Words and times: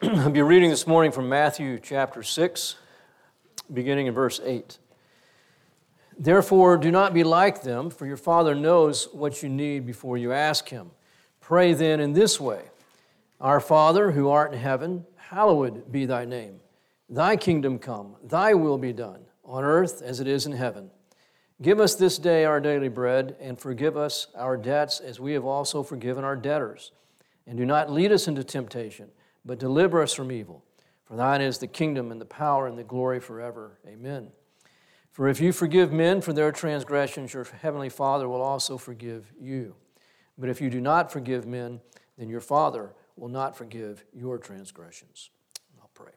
I'll 0.02 0.30
be 0.30 0.40
reading 0.40 0.70
this 0.70 0.86
morning 0.86 1.12
from 1.12 1.28
Matthew 1.28 1.78
chapter 1.78 2.22
6, 2.22 2.76
beginning 3.70 4.06
in 4.06 4.14
verse 4.14 4.40
8. 4.42 4.78
Therefore, 6.18 6.78
do 6.78 6.90
not 6.90 7.12
be 7.12 7.22
like 7.22 7.60
them, 7.60 7.90
for 7.90 8.06
your 8.06 8.16
Father 8.16 8.54
knows 8.54 9.08
what 9.12 9.42
you 9.42 9.50
need 9.50 9.84
before 9.84 10.16
you 10.16 10.32
ask 10.32 10.70
Him. 10.70 10.92
Pray 11.42 11.74
then 11.74 12.00
in 12.00 12.14
this 12.14 12.40
way 12.40 12.62
Our 13.42 13.60
Father, 13.60 14.12
who 14.12 14.30
art 14.30 14.54
in 14.54 14.58
heaven, 14.58 15.04
hallowed 15.16 15.92
be 15.92 16.06
thy 16.06 16.24
name. 16.24 16.60
Thy 17.10 17.36
kingdom 17.36 17.78
come, 17.78 18.16
thy 18.24 18.54
will 18.54 18.78
be 18.78 18.94
done, 18.94 19.26
on 19.44 19.64
earth 19.64 20.00
as 20.00 20.18
it 20.18 20.26
is 20.26 20.46
in 20.46 20.52
heaven. 20.52 20.90
Give 21.60 21.78
us 21.78 21.94
this 21.94 22.16
day 22.16 22.46
our 22.46 22.58
daily 22.58 22.88
bread, 22.88 23.36
and 23.38 23.60
forgive 23.60 23.98
us 23.98 24.28
our 24.34 24.56
debts 24.56 25.00
as 25.00 25.20
we 25.20 25.34
have 25.34 25.44
also 25.44 25.82
forgiven 25.82 26.24
our 26.24 26.36
debtors. 26.36 26.90
And 27.46 27.58
do 27.58 27.66
not 27.66 27.92
lead 27.92 28.12
us 28.12 28.28
into 28.28 28.42
temptation, 28.44 29.10
but 29.44 29.58
deliver 29.58 30.02
us 30.02 30.14
from 30.14 30.30
evil. 30.32 30.64
For 31.04 31.16
thine 31.16 31.40
is 31.40 31.58
the 31.58 31.66
kingdom 31.66 32.12
and 32.12 32.20
the 32.20 32.26
power 32.26 32.66
and 32.66 32.78
the 32.78 32.84
glory 32.84 33.20
forever. 33.20 33.78
Amen. 33.86 34.28
For 35.10 35.28
if 35.28 35.40
you 35.40 35.52
forgive 35.52 35.92
men 35.92 36.20
for 36.20 36.32
their 36.32 36.52
transgressions, 36.52 37.34
your 37.34 37.44
heavenly 37.44 37.88
Father 37.88 38.28
will 38.28 38.42
also 38.42 38.78
forgive 38.78 39.32
you. 39.40 39.74
But 40.38 40.48
if 40.48 40.60
you 40.60 40.70
do 40.70 40.80
not 40.80 41.10
forgive 41.12 41.46
men, 41.46 41.80
then 42.16 42.28
your 42.28 42.40
Father 42.40 42.94
will 43.16 43.28
not 43.28 43.56
forgive 43.56 44.04
your 44.14 44.38
transgressions. 44.38 45.30
I'll 45.80 45.90
pray. 45.94 46.12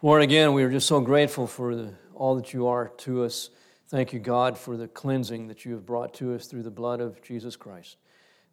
Lord, 0.00 0.22
again, 0.22 0.52
we 0.52 0.62
are 0.62 0.70
just 0.70 0.86
so 0.86 1.00
grateful 1.00 1.46
for 1.46 1.74
the, 1.74 1.94
all 2.14 2.36
that 2.36 2.54
you 2.54 2.66
are 2.68 2.88
to 2.98 3.24
us. 3.24 3.50
Thank 3.88 4.12
you, 4.12 4.20
God, 4.20 4.56
for 4.56 4.76
the 4.76 4.86
cleansing 4.86 5.48
that 5.48 5.64
you 5.64 5.72
have 5.72 5.84
brought 5.84 6.14
to 6.14 6.34
us 6.34 6.46
through 6.46 6.62
the 6.62 6.70
blood 6.70 7.00
of 7.00 7.20
Jesus 7.20 7.56
Christ. 7.56 7.96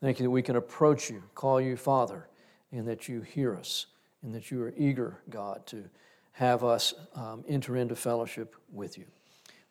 Thank 0.02 0.20
you 0.20 0.24
that 0.24 0.32
we 0.32 0.42
can 0.42 0.56
approach 0.56 1.10
you, 1.10 1.24
call 1.36 1.62
you 1.62 1.78
Father, 1.78 2.28
and 2.76 2.88
that 2.88 3.08
you 3.08 3.22
hear 3.22 3.56
us, 3.56 3.86
and 4.22 4.34
that 4.36 4.52
you 4.52 4.62
are 4.62 4.74
eager, 4.78 5.22
God, 5.30 5.66
to 5.68 5.86
have 6.34 6.64
us 6.64 6.94
um, 7.16 7.46
enter 7.48 7.78
into 7.78 7.96
fellowship 7.96 8.56
with 8.74 8.98
you. 8.98 9.06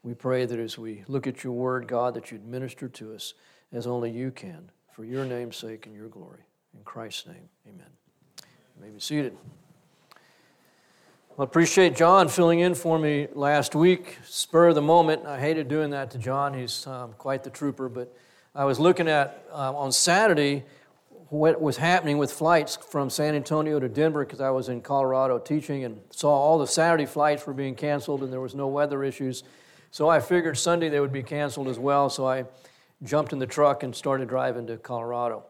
We 0.03 0.15
pray 0.15 0.47
that 0.47 0.59
as 0.59 0.79
we 0.79 1.05
look 1.07 1.27
at 1.27 1.45
your 1.45 1.53
word, 1.53 1.87
God, 1.87 2.15
that 2.15 2.31
you'd 2.31 2.47
minister 2.47 2.89
to 2.89 3.15
us 3.15 3.35
as 3.73 3.87
only 3.87 4.11
you 4.11 4.31
can, 4.31 4.71
for 4.93 5.05
your 5.05 5.25
name's 5.25 5.57
sake 5.57 5.87
and 5.87 5.95
your 5.95 6.09
glory. 6.09 6.41
In 6.75 6.83
Christ's 6.85 7.27
name, 7.27 7.49
amen. 7.67 7.87
You 8.41 8.83
may 8.83 8.91
be 8.91 9.01
seated. 9.01 9.37
I 11.39 11.43
appreciate 11.43 11.97
John 11.97 12.29
filling 12.29 12.61
in 12.61 12.75
for 12.75 12.99
me 12.99 13.29
last 13.33 13.75
week, 13.75 14.19
spur 14.25 14.69
of 14.69 14.77
the 14.77 14.83
moment. 14.83 15.27
I 15.27 15.39
hated 15.39 15.69
doing 15.69 15.91
that 15.91 16.11
to 16.13 16.19
John. 16.19 16.55
He's 16.55 16.87
um, 16.87 17.13
quite 17.19 17.43
the 17.43 17.51
trooper. 17.51 17.89
But 17.89 18.17
I 18.55 18.65
was 18.65 18.79
looking 18.79 19.09
at 19.09 19.45
um, 19.53 19.75
on 19.75 19.93
Saturday 19.93 20.63
what 21.31 21.61
was 21.61 21.77
happening 21.77 22.19
with 22.19 22.33
flights 22.33 22.77
from 22.77 23.09
San 23.11 23.35
Antonio 23.35 23.81
to 23.81 23.89
Denver 23.89 24.25
because 24.25 24.41
I 24.41 24.51
was 24.51 24.69
in 24.69 24.81
Colorado 24.81 25.39
teaching 25.39 25.85
and 25.85 26.01
saw 26.11 26.31
all 26.31 26.59
the 26.59 26.67
Saturday 26.67 27.07
flights 27.07 27.47
were 27.47 27.55
being 27.55 27.75
canceled 27.75 28.23
and 28.23 28.33
there 28.33 28.41
was 28.41 28.55
no 28.55 28.69
weather 28.69 29.03
issues. 29.03 29.43
So 29.91 30.09
I 30.09 30.21
figured 30.21 30.59
Sunday 30.59 30.89
they 30.89 31.01
would 31.01 31.13
be 31.13 31.23
canceled 31.23 31.69
as 31.69 31.79
well. 31.79 32.11
So 32.11 32.27
I 32.27 32.45
jumped 33.03 33.33
in 33.33 33.39
the 33.39 33.47
truck 33.47 33.83
and 33.83 33.95
started 33.95 34.29
driving 34.29 34.67
to 34.67 34.77
Colorado. 34.77 35.45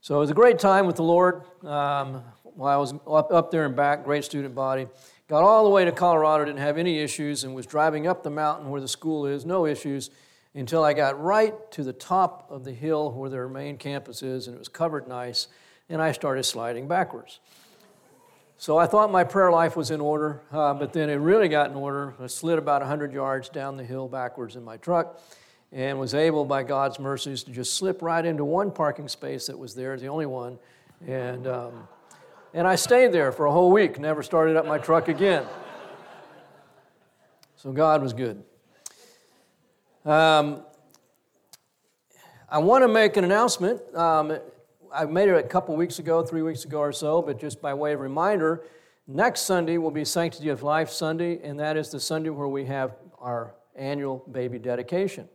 So 0.00 0.16
it 0.16 0.20
was 0.20 0.30
a 0.30 0.34
great 0.34 0.58
time 0.58 0.86
with 0.86 0.96
the 0.96 1.02
Lord. 1.02 1.42
Um, 1.64 2.22
while 2.42 2.74
I 2.74 2.76
was 2.76 2.94
up, 3.06 3.32
up 3.32 3.50
there 3.50 3.66
and 3.66 3.74
back, 3.74 4.04
great 4.04 4.24
student 4.24 4.54
body. 4.54 4.88
Got 5.28 5.42
all 5.42 5.64
the 5.64 5.70
way 5.70 5.84
to 5.84 5.92
Colorado, 5.92 6.44
didn't 6.44 6.60
have 6.60 6.78
any 6.78 6.98
issues, 6.98 7.44
and 7.44 7.54
was 7.54 7.66
driving 7.66 8.06
up 8.06 8.22
the 8.22 8.30
mountain 8.30 8.70
where 8.70 8.80
the 8.80 8.88
school 8.88 9.26
is, 9.26 9.44
no 9.44 9.66
issues, 9.66 10.10
until 10.58 10.82
I 10.82 10.92
got 10.92 11.22
right 11.22 11.54
to 11.72 11.84
the 11.84 11.92
top 11.92 12.46
of 12.50 12.64
the 12.64 12.72
hill 12.72 13.12
where 13.12 13.30
their 13.30 13.48
main 13.48 13.76
campus 13.76 14.22
is, 14.22 14.46
and 14.46 14.56
it 14.56 14.58
was 14.58 14.68
covered 14.68 15.06
nice, 15.06 15.48
and 15.88 16.02
I 16.02 16.12
started 16.12 16.42
sliding 16.42 16.88
backwards. 16.88 17.40
So 18.56 18.76
I 18.76 18.86
thought 18.86 19.12
my 19.12 19.22
prayer 19.22 19.52
life 19.52 19.76
was 19.76 19.92
in 19.92 20.00
order, 20.00 20.42
uh, 20.50 20.74
but 20.74 20.92
then 20.92 21.10
it 21.10 21.14
really 21.14 21.48
got 21.48 21.70
in 21.70 21.76
order. 21.76 22.14
I 22.20 22.26
slid 22.26 22.58
about 22.58 22.82
100 22.82 23.12
yards 23.12 23.48
down 23.48 23.76
the 23.76 23.84
hill 23.84 24.08
backwards 24.08 24.56
in 24.56 24.64
my 24.64 24.76
truck 24.78 25.20
and 25.70 25.98
was 25.98 26.12
able, 26.12 26.44
by 26.44 26.64
God's 26.64 26.98
mercies, 26.98 27.44
to 27.44 27.52
just 27.52 27.74
slip 27.74 28.02
right 28.02 28.24
into 28.24 28.44
one 28.44 28.72
parking 28.72 29.06
space 29.06 29.46
that 29.46 29.56
was 29.56 29.76
there, 29.76 29.96
the 29.96 30.08
only 30.08 30.26
one. 30.26 30.58
And 31.06 31.46
um, 31.46 31.86
and 32.54 32.66
I 32.66 32.74
stayed 32.74 33.12
there 33.12 33.30
for 33.30 33.46
a 33.46 33.52
whole 33.52 33.70
week, 33.70 34.00
never 34.00 34.22
started 34.22 34.56
up 34.56 34.66
my 34.66 34.78
truck 34.78 35.06
again. 35.06 35.46
So 37.56 37.72
God 37.72 38.02
was 38.02 38.12
good. 38.12 38.42
Um, 40.08 40.62
I 42.48 42.56
want 42.56 42.82
to 42.82 42.88
make 42.88 43.18
an 43.18 43.24
announcement. 43.24 43.82
Um, 43.94 44.38
I 44.90 45.04
made 45.04 45.28
it 45.28 45.34
a 45.36 45.42
couple 45.42 45.76
weeks 45.76 45.98
ago, 45.98 46.22
three 46.22 46.40
weeks 46.40 46.64
ago 46.64 46.78
or 46.78 46.92
so, 46.92 47.20
but 47.20 47.38
just 47.38 47.60
by 47.60 47.74
way 47.74 47.92
of 47.92 48.00
reminder, 48.00 48.64
next 49.06 49.42
Sunday 49.42 49.76
will 49.76 49.90
be 49.90 50.06
Sanctity 50.06 50.48
of 50.48 50.62
Life 50.62 50.88
Sunday, 50.88 51.42
and 51.42 51.60
that 51.60 51.76
is 51.76 51.90
the 51.90 52.00
Sunday 52.00 52.30
where 52.30 52.48
we 52.48 52.64
have 52.64 52.96
our 53.18 53.54
annual 53.76 54.24
baby 54.32 54.58
dedication. 54.58 55.28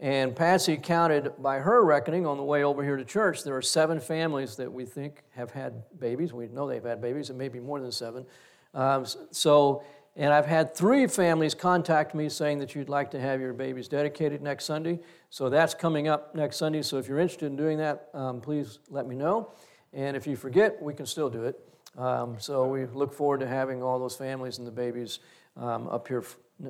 And 0.00 0.34
Patsy 0.34 0.78
counted 0.78 1.40
by 1.40 1.60
her 1.60 1.84
reckoning 1.84 2.26
on 2.26 2.38
the 2.38 2.42
way 2.42 2.64
over 2.64 2.82
here 2.82 2.96
to 2.96 3.04
church, 3.04 3.44
there 3.44 3.56
are 3.56 3.62
seven 3.62 4.00
families 4.00 4.56
that 4.56 4.72
we 4.72 4.84
think 4.84 5.22
have 5.36 5.52
had 5.52 5.84
babies. 6.00 6.32
We 6.32 6.48
know 6.48 6.66
they've 6.66 6.82
had 6.82 7.00
babies, 7.00 7.30
and 7.30 7.38
maybe 7.38 7.60
more 7.60 7.78
than 7.78 7.92
seven. 7.92 8.26
Um, 8.74 9.06
so, 9.30 9.84
and 10.18 10.32
I've 10.32 10.46
had 10.46 10.74
three 10.74 11.06
families 11.06 11.54
contact 11.54 12.12
me 12.12 12.28
saying 12.28 12.58
that 12.58 12.74
you'd 12.74 12.88
like 12.88 13.12
to 13.12 13.20
have 13.20 13.40
your 13.40 13.52
babies 13.52 13.86
dedicated 13.86 14.42
next 14.42 14.64
Sunday. 14.64 14.98
So 15.30 15.48
that's 15.48 15.74
coming 15.74 16.08
up 16.08 16.34
next 16.34 16.56
Sunday. 16.56 16.82
So 16.82 16.98
if 16.98 17.06
you're 17.06 17.20
interested 17.20 17.46
in 17.46 17.54
doing 17.54 17.78
that, 17.78 18.08
um, 18.12 18.40
please 18.40 18.80
let 18.90 19.06
me 19.06 19.14
know. 19.14 19.52
And 19.92 20.16
if 20.16 20.26
you 20.26 20.34
forget, 20.34 20.82
we 20.82 20.92
can 20.92 21.06
still 21.06 21.30
do 21.30 21.44
it. 21.44 21.60
Um, 21.96 22.34
so 22.40 22.66
we 22.66 22.86
look 22.86 23.14
forward 23.14 23.38
to 23.40 23.46
having 23.46 23.80
all 23.80 24.00
those 24.00 24.16
families 24.16 24.58
and 24.58 24.66
the 24.66 24.72
babies 24.72 25.20
um, 25.56 25.86
up 25.86 26.08
here 26.08 26.24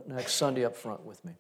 next 0.06 0.34
Sunday 0.34 0.66
up 0.66 0.76
front 0.76 1.02
with 1.06 1.24
me. 1.24 1.32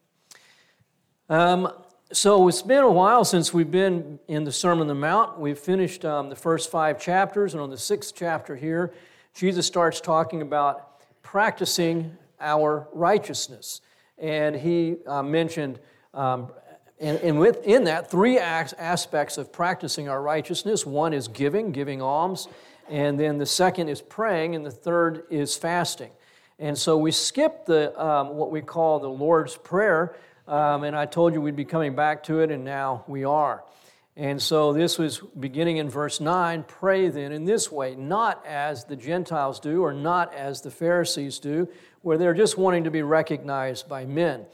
Um, 1.28 1.70
so 2.10 2.48
it's 2.48 2.62
been 2.62 2.84
a 2.84 2.90
while 2.90 3.22
since 3.22 3.52
we've 3.52 3.70
been 3.70 4.18
in 4.28 4.44
the 4.44 4.52
Sermon 4.52 4.82
on 4.82 4.86
the 4.88 4.94
Mount. 4.94 5.38
We've 5.38 5.58
finished 5.58 6.06
um, 6.06 6.30
the 6.30 6.36
first 6.36 6.70
five 6.70 6.98
chapters, 6.98 7.52
and 7.52 7.62
on 7.62 7.68
the 7.68 7.76
sixth 7.76 8.14
chapter 8.16 8.56
here, 8.56 8.94
Jesus 9.34 9.66
starts 9.66 10.00
talking 10.00 10.40
about 10.40 10.87
practicing 11.30 12.16
our 12.40 12.88
righteousness. 12.92 13.80
And 14.16 14.56
he 14.56 14.96
uh, 15.06 15.22
mentioned, 15.22 15.78
um, 16.14 16.50
and, 16.98 17.18
and, 17.18 17.38
within 17.38 17.84
that, 17.84 18.10
three 18.10 18.38
aspects 18.38 19.36
of 19.36 19.52
practicing 19.52 20.08
our 20.08 20.22
righteousness. 20.22 20.86
One 20.86 21.12
is 21.12 21.28
giving, 21.28 21.70
giving 21.70 22.00
alms, 22.00 22.48
and 22.88 23.20
then 23.20 23.36
the 23.36 23.46
second 23.46 23.88
is 23.88 24.00
praying, 24.00 24.54
and 24.54 24.64
the 24.64 24.70
third 24.70 25.24
is 25.28 25.54
fasting. 25.54 26.10
And 26.58 26.76
so 26.76 26.96
we 26.96 27.12
skipped 27.12 27.66
the 27.66 27.82
um, 28.02 28.36
what 28.36 28.50
we 28.50 28.62
call 28.62 28.98
the 28.98 29.10
Lord's 29.10 29.56
Prayer 29.56 30.16
um, 30.48 30.84
and 30.84 30.96
I 30.96 31.04
told 31.04 31.34
you 31.34 31.42
we'd 31.42 31.56
be 31.56 31.66
coming 31.66 31.94
back 31.94 32.22
to 32.24 32.40
it, 32.40 32.50
and 32.50 32.64
now 32.64 33.04
we 33.06 33.22
are. 33.22 33.64
And 34.18 34.42
so 34.42 34.72
this 34.72 34.98
was 34.98 35.18
beginning 35.38 35.76
in 35.76 35.88
verse 35.88 36.20
9 36.20 36.64
pray 36.64 37.08
then 37.08 37.30
in 37.30 37.44
this 37.44 37.70
way, 37.70 37.94
not 37.94 38.44
as 38.44 38.84
the 38.84 38.96
Gentiles 38.96 39.60
do 39.60 39.84
or 39.84 39.92
not 39.92 40.34
as 40.34 40.60
the 40.60 40.72
Pharisees 40.72 41.38
do, 41.38 41.68
where 42.02 42.18
they're 42.18 42.34
just 42.34 42.58
wanting 42.58 42.82
to 42.82 42.90
be 42.90 43.02
recognized 43.02 43.88
by 43.88 44.04
men. 44.06 44.44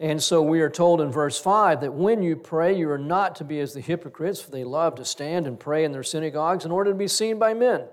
And 0.00 0.20
so 0.20 0.42
we 0.42 0.60
are 0.62 0.68
told 0.68 1.00
in 1.00 1.12
verse 1.12 1.40
5 1.40 1.82
that 1.82 1.94
when 1.94 2.24
you 2.24 2.34
pray, 2.34 2.76
you 2.76 2.90
are 2.90 2.98
not 2.98 3.36
to 3.36 3.44
be 3.44 3.60
as 3.60 3.72
the 3.72 3.80
hypocrites, 3.80 4.40
for 4.40 4.50
they 4.50 4.64
love 4.64 4.96
to 4.96 5.04
stand 5.04 5.46
and 5.46 5.60
pray 5.60 5.84
in 5.84 5.92
their 5.92 6.02
synagogues 6.02 6.64
in 6.64 6.72
order 6.72 6.90
to 6.90 6.96
be 6.96 7.06
seen 7.06 7.38
by 7.38 7.54
men. 7.54 7.84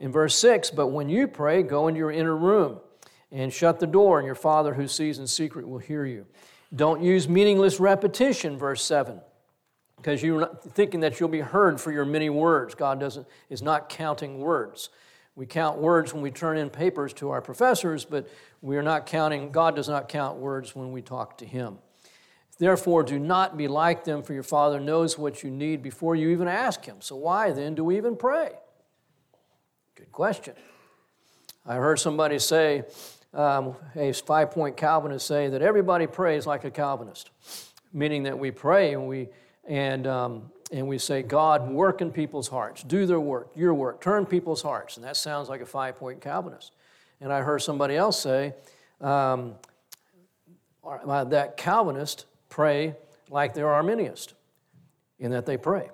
In 0.00 0.10
verse 0.10 0.36
6, 0.38 0.72
but 0.72 0.88
when 0.88 1.08
you 1.08 1.28
pray, 1.28 1.62
go 1.62 1.86
into 1.86 1.98
your 1.98 2.10
inner 2.10 2.36
room 2.36 2.80
and 3.30 3.52
shut 3.52 3.78
the 3.78 3.86
door, 3.86 4.18
and 4.18 4.26
your 4.26 4.34
Father 4.34 4.74
who 4.74 4.88
sees 4.88 5.20
in 5.20 5.28
secret 5.28 5.68
will 5.68 5.78
hear 5.78 6.04
you. 6.04 6.26
Don't 6.74 7.00
use 7.00 7.28
meaningless 7.28 7.78
repetition, 7.78 8.58
verse 8.58 8.82
7, 8.82 9.20
because 9.98 10.22
you're 10.22 10.48
thinking 10.70 11.00
that 11.00 11.20
you'll 11.20 11.28
be 11.28 11.40
heard 11.40 11.80
for 11.80 11.92
your 11.92 12.06
many 12.06 12.30
words. 12.30 12.74
God 12.74 12.98
doesn't, 12.98 13.26
is 13.50 13.60
not 13.60 13.88
counting 13.88 14.38
words. 14.38 14.88
We 15.36 15.46
count 15.46 15.78
words 15.78 16.12
when 16.12 16.22
we 16.22 16.30
turn 16.30 16.56
in 16.56 16.70
papers 16.70 17.12
to 17.14 17.30
our 17.30 17.40
professors, 17.40 18.04
but 18.04 18.28
we 18.60 18.76
are 18.76 18.82
not 18.82 19.06
counting, 19.06 19.52
God 19.52 19.76
does 19.76 19.88
not 19.88 20.08
count 20.08 20.38
words 20.38 20.74
when 20.74 20.90
we 20.90 21.02
talk 21.02 21.38
to 21.38 21.46
Him. 21.46 21.78
Therefore, 22.58 23.04
do 23.04 23.20
not 23.20 23.56
be 23.56 23.68
like 23.68 24.02
them, 24.02 24.24
for 24.24 24.32
your 24.32 24.42
Father 24.42 24.80
knows 24.80 25.16
what 25.16 25.44
you 25.44 25.50
need 25.50 25.80
before 25.80 26.16
you 26.16 26.30
even 26.30 26.48
ask 26.48 26.84
Him. 26.84 26.96
So, 26.98 27.14
why 27.14 27.52
then 27.52 27.76
do 27.76 27.84
we 27.84 27.96
even 27.96 28.16
pray? 28.16 28.50
Good 29.94 30.10
question. 30.10 30.54
I 31.64 31.76
heard 31.76 32.00
somebody 32.00 32.40
say, 32.40 32.84
um, 33.32 33.76
a 33.94 34.12
five 34.12 34.50
point 34.50 34.76
Calvinist 34.76 35.26
say 35.26 35.48
that 35.48 35.62
everybody 35.62 36.06
prays 36.06 36.46
like 36.46 36.64
a 36.64 36.70
Calvinist, 36.70 37.30
meaning 37.92 38.24
that 38.24 38.38
we 38.38 38.50
pray 38.50 38.92
and 38.92 39.06
we, 39.06 39.28
and, 39.68 40.06
um, 40.06 40.50
and 40.72 40.88
we 40.88 40.98
say, 40.98 41.22
God, 41.22 41.70
work 41.70 42.00
in 42.00 42.10
people's 42.10 42.48
hearts, 42.48 42.82
do 42.82 43.06
their 43.06 43.20
work, 43.20 43.50
your 43.54 43.74
work, 43.74 44.00
turn 44.00 44.26
people's 44.26 44.62
hearts. 44.62 44.96
And 44.96 45.04
that 45.04 45.16
sounds 45.16 45.48
like 45.48 45.60
a 45.60 45.66
five 45.66 45.98
point 45.98 46.20
Calvinist. 46.20 46.72
And 47.20 47.32
I 47.32 47.42
heard 47.42 47.60
somebody 47.60 47.94
else 47.94 48.20
say 48.20 48.54
um, 49.00 49.54
uh, 50.84 51.24
that 51.24 51.56
Calvinists 51.56 52.24
pray 52.48 52.96
like 53.30 53.54
they're 53.54 53.68
Arminians, 53.68 54.34
in 55.18 55.30
that 55.32 55.44
they 55.46 55.58
pray. 55.58 55.90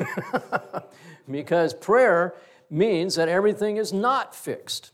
because 1.30 1.74
prayer 1.74 2.34
means 2.70 3.14
that 3.14 3.28
everything 3.28 3.76
is 3.76 3.92
not 3.92 4.34
fixed. 4.34 4.92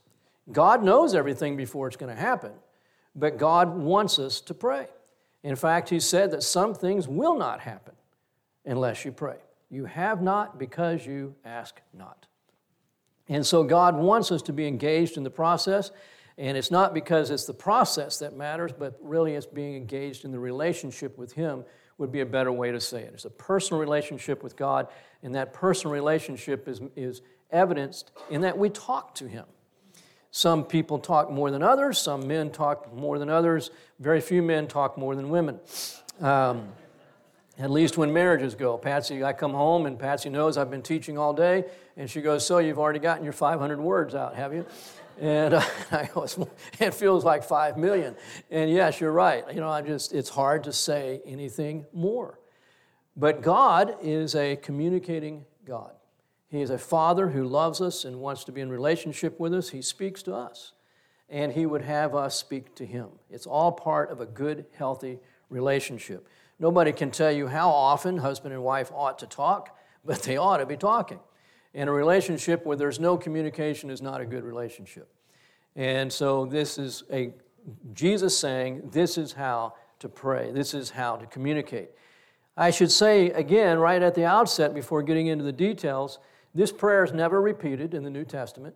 God 0.53 0.83
knows 0.83 1.15
everything 1.15 1.57
before 1.57 1.87
it's 1.87 1.97
going 1.97 2.15
to 2.15 2.21
happen, 2.21 2.53
but 3.17 3.39
God 3.39 3.75
wants 3.75 4.19
us 4.19 4.41
to 4.43 4.55
pray. 4.55 4.89
In 5.44 5.55
fact, 5.55 5.91
He 5.91 6.00
said 6.00 6.32
that 6.32 6.43
some 6.43 6.75
things 6.75 7.06
will 7.06 7.37
not 7.37 7.61
happen 7.61 7.94
unless 8.64 9.05
you 9.05 9.12
pray. 9.12 9.37
You 9.70 9.85
have 9.85 10.23
not 10.23 10.58
because 10.58 11.06
you 11.06 11.37
ask 11.44 11.81
not. 11.93 12.26
And 13.29 13.46
so 13.46 13.62
God 13.62 13.96
wants 13.96 14.32
us 14.32 14.43
to 14.43 14.52
be 14.52 14.67
engaged 14.67 15.17
in 15.17 15.23
the 15.23 15.31
process. 15.31 15.91
And 16.37 16.56
it's 16.56 16.70
not 16.70 16.93
because 16.93 17.31
it's 17.31 17.44
the 17.44 17.55
process 17.55 18.19
that 18.19 18.37
matters, 18.37 18.73
but 18.76 18.99
really 19.00 19.35
it's 19.35 19.46
being 19.46 19.76
engaged 19.76 20.25
in 20.25 20.32
the 20.32 20.38
relationship 20.38 21.17
with 21.17 21.32
Him, 21.32 21.64
would 21.96 22.11
be 22.11 22.20
a 22.20 22.26
better 22.26 22.50
way 22.50 22.73
to 22.73 22.81
say 22.81 23.02
it. 23.02 23.12
It's 23.14 23.25
a 23.25 23.31
personal 23.31 23.81
relationship 23.81 24.43
with 24.43 24.56
God, 24.56 24.88
and 25.23 25.35
that 25.37 25.52
personal 25.52 25.94
relationship 25.94 26.67
is, 26.67 26.81
is 26.96 27.23
evidenced 27.50 28.11
in 28.31 28.41
that 28.41 28.58
we 28.58 28.69
talk 28.69 29.14
to 29.17 29.29
Him. 29.29 29.44
Some 30.37 30.65
people 30.65 30.99
talk 30.99 31.31
more 31.31 31.53
than 31.53 31.63
others, 31.63 31.97
some 31.97 32.27
men 32.27 32.51
talk 32.51 32.93
more 32.93 33.21
than 33.21 33.31
others, 33.31 33.71
very 34.01 34.21
few 34.21 34.43
men 34.43 34.67
talk 34.67 34.99
more 34.99 35.15
than 35.15 35.31
women. 35.31 35.61
Um, 36.21 36.73
at 37.57 37.71
least 37.71 37.97
when 37.97 38.13
marriages 38.13 38.57
go. 38.57 38.77
Patsy, 38.77 39.23
I 39.23 39.33
come 39.33 39.53
home 39.53 39.87
and 39.87 39.97
Patsy 39.97 40.31
knows 40.31 40.59
I've 40.59 40.73
been 40.73 40.83
teaching 40.83 41.17
all 41.17 41.35
day, 41.35 41.67
and 41.97 42.11
she 42.11 42.21
goes, 42.21 42.45
So 42.45 42.59
you've 42.59 42.81
already 42.81 42.99
gotten 42.99 43.23
your 43.23 43.33
500 43.33 43.79
words 43.79 44.17
out, 44.17 44.35
have 44.35 44.53
you? 44.53 44.67
And 45.21 45.55
uh, 45.55 45.63
I 45.93 46.09
go, 46.13 46.27
It 46.81 46.95
feels 46.95 47.25
like 47.25 47.45
5 47.45 47.77
million. 47.77 48.17
And 48.51 48.69
yes, 48.69 49.01
you're 49.01 49.13
right. 49.13 49.45
You 49.55 49.61
know, 49.61 49.71
I 49.71 49.83
just, 49.83 50.13
it's 50.13 50.31
hard 50.31 50.65
to 50.65 50.73
say 50.73 51.21
anything 51.25 51.87
more. 51.93 52.41
But 53.17 53.41
God 53.41 53.99
is 54.03 54.35
a 54.35 54.57
communicating 54.57 55.45
God. 55.65 55.93
He 56.55 56.62
is 56.62 56.71
a 56.71 56.79
father 56.79 57.29
who 57.29 57.45
loves 57.45 57.81
us 57.81 58.05
and 58.05 58.21
wants 58.21 58.45
to 58.45 58.53
be 58.53 58.61
in 58.61 58.71
relationship 58.71 59.41
with 59.41 59.53
us. 59.53 59.71
He 59.71 59.83
speaks 59.83 60.23
to 60.25 60.35
us, 60.35 60.73
and 61.29 61.53
He 61.53 61.67
would 61.67 61.83
have 61.83 62.15
us 62.15 62.37
speak 62.37 62.75
to 62.77 62.87
Him. 62.87 63.09
It's 63.31 63.47
all 63.47 63.73
part 63.73 64.11
of 64.11 64.21
a 64.21 64.27
good, 64.27 64.67
healthy 64.77 65.19
relationship. 65.51 66.29
Nobody 66.59 66.93
can 66.93 67.11
tell 67.11 67.33
you 67.33 67.49
how 67.49 67.71
often 67.71 68.19
husband 68.19 68.55
and 68.55 68.62
wife 68.62 68.93
ought 68.93 69.19
to 69.19 69.27
talk, 69.27 69.77
but 70.05 70.23
they 70.23 70.37
ought 70.37 70.59
to 70.59 70.67
be 70.67 70.77
talking. 70.77 71.21
And 71.75 71.91
a 71.91 71.93
relationship 71.93 72.65
where 72.65 72.77
there's 72.77 73.01
no 73.01 73.17
communication 73.17 73.91
is 73.91 74.01
not 74.01 74.21
a 74.21 74.25
good 74.25 74.45
relationship. 74.45 75.09
And 75.75 76.12
so 76.12 76.47
this 76.47 76.79
is 76.79 77.03
a 77.12 77.33
Jesus 77.95 78.39
saying, 78.39 78.91
this 78.93 79.19
is 79.19 79.33
how 79.33 79.75
to 79.99 80.09
pray. 80.09 80.53
This 80.53 80.75
is 80.75 80.91
how 80.91 81.17
to 81.17 81.27
communicate. 81.27 81.91
I 82.56 82.71
should 82.71 82.93
say 82.93 83.31
again, 83.31 83.79
right 83.79 84.01
at 84.01 84.15
the 84.15 84.25
outset, 84.25 84.75
before 84.75 85.03
getting 85.03 85.27
into 85.27 85.43
the 85.45 85.53
details, 85.53 86.21
this 86.55 86.71
prayer 86.71 87.05
is 87.05 87.12
never 87.12 87.41
repeated 87.41 87.95
in 87.95 88.05
the 88.05 88.11
New 88.11 88.25
Testament. 88.25 88.75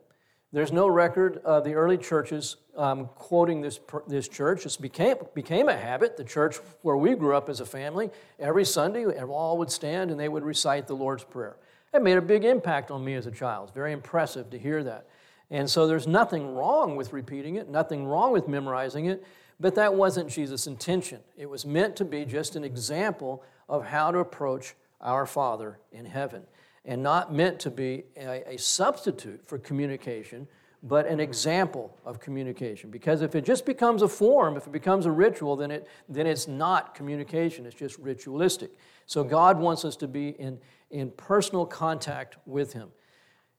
There's 0.50 0.72
no 0.72 0.88
record 0.88 1.38
of 1.44 1.62
the 1.62 1.74
early 1.74 1.98
churches 1.98 2.56
um, 2.74 3.10
quoting 3.14 3.60
this, 3.60 3.78
this 4.06 4.28
church. 4.28 4.64
It 4.64 4.78
became, 4.80 5.16
became 5.34 5.68
a 5.68 5.76
habit. 5.76 6.16
The 6.16 6.24
church 6.24 6.56
where 6.82 6.96
we 6.96 7.14
grew 7.14 7.36
up 7.36 7.50
as 7.50 7.60
a 7.60 7.66
family, 7.66 8.10
every 8.38 8.64
Sunday, 8.64 9.04
all 9.04 9.58
would 9.58 9.70
stand 9.70 10.10
and 10.10 10.18
they 10.18 10.28
would 10.28 10.42
recite 10.42 10.86
the 10.86 10.94
Lord's 10.94 11.22
Prayer. 11.22 11.56
It 11.92 12.02
made 12.02 12.16
a 12.16 12.22
big 12.22 12.44
impact 12.44 12.90
on 12.90 13.04
me 13.04 13.14
as 13.14 13.26
a 13.26 13.30
child. 13.30 13.68
It's 13.68 13.74
very 13.74 13.92
impressive 13.92 14.50
to 14.50 14.58
hear 14.58 14.82
that. 14.84 15.06
And 15.50 15.68
so 15.68 15.86
there's 15.86 16.06
nothing 16.06 16.54
wrong 16.54 16.96
with 16.96 17.12
repeating 17.12 17.56
it, 17.56 17.68
nothing 17.68 18.06
wrong 18.06 18.32
with 18.32 18.48
memorizing 18.48 19.06
it, 19.06 19.24
but 19.60 19.74
that 19.74 19.94
wasn't 19.94 20.30
Jesus' 20.30 20.66
intention. 20.66 21.20
It 21.36 21.48
was 21.48 21.66
meant 21.66 21.96
to 21.96 22.04
be 22.04 22.24
just 22.24 22.56
an 22.56 22.64
example 22.64 23.42
of 23.68 23.84
how 23.84 24.10
to 24.10 24.18
approach 24.18 24.74
our 25.00 25.26
Father 25.26 25.78
in 25.92 26.06
heaven 26.06 26.44
and 26.88 27.02
not 27.02 27.32
meant 27.32 27.60
to 27.60 27.70
be 27.70 28.04
a, 28.16 28.54
a, 28.54 28.58
substitute 28.58 29.46
for 29.46 29.58
communication, 29.58 30.48
but 30.82 31.04
an 31.04 31.12
mm-hmm. 31.12 31.20
example 31.20 31.94
of 32.06 32.18
communication. 32.18 32.90
Because 32.90 33.20
if 33.20 33.34
it 33.34 33.44
just 33.44 33.66
becomes 33.66 34.00
a 34.00 34.08
form, 34.08 34.56
if 34.56 34.66
it 34.66 34.72
becomes 34.72 35.04
a 35.04 35.10
ritual, 35.10 35.54
then, 35.54 35.70
it, 35.70 35.86
then 36.08 36.26
it's 36.26 36.48
not 36.48 36.94
communication, 36.94 37.66
it's 37.66 37.76
just 37.76 37.98
ritualistic. 37.98 38.70
So 39.04 39.22
God 39.22 39.58
wants 39.60 39.84
us 39.84 39.96
to 39.96 40.08
be 40.08 40.30
in, 40.30 40.58
in 40.90 41.10
personal 41.10 41.66
contact 41.66 42.38
with 42.46 42.72
Him. 42.72 42.88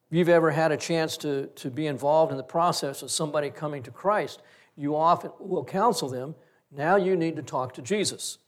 If 0.10 0.18
you've 0.18 0.30
ever 0.30 0.50
had 0.50 0.72
a 0.72 0.78
chance 0.78 1.16
to, 1.18 1.48
to 1.48 1.70
be 1.70 1.86
involved 1.86 2.31
in 2.31 2.38
the 2.38 2.44
process 2.44 3.04
of 3.04 3.12
somebody 3.12 3.52
coming 3.52 3.84
to 3.84 3.92
Christ, 3.92 4.42
you 4.76 4.96
often 4.96 5.31
will 5.40 5.64
counsel 5.64 6.10
them. 6.10 6.34
Now 6.72 6.96
you 6.96 7.16
need 7.16 7.36
to 7.36 7.44
talk 7.44 7.76
to 7.76 7.84
Jesus. 7.84 8.40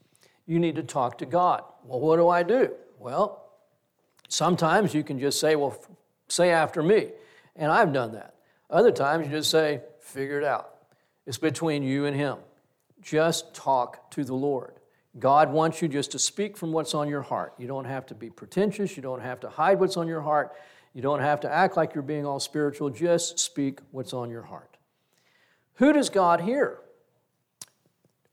You 0.47 0.57
need 0.57 0.75
to 0.77 0.83
talk 0.83 1.19
to 1.19 1.27
God. 1.27 1.63
Well, 1.83 1.99
what 1.99 2.17
do 2.17 2.29
I 2.29 2.41
do? 2.41 2.71
Well, 2.97 3.50
Sometimes 4.31 4.93
you 4.93 5.03
can 5.03 5.19
just 5.19 5.41
say, 5.41 5.57
well, 5.57 5.77
say 6.29 6.51
after 6.51 6.81
me. 6.81 7.09
And 7.57 7.69
I've 7.69 7.91
done 7.91 8.13
that. 8.13 8.35
Other 8.69 8.91
times 8.93 9.27
you 9.27 9.31
just 9.33 9.51
say, 9.51 9.81
figure 9.99 10.39
it 10.39 10.45
out. 10.45 10.73
It's 11.27 11.37
between 11.37 11.83
you 11.83 12.05
and 12.05 12.15
Him. 12.15 12.37
Just 13.01 13.53
talk 13.53 14.09
to 14.11 14.23
the 14.23 14.33
Lord. 14.33 14.75
God 15.19 15.51
wants 15.51 15.81
you 15.81 15.89
just 15.89 16.13
to 16.13 16.19
speak 16.19 16.55
from 16.55 16.71
what's 16.71 16.93
on 16.93 17.09
your 17.09 17.21
heart. 17.21 17.53
You 17.57 17.67
don't 17.67 17.83
have 17.83 18.05
to 18.05 18.15
be 18.15 18.29
pretentious. 18.29 18.95
You 18.95 19.03
don't 19.03 19.19
have 19.19 19.41
to 19.41 19.49
hide 19.49 19.81
what's 19.81 19.97
on 19.97 20.07
your 20.07 20.21
heart. 20.21 20.53
You 20.93 21.01
don't 21.01 21.19
have 21.19 21.41
to 21.41 21.51
act 21.51 21.75
like 21.75 21.93
you're 21.93 22.01
being 22.01 22.25
all 22.25 22.39
spiritual. 22.39 22.89
Just 22.89 23.37
speak 23.37 23.79
what's 23.91 24.13
on 24.13 24.29
your 24.29 24.43
heart. 24.43 24.77
Who 25.75 25.91
does 25.91 26.09
God 26.09 26.39
hear? 26.39 26.79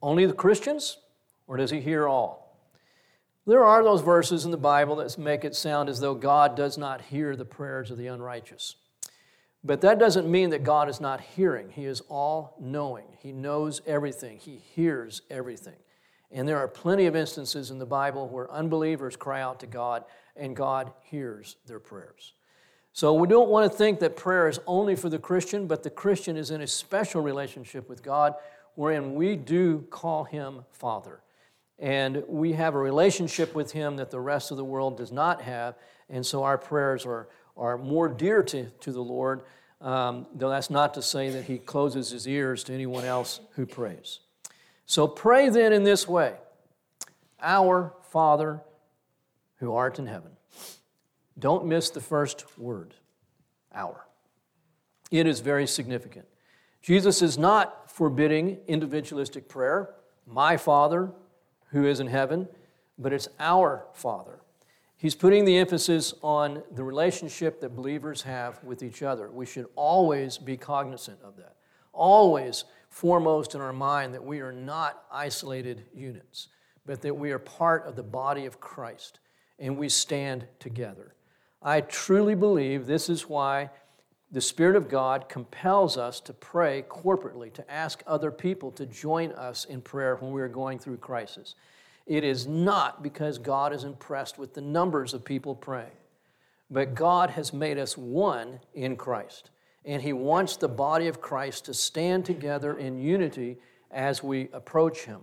Only 0.01 0.27
the 0.27 0.33
Christians, 0.33 0.99
or 1.49 1.57
does 1.57 1.73
He 1.73 1.81
hear 1.81 2.07
all? 2.07 2.48
There 3.49 3.65
are 3.65 3.83
those 3.83 4.03
verses 4.03 4.45
in 4.45 4.51
the 4.51 4.59
Bible 4.59 4.97
that 4.97 5.17
make 5.17 5.43
it 5.43 5.57
sound 5.57 5.89
as 5.89 6.01
though 6.01 6.15
God 6.15 6.55
does 6.55 6.77
not 6.77 7.01
hear 7.01 7.35
the 7.35 7.47
prayers 7.47 7.91
of 7.91 7.97
the 7.97 8.09
unrighteous. 8.09 8.77
But 9.65 9.81
that 9.81 9.99
doesn't 9.99 10.31
mean 10.31 10.51
that 10.51 10.65
God 10.65 10.91
is 10.91 11.01
not 11.01 11.23
hearing. 11.23 11.71
He 11.71 11.87
is 11.87 12.03
all 12.11 12.59
knowing. 12.61 13.07
He 13.19 13.33
knows 13.33 13.81
everything, 13.87 14.37
He 14.37 14.57
hears 14.57 15.23
everything. 15.31 15.77
And 16.31 16.47
there 16.47 16.59
are 16.59 16.69
plenty 16.69 17.07
of 17.07 17.17
instances 17.17 17.71
in 17.71 17.79
the 17.79 17.87
Bible 17.87 18.29
where 18.29 18.53
unbelievers 18.53 19.17
cry 19.17 19.41
out 19.41 19.61
to 19.61 19.67
God 19.67 20.05
and 20.37 20.55
God 20.55 20.93
hears 21.05 21.57
their 21.65 21.81
prayers. 21.81 22.35
So 22.93 23.15
we 23.15 23.29
don't 23.29 23.49
want 23.49 23.73
to 23.73 23.79
think 23.79 24.01
that 24.01 24.15
prayer 24.15 24.51
is 24.51 24.61
only 24.67 24.95
for 24.95 25.09
the 25.09 25.19
Christian, 25.19 25.67
but 25.67 25.83
the 25.83 25.89
Christian 25.89 26.37
is 26.37 26.51
in 26.51 26.61
a 26.61 26.67
special 26.67 27.23
relationship 27.23 27.89
with 27.89 28.03
God 28.03 28.35
wherein 28.75 29.15
we 29.15 29.37
do 29.37 29.87
call 29.89 30.25
Him 30.25 30.67
Father. 30.71 31.23
And 31.79 32.25
we 32.27 32.55
have 32.55 32.75
a 32.75 32.79
relationship 32.79 33.55
with 33.55 33.73
Him 33.73 33.97
that 33.97 34.11
the 34.11 34.21
rest 34.21 34.51
of 34.51 34.57
the 34.57 34.65
world 34.65 34.97
does 34.97 35.13
not 35.13 35.43
have. 35.43 35.77
And 36.11 36.25
so 36.25 36.43
our 36.43 36.59
prayers 36.59 37.07
are, 37.07 37.29
are 37.57 37.79
more 37.79 38.09
dear 38.09 38.43
to, 38.43 38.67
to 38.67 38.93
the 38.93 39.03
Lord, 39.03 39.43
um, 39.81 40.27
though 40.35 40.51
that's 40.51 40.71
not 40.71 40.95
to 40.95 41.03
say 41.03 41.31
that 41.31 41.45
He 41.45 41.59
closes 41.59 42.11
His 42.11 42.27
ears 42.27 42.65
to 42.65 42.75
anyone 42.75 43.05
else 43.05 43.41
who 43.53 43.67
prays. 43.67 44.21
So 44.87 45.07
pray 45.07 45.51
then 45.51 45.73
in 45.73 45.85
this 45.85 46.09
way 46.09 46.35
Our 47.41 47.95
Father 48.11 48.63
who 49.59 49.75
art 49.75 49.99
in 49.99 50.07
heaven. 50.07 50.33
Don't 51.39 51.67
miss 51.67 51.91
the 51.91 52.01
first 52.01 52.59
word, 52.59 52.95
our. 53.73 54.07
It 55.11 55.27
is 55.27 55.41
very 55.41 55.67
significant. 55.67 56.27
Jesus 56.83 57.23
is 57.23 57.39
not 57.39 57.91
forbidding 57.91 58.59
individualistic 58.67 59.49
prayer. 59.49 59.95
My 60.27 60.57
Father, 60.57 61.13
who 61.71 61.87
is 61.87 62.01
in 62.01 62.07
heaven, 62.07 62.49
but 62.99 63.13
it's 63.13 63.29
our 63.39 63.87
Father. 63.93 64.41
He's 64.97 65.15
putting 65.15 65.45
the 65.45 65.57
emphasis 65.59 66.13
on 66.23 66.63
the 66.73 66.83
relationship 66.83 67.61
that 67.61 67.77
believers 67.77 68.23
have 68.23 68.63
with 68.65 68.83
each 68.83 69.03
other. 69.03 69.31
We 69.31 69.47
should 69.47 69.67
always 69.77 70.39
be 70.39 70.57
cognizant 70.57 71.19
of 71.23 71.37
that. 71.37 71.55
Always 71.93 72.65
foremost 72.89 73.55
in 73.55 73.61
our 73.61 73.73
mind 73.73 74.13
that 74.15 74.25
we 74.25 74.41
are 74.41 74.53
not 74.53 75.05
isolated 75.13 75.85
units, 75.95 76.49
but 76.85 77.01
that 77.03 77.15
we 77.15 77.31
are 77.31 77.39
part 77.39 77.87
of 77.87 77.95
the 77.95 78.03
body 78.03 78.45
of 78.45 78.59
Christ 78.59 79.21
and 79.61 79.77
we 79.77 79.89
stand 79.89 80.47
together. 80.59 81.15
I 81.63 81.81
truly 81.81 82.35
believe 82.35 82.87
this 82.87 83.09
is 83.09 83.29
why 83.29 83.71
the 84.31 84.41
Spirit 84.41 84.77
of 84.77 84.89
God 84.89 85.29
compels 85.29 85.97
us 85.97 86.21
to 86.21 86.33
pray 86.33 86.85
corporately, 86.89 87.53
to 87.55 87.71
ask 87.71 88.03
other 88.07 88.31
people 88.31 88.71
to 88.73 88.87
join 88.87 89.33
us 89.33 89.65
in 89.65 89.81
prayer 89.81 90.17
when 90.17 90.33
we 90.33 90.43
are 90.43 90.49
going 90.49 90.79
through 90.79 90.99
crisis. 90.99 91.55
It 92.07 92.25
is 92.25 92.47
not 92.47 93.03
because 93.03 93.39
God 93.39 93.73
is 93.73 93.85
impressed 93.85 94.39
with 94.39 94.55
the 94.55 94.61
numbers 94.61 95.15
of 95.15 95.25
people 95.25 95.55
praying, 95.55 95.97
but 96.71 96.95
God 96.95 97.31
has 97.31 97.53
made 97.53 97.79
us 97.79 97.97
one 97.97 98.61
in 98.75 98.97
Christ. 98.97 99.51
And 99.85 100.03
He 100.03 100.13
wants 100.13 100.57
the 100.57 100.69
body 100.69 101.07
of 101.07 101.21
Christ 101.21 101.65
to 101.67 101.75
stand 101.75 102.25
together 102.27 102.77
in 102.77 102.99
unity 102.99 103.59
as 103.91 104.23
we 104.23 104.49
approach 104.53 105.05
Him. 105.05 105.21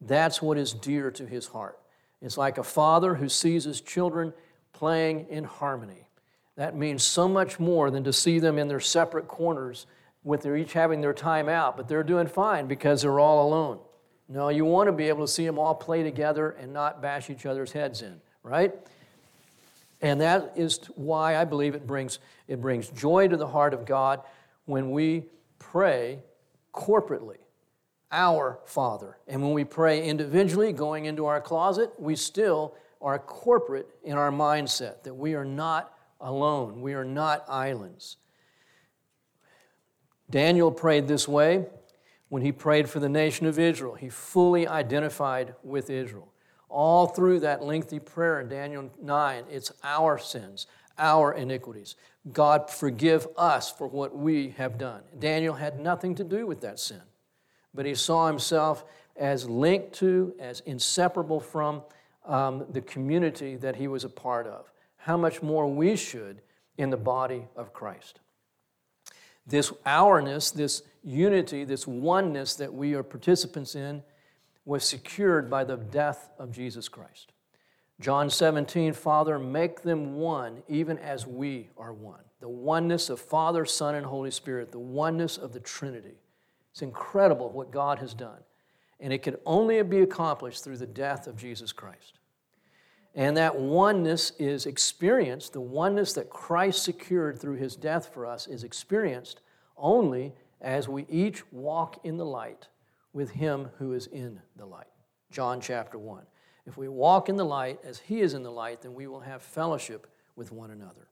That's 0.00 0.40
what 0.40 0.56
is 0.56 0.72
dear 0.72 1.10
to 1.10 1.26
His 1.26 1.46
heart. 1.46 1.80
It's 2.22 2.36
like 2.36 2.58
a 2.58 2.64
father 2.64 3.14
who 3.14 3.28
sees 3.28 3.64
his 3.64 3.80
children 3.80 4.32
playing 4.72 5.26
in 5.30 5.44
harmony. 5.44 6.06
That 6.56 6.76
means 6.76 7.02
so 7.02 7.28
much 7.28 7.58
more 7.58 7.90
than 7.90 8.04
to 8.04 8.12
see 8.12 8.38
them 8.38 8.58
in 8.58 8.68
their 8.68 8.80
separate 8.80 9.28
corners 9.28 9.86
with 10.22 10.42
their 10.42 10.56
each 10.56 10.72
having 10.72 11.00
their 11.00 11.14
time 11.14 11.48
out, 11.48 11.76
but 11.76 11.88
they're 11.88 12.02
doing 12.02 12.26
fine 12.26 12.66
because 12.66 13.02
they're 13.02 13.20
all 13.20 13.48
alone. 13.48 13.78
No, 14.28 14.48
you 14.48 14.64
want 14.64 14.86
to 14.88 14.92
be 14.92 15.08
able 15.08 15.26
to 15.26 15.32
see 15.32 15.44
them 15.44 15.58
all 15.58 15.74
play 15.74 16.02
together 16.02 16.50
and 16.50 16.72
not 16.72 17.02
bash 17.02 17.30
each 17.30 17.46
other's 17.46 17.72
heads 17.72 18.02
in, 18.02 18.20
right? 18.42 18.74
And 20.02 20.20
that 20.20 20.52
is 20.56 20.78
why 20.94 21.36
I 21.36 21.44
believe 21.44 21.74
it 21.74 21.86
brings, 21.86 22.18
it 22.46 22.60
brings 22.60 22.88
joy 22.90 23.28
to 23.28 23.36
the 23.36 23.48
heart 23.48 23.74
of 23.74 23.84
God 23.84 24.20
when 24.66 24.90
we 24.90 25.24
pray 25.58 26.20
corporately, 26.72 27.38
our 28.12 28.60
Father. 28.64 29.18
And 29.26 29.42
when 29.42 29.52
we 29.52 29.64
pray 29.64 30.06
individually, 30.06 30.72
going 30.72 31.06
into 31.06 31.26
our 31.26 31.40
closet, 31.40 31.92
we 31.98 32.16
still 32.16 32.74
are 33.02 33.18
corporate 33.18 33.88
in 34.04 34.16
our 34.16 34.30
mindset 34.30 35.02
that 35.02 35.14
we 35.14 35.34
are 35.34 35.44
not 35.44 35.92
alone, 36.20 36.80
we 36.80 36.94
are 36.94 37.04
not 37.04 37.44
islands. 37.48 38.16
Daniel 40.30 40.70
prayed 40.70 41.08
this 41.08 41.26
way 41.26 41.66
when 42.28 42.42
he 42.42 42.52
prayed 42.52 42.88
for 42.88 43.00
the 43.00 43.08
nation 43.08 43.46
of 43.46 43.58
Israel. 43.58 43.94
He 43.94 44.08
fully 44.08 44.66
identified 44.66 45.54
with 45.62 45.90
Israel. 45.90 46.32
All 46.68 47.08
through 47.08 47.40
that 47.40 47.64
lengthy 47.64 47.98
prayer 47.98 48.40
in 48.40 48.48
Daniel 48.48 48.90
9, 49.02 49.44
it's 49.50 49.72
our 49.82 50.18
sins, 50.18 50.68
our 50.98 51.32
iniquities. 51.32 51.96
God, 52.32 52.70
forgive 52.70 53.26
us 53.36 53.70
for 53.70 53.88
what 53.88 54.16
we 54.16 54.50
have 54.50 54.78
done. 54.78 55.02
Daniel 55.18 55.54
had 55.54 55.80
nothing 55.80 56.14
to 56.14 56.24
do 56.24 56.46
with 56.46 56.60
that 56.60 56.78
sin, 56.78 57.02
but 57.74 57.86
he 57.86 57.94
saw 57.94 58.28
himself 58.28 58.84
as 59.16 59.48
linked 59.48 59.92
to, 59.94 60.34
as 60.38 60.60
inseparable 60.60 61.40
from 61.40 61.82
um, 62.24 62.66
the 62.70 62.80
community 62.80 63.56
that 63.56 63.74
he 63.76 63.88
was 63.88 64.04
a 64.04 64.08
part 64.08 64.46
of. 64.46 64.70
How 65.00 65.16
much 65.16 65.42
more 65.42 65.66
we 65.66 65.96
should 65.96 66.42
in 66.80 66.88
the 66.88 66.96
body 66.96 67.44
of 67.56 67.74
Christ. 67.74 68.20
This 69.46 69.72
ourness, 69.86 70.50
this 70.50 70.82
unity, 71.02 71.64
this 71.64 71.86
oneness 71.86 72.54
that 72.54 72.72
we 72.72 72.94
are 72.94 73.02
participants 73.02 73.74
in, 73.74 74.02
was 74.64 74.84
secured 74.84 75.50
by 75.50 75.64
the 75.64 75.76
death 75.76 76.30
of 76.38 76.52
Jesus 76.52 76.88
Christ. 76.88 77.32
John 78.00 78.30
17, 78.30 78.94
Father, 78.94 79.38
make 79.38 79.82
them 79.82 80.14
one, 80.14 80.62
even 80.68 80.96
as 80.98 81.26
we 81.26 81.68
are 81.76 81.92
one. 81.92 82.20
The 82.40 82.48
oneness 82.48 83.10
of 83.10 83.20
Father, 83.20 83.66
Son, 83.66 83.94
and 83.94 84.06
Holy 84.06 84.30
Spirit, 84.30 84.72
the 84.72 84.78
oneness 84.78 85.36
of 85.36 85.52
the 85.52 85.60
Trinity. 85.60 86.14
It's 86.72 86.80
incredible 86.80 87.50
what 87.50 87.70
God 87.70 87.98
has 87.98 88.14
done. 88.14 88.38
And 89.00 89.12
it 89.12 89.22
can 89.22 89.36
only 89.44 89.82
be 89.82 90.00
accomplished 90.00 90.64
through 90.64 90.78
the 90.78 90.86
death 90.86 91.26
of 91.26 91.36
Jesus 91.36 91.72
Christ. 91.72 92.19
And 93.14 93.36
that 93.36 93.56
oneness 93.56 94.32
is 94.38 94.66
experienced, 94.66 95.52
the 95.52 95.60
oneness 95.60 96.12
that 96.12 96.30
Christ 96.30 96.84
secured 96.84 97.40
through 97.40 97.56
his 97.56 97.74
death 97.74 98.10
for 98.12 98.24
us 98.24 98.46
is 98.46 98.62
experienced 98.62 99.40
only 99.76 100.34
as 100.60 100.88
we 100.88 101.06
each 101.08 101.42
walk 101.52 102.04
in 102.04 102.18
the 102.18 102.26
light 102.26 102.68
with 103.12 103.30
him 103.30 103.70
who 103.78 103.92
is 103.92 104.06
in 104.06 104.40
the 104.56 104.66
light. 104.66 104.86
John 105.30 105.60
chapter 105.60 105.98
1. 105.98 106.22
If 106.66 106.76
we 106.76 106.88
walk 106.88 107.28
in 107.28 107.36
the 107.36 107.44
light 107.44 107.80
as 107.82 107.98
he 107.98 108.20
is 108.20 108.34
in 108.34 108.42
the 108.42 108.52
light, 108.52 108.82
then 108.82 108.94
we 108.94 109.06
will 109.06 109.20
have 109.20 109.42
fellowship 109.42 110.06
with 110.36 110.52
one 110.52 110.70
another. 110.70 111.08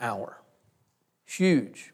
Our. 0.00 0.42
Huge. 1.24 1.92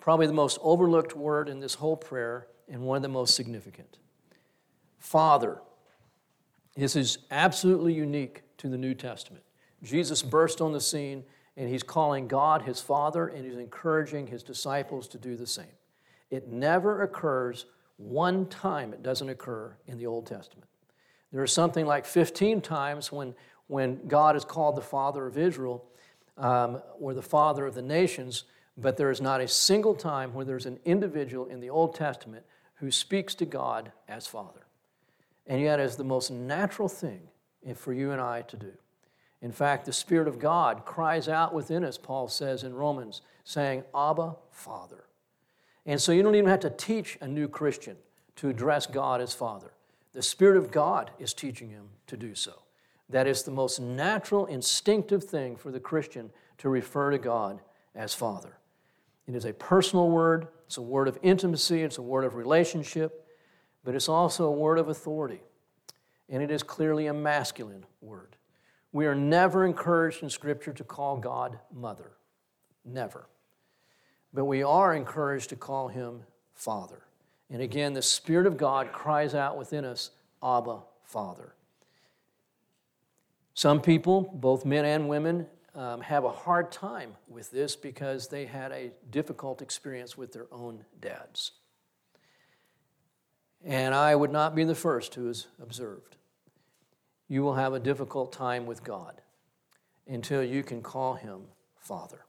Probably 0.00 0.26
the 0.26 0.32
most 0.32 0.58
overlooked 0.60 1.14
word 1.14 1.48
in 1.48 1.60
this 1.60 1.74
whole 1.74 1.96
prayer 1.96 2.48
and 2.68 2.82
one 2.82 2.96
of 2.96 3.02
the 3.02 3.08
most 3.08 3.34
significant. 3.34 3.98
Father. 4.98 5.60
This 6.76 6.96
is 6.96 7.18
absolutely 7.30 7.92
unique 7.92 8.42
to 8.58 8.68
the 8.68 8.78
New 8.78 8.94
Testament. 8.94 9.44
Jesus 9.82 10.22
burst 10.22 10.60
on 10.60 10.72
the 10.72 10.80
scene 10.80 11.24
and 11.56 11.68
he's 11.68 11.82
calling 11.82 12.26
God 12.26 12.62
his 12.62 12.80
Father 12.80 13.28
and 13.28 13.44
he's 13.44 13.58
encouraging 13.58 14.26
his 14.26 14.42
disciples 14.42 15.06
to 15.08 15.18
do 15.18 15.36
the 15.36 15.46
same. 15.46 15.66
It 16.30 16.48
never 16.48 17.02
occurs 17.02 17.66
one 17.96 18.46
time, 18.46 18.92
it 18.92 19.02
doesn't 19.02 19.28
occur 19.28 19.76
in 19.86 19.98
the 19.98 20.06
Old 20.06 20.26
Testament. 20.26 20.68
There 21.32 21.42
are 21.42 21.46
something 21.46 21.86
like 21.86 22.06
15 22.06 22.60
times 22.60 23.12
when, 23.12 23.34
when 23.68 24.06
God 24.08 24.34
is 24.34 24.44
called 24.44 24.76
the 24.76 24.82
Father 24.82 25.26
of 25.26 25.38
Israel 25.38 25.84
um, 26.36 26.80
or 26.98 27.14
the 27.14 27.22
Father 27.22 27.66
of 27.66 27.74
the 27.74 27.82
nations, 27.82 28.44
but 28.76 28.96
there 28.96 29.10
is 29.10 29.20
not 29.20 29.40
a 29.40 29.46
single 29.46 29.94
time 29.94 30.34
where 30.34 30.44
there's 30.44 30.66
an 30.66 30.80
individual 30.84 31.46
in 31.46 31.60
the 31.60 31.70
Old 31.70 31.94
Testament 31.94 32.44
who 32.76 32.90
speaks 32.90 33.34
to 33.36 33.46
God 33.46 33.92
as 34.08 34.26
Father. 34.26 34.66
And 35.46 35.60
yet, 35.60 35.80
it's 35.80 35.96
the 35.96 36.04
most 36.04 36.30
natural 36.30 36.88
thing 36.88 37.20
for 37.74 37.92
you 37.92 38.12
and 38.12 38.20
I 38.20 38.42
to 38.42 38.56
do. 38.56 38.72
In 39.42 39.52
fact, 39.52 39.84
the 39.84 39.92
Spirit 39.92 40.26
of 40.26 40.38
God 40.38 40.86
cries 40.86 41.28
out 41.28 41.52
within 41.52 41.84
us, 41.84 41.98
Paul 41.98 42.28
says 42.28 42.62
in 42.62 42.74
Romans, 42.74 43.20
saying, 43.44 43.84
Abba, 43.94 44.36
Father. 44.50 45.04
And 45.84 46.00
so 46.00 46.12
you 46.12 46.22
don't 46.22 46.34
even 46.34 46.48
have 46.48 46.60
to 46.60 46.70
teach 46.70 47.18
a 47.20 47.28
new 47.28 47.46
Christian 47.46 47.96
to 48.36 48.48
address 48.48 48.86
God 48.86 49.20
as 49.20 49.34
Father. 49.34 49.72
The 50.12 50.22
Spirit 50.22 50.56
of 50.56 50.70
God 50.70 51.10
is 51.18 51.34
teaching 51.34 51.68
him 51.68 51.88
to 52.06 52.16
do 52.16 52.34
so. 52.34 52.62
That 53.10 53.26
is 53.26 53.42
the 53.42 53.50
most 53.50 53.80
natural, 53.80 54.46
instinctive 54.46 55.24
thing 55.24 55.56
for 55.56 55.70
the 55.70 55.80
Christian 55.80 56.30
to 56.58 56.70
refer 56.70 57.10
to 57.10 57.18
God 57.18 57.60
as 57.94 58.14
Father. 58.14 58.56
It 59.26 59.34
is 59.34 59.44
a 59.44 59.52
personal 59.52 60.08
word, 60.08 60.48
it's 60.66 60.78
a 60.78 60.82
word 60.82 61.08
of 61.08 61.18
intimacy, 61.22 61.82
it's 61.82 61.98
a 61.98 62.02
word 62.02 62.24
of 62.24 62.34
relationship 62.34 63.23
but 63.84 63.94
it's 63.94 64.08
also 64.08 64.46
a 64.46 64.52
word 64.52 64.78
of 64.78 64.88
authority. 64.88 65.42
And 66.28 66.42
it 66.42 66.50
is 66.50 66.62
clearly 66.62 67.06
a 67.06 67.14
masculine 67.14 67.84
word. 68.00 68.36
We 68.92 69.06
are 69.06 69.14
never 69.14 69.66
encouraged 69.66 70.22
in 70.22 70.30
Scripture 70.30 70.72
to 70.72 70.84
call 70.84 71.18
God 71.18 71.58
mother. 71.72 72.12
Never. 72.84 73.26
But 74.32 74.46
we 74.46 74.62
are 74.62 74.94
encouraged 74.94 75.50
to 75.50 75.56
call 75.56 75.88
him 75.88 76.22
Father. 76.54 77.02
And 77.50 77.60
again, 77.60 77.92
the 77.92 78.02
Spirit 78.02 78.46
of 78.46 78.56
God 78.56 78.90
cries 78.92 79.34
out 79.34 79.58
within 79.58 79.84
us, 79.84 80.10
Abba, 80.42 80.80
Father. 81.02 81.54
Some 83.52 83.80
people, 83.80 84.22
both 84.34 84.64
men 84.64 84.84
and 84.84 85.08
women, 85.08 85.46
um, 85.74 86.00
have 86.00 86.24
a 86.24 86.30
hard 86.30 86.72
time 86.72 87.14
with 87.28 87.50
this 87.50 87.76
because 87.76 88.28
they 88.28 88.46
had 88.46 88.72
a 88.72 88.90
difficult 89.10 89.60
experience 89.60 90.16
with 90.16 90.32
their 90.32 90.46
own 90.52 90.84
dads. 91.00 91.52
And 93.64 93.94
I 93.94 94.14
would 94.14 94.30
not 94.30 94.54
be 94.54 94.64
the 94.64 94.74
first 94.74 95.14
who 95.14 95.28
is 95.28 95.46
observed. 95.60 96.16
You 97.28 97.42
will 97.42 97.54
have 97.54 97.72
a 97.72 97.80
difficult 97.80 98.32
time 98.32 98.66
with 98.66 98.84
God 98.84 99.22
until 100.06 100.42
you 100.42 100.62
can 100.62 100.82
call 100.82 101.14
him 101.14 101.44
Father. 101.78 102.26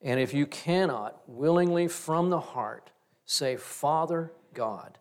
And 0.00 0.18
if 0.18 0.34
you 0.34 0.46
cannot 0.46 1.22
willingly 1.28 1.86
from 1.86 2.30
the 2.30 2.40
heart 2.40 2.90
say, 3.24 3.56
Father 3.56 4.32
God, 4.52 4.98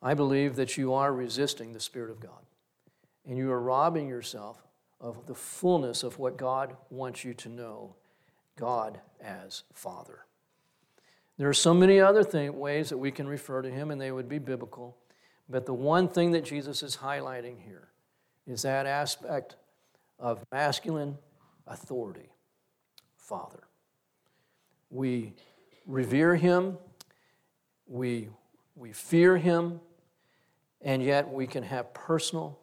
I 0.00 0.14
believe 0.14 0.54
that 0.56 0.76
you 0.76 0.94
are 0.94 1.12
resisting 1.12 1.72
the 1.72 1.80
Spirit 1.80 2.10
of 2.10 2.20
God. 2.20 2.46
And 3.26 3.36
you 3.36 3.50
are 3.50 3.60
robbing 3.60 4.08
yourself 4.08 4.62
of 5.00 5.26
the 5.26 5.34
fullness 5.34 6.04
of 6.04 6.18
what 6.18 6.36
God 6.36 6.76
wants 6.88 7.24
you 7.24 7.34
to 7.34 7.48
know 7.48 7.96
God 8.56 9.00
as 9.20 9.64
Father. 9.72 10.20
There 11.38 11.48
are 11.48 11.54
so 11.54 11.72
many 11.72 12.00
other 12.00 12.24
thing, 12.24 12.58
ways 12.58 12.88
that 12.90 12.98
we 12.98 13.12
can 13.12 13.28
refer 13.28 13.62
to 13.62 13.70
him, 13.70 13.90
and 13.92 14.00
they 14.00 14.10
would 14.10 14.28
be 14.28 14.38
biblical. 14.38 14.96
But 15.48 15.66
the 15.66 15.72
one 15.72 16.08
thing 16.08 16.32
that 16.32 16.44
Jesus 16.44 16.82
is 16.82 16.96
highlighting 16.96 17.62
here 17.64 17.88
is 18.46 18.62
that 18.62 18.86
aspect 18.86 19.56
of 20.18 20.44
masculine 20.52 21.16
authority 21.66 22.30
Father. 23.16 23.64
We 24.90 25.34
revere 25.86 26.34
him, 26.34 26.78
we, 27.86 28.30
we 28.74 28.92
fear 28.92 29.36
him, 29.36 29.80
and 30.80 31.02
yet 31.02 31.28
we 31.28 31.46
can 31.46 31.62
have 31.62 31.92
personal, 31.92 32.58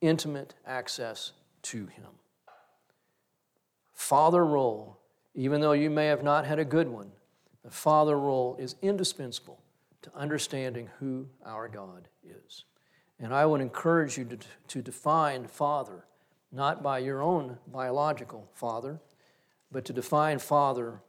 intimate 0.00 0.54
access 0.64 1.32
to 1.62 1.86
him. 1.86 2.06
Father 3.92 4.44
role, 4.46 4.98
even 5.34 5.60
though 5.60 5.72
you 5.72 5.90
may 5.90 6.06
have 6.06 6.22
not 6.22 6.46
had 6.46 6.60
a 6.60 6.64
good 6.64 6.88
one, 6.88 7.10
the 7.64 7.70
father 7.70 8.18
role 8.18 8.56
is 8.58 8.76
indispensable 8.82 9.60
to 10.02 10.10
understanding 10.14 10.90
who 10.98 11.28
our 11.44 11.68
God 11.68 12.08
is. 12.24 12.64
And 13.18 13.32
I 13.32 13.46
would 13.46 13.60
encourage 13.60 14.18
you 14.18 14.24
to, 14.24 14.38
to 14.68 14.82
define 14.82 15.46
father 15.46 16.04
not 16.52 16.82
by 16.82 16.98
your 16.98 17.22
own 17.22 17.58
biological 17.66 18.48
father, 18.52 19.00
but 19.70 19.84
to 19.86 19.92
define 19.92 20.38
father 20.38 21.00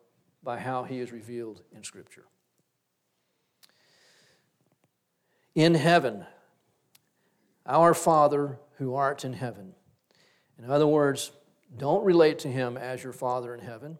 by 0.42 0.58
how 0.58 0.84
he 0.84 1.00
is 1.00 1.12
revealed 1.12 1.62
in 1.76 1.84
Scripture. 1.84 2.26
In 5.54 5.76
heaven, 5.76 6.26
our 7.66 7.94
Father 7.94 8.58
who 8.78 8.96
art 8.96 9.26
in 9.26 9.34
heaven. 9.34 9.74
In 10.58 10.70
other 10.70 10.88
words, 10.88 11.32
don't 11.78 12.04
relate 12.04 12.40
to 12.40 12.48
him 12.48 12.78
as 12.78 13.04
your 13.04 13.14
Father 13.14 13.54
in 13.54 13.60
heaven. 13.60 13.98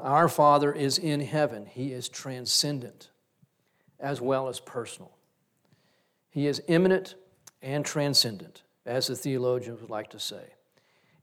Our 0.00 0.28
Father 0.28 0.72
is 0.72 0.98
in 0.98 1.20
heaven, 1.20 1.66
He 1.66 1.92
is 1.92 2.08
transcendent 2.08 3.10
as 3.98 4.20
well 4.20 4.48
as 4.48 4.60
personal. 4.60 5.12
He 6.30 6.46
is 6.46 6.62
immanent 6.68 7.14
and 7.62 7.84
transcendent, 7.84 8.62
as 8.84 9.06
the 9.06 9.16
theologians 9.16 9.80
would 9.80 9.90
like 9.90 10.10
to 10.10 10.20
say. 10.20 10.52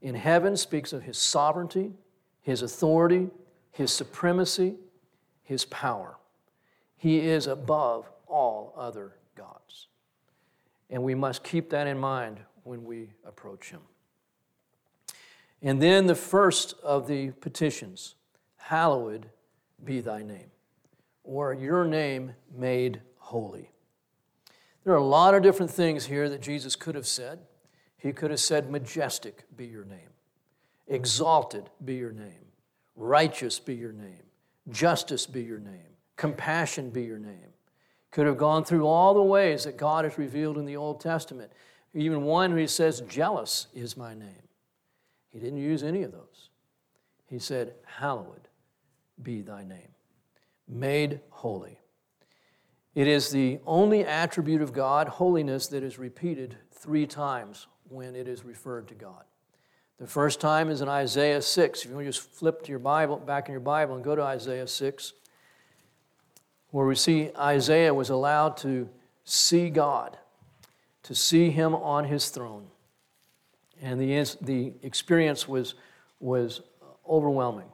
In 0.02 0.16
heaven 0.16 0.58
speaks 0.58 0.92
of 0.92 1.04
His 1.04 1.18
sovereignty, 1.18 1.94
His 2.42 2.62
authority, 2.62 3.30
His 3.72 3.92
supremacy, 3.92 4.76
His 5.44 5.66
power. 5.66 6.18
He 6.98 7.20
is 7.20 7.48
above 7.48 8.10
all 8.28 8.74
other 8.76 9.14
gods. 9.36 9.88
And 10.90 11.04
we 11.04 11.16
must 11.16 11.44
keep 11.44 11.70
that 11.70 11.88
in 11.88 11.98
mind 11.98 12.40
when 12.64 12.84
we 12.84 13.10
approach 13.26 13.70
Him. 13.70 13.82
And 15.62 15.82
then 15.82 16.08
the 16.08 16.16
first 16.16 16.74
of 16.84 17.08
the 17.08 17.32
petitions 17.32 18.16
Hallowed 18.68 19.26
be 19.84 20.00
thy 20.00 20.24
name, 20.24 20.50
or 21.26 21.54
your 21.54 21.84
name 21.84 22.34
made 22.56 23.02
holy. 23.18 23.70
There 24.86 24.94
are 24.94 24.98
a 24.98 25.04
lot 25.04 25.36
of 25.36 25.44
different 25.44 25.70
things 25.70 26.06
here 26.06 26.30
that 26.30 26.42
Jesus 26.42 26.78
could 26.78 26.96
have 26.96 27.06
said. 27.06 27.40
He 27.98 28.14
could 28.14 28.32
have 28.32 28.40
said, 28.40 28.72
Majestic 28.72 29.44
be 29.58 29.66
your 29.66 29.84
name, 29.84 30.10
exalted 30.88 31.70
be 31.84 31.96
your 31.96 32.14
name, 32.14 32.46
righteous 32.96 33.60
be 33.60 33.76
your 33.76 33.92
name, 33.92 34.24
justice 34.70 35.26
be 35.26 35.44
your 35.44 35.60
name, 35.60 35.98
compassion 36.16 36.90
be 36.90 37.04
your 37.04 37.20
name. 37.20 37.52
Could 38.12 38.28
have 38.28 38.38
gone 38.38 38.64
through 38.64 38.88
all 38.88 39.14
the 39.14 39.22
ways 39.22 39.66
that 39.66 39.76
God 39.76 40.06
has 40.06 40.18
revealed 40.18 40.58
in 40.58 40.66
the 40.66 40.78
Old 40.78 41.02
Testament. 41.02 41.52
Even 41.94 42.24
one 42.24 42.52
who 42.52 42.66
says, 42.68 43.02
Jealous 43.10 43.68
is 43.74 43.98
my 43.98 44.14
name. 44.14 44.48
He 45.32 45.40
didn't 45.40 45.60
use 45.60 45.84
any 45.84 46.04
of 46.04 46.14
those. 46.14 46.50
He 47.26 47.40
said, 47.40 47.74
Hallowed 47.84 48.48
be 49.22 49.42
thy 49.42 49.64
name, 49.64 49.90
made 50.68 51.20
holy. 51.30 51.80
It 52.96 53.08
is 53.08 53.32
the 53.32 53.60
only 53.66 54.06
attribute 54.06 54.62
of 54.62 54.74
God, 54.74 55.08
holiness, 55.08 55.68
that 55.68 55.84
is 55.84 55.98
repeated 55.98 56.58
three 56.72 57.08
times 57.08 57.68
when 57.90 58.16
it 58.16 58.28
is 58.28 58.46
referred 58.46 58.88
to 58.90 58.94
God. 58.94 59.24
The 60.00 60.08
first 60.08 60.40
time 60.40 60.70
is 60.70 60.82
in 60.82 60.90
Isaiah 60.90 61.42
6. 61.42 61.80
If 61.80 61.86
you 61.90 61.96
want 61.96 62.06
to 62.06 62.12
just 62.12 62.30
flip 62.32 62.64
to 62.64 62.70
your 62.70 62.80
Bible, 62.80 63.18
back 63.18 63.48
in 63.48 63.52
your 63.52 63.62
Bible 63.62 63.96
and 63.96 64.04
go 64.04 64.16
to 64.16 64.22
Isaiah 64.22 64.68
6, 64.68 65.14
where 66.70 66.86
we 66.86 66.96
see 66.96 67.30
Isaiah 67.38 67.94
was 67.94 68.10
allowed 68.10 68.58
to 68.58 68.90
see 69.24 69.70
God, 69.70 70.18
to 71.04 71.16
see 71.16 71.52
him 71.52 71.76
on 71.76 72.06
his 72.06 72.30
throne. 72.30 72.68
And 73.82 74.00
the, 74.00 74.38
the 74.42 74.74
experience 74.82 75.48
was, 75.48 75.76
was 76.20 76.62
overwhelming. 77.08 77.70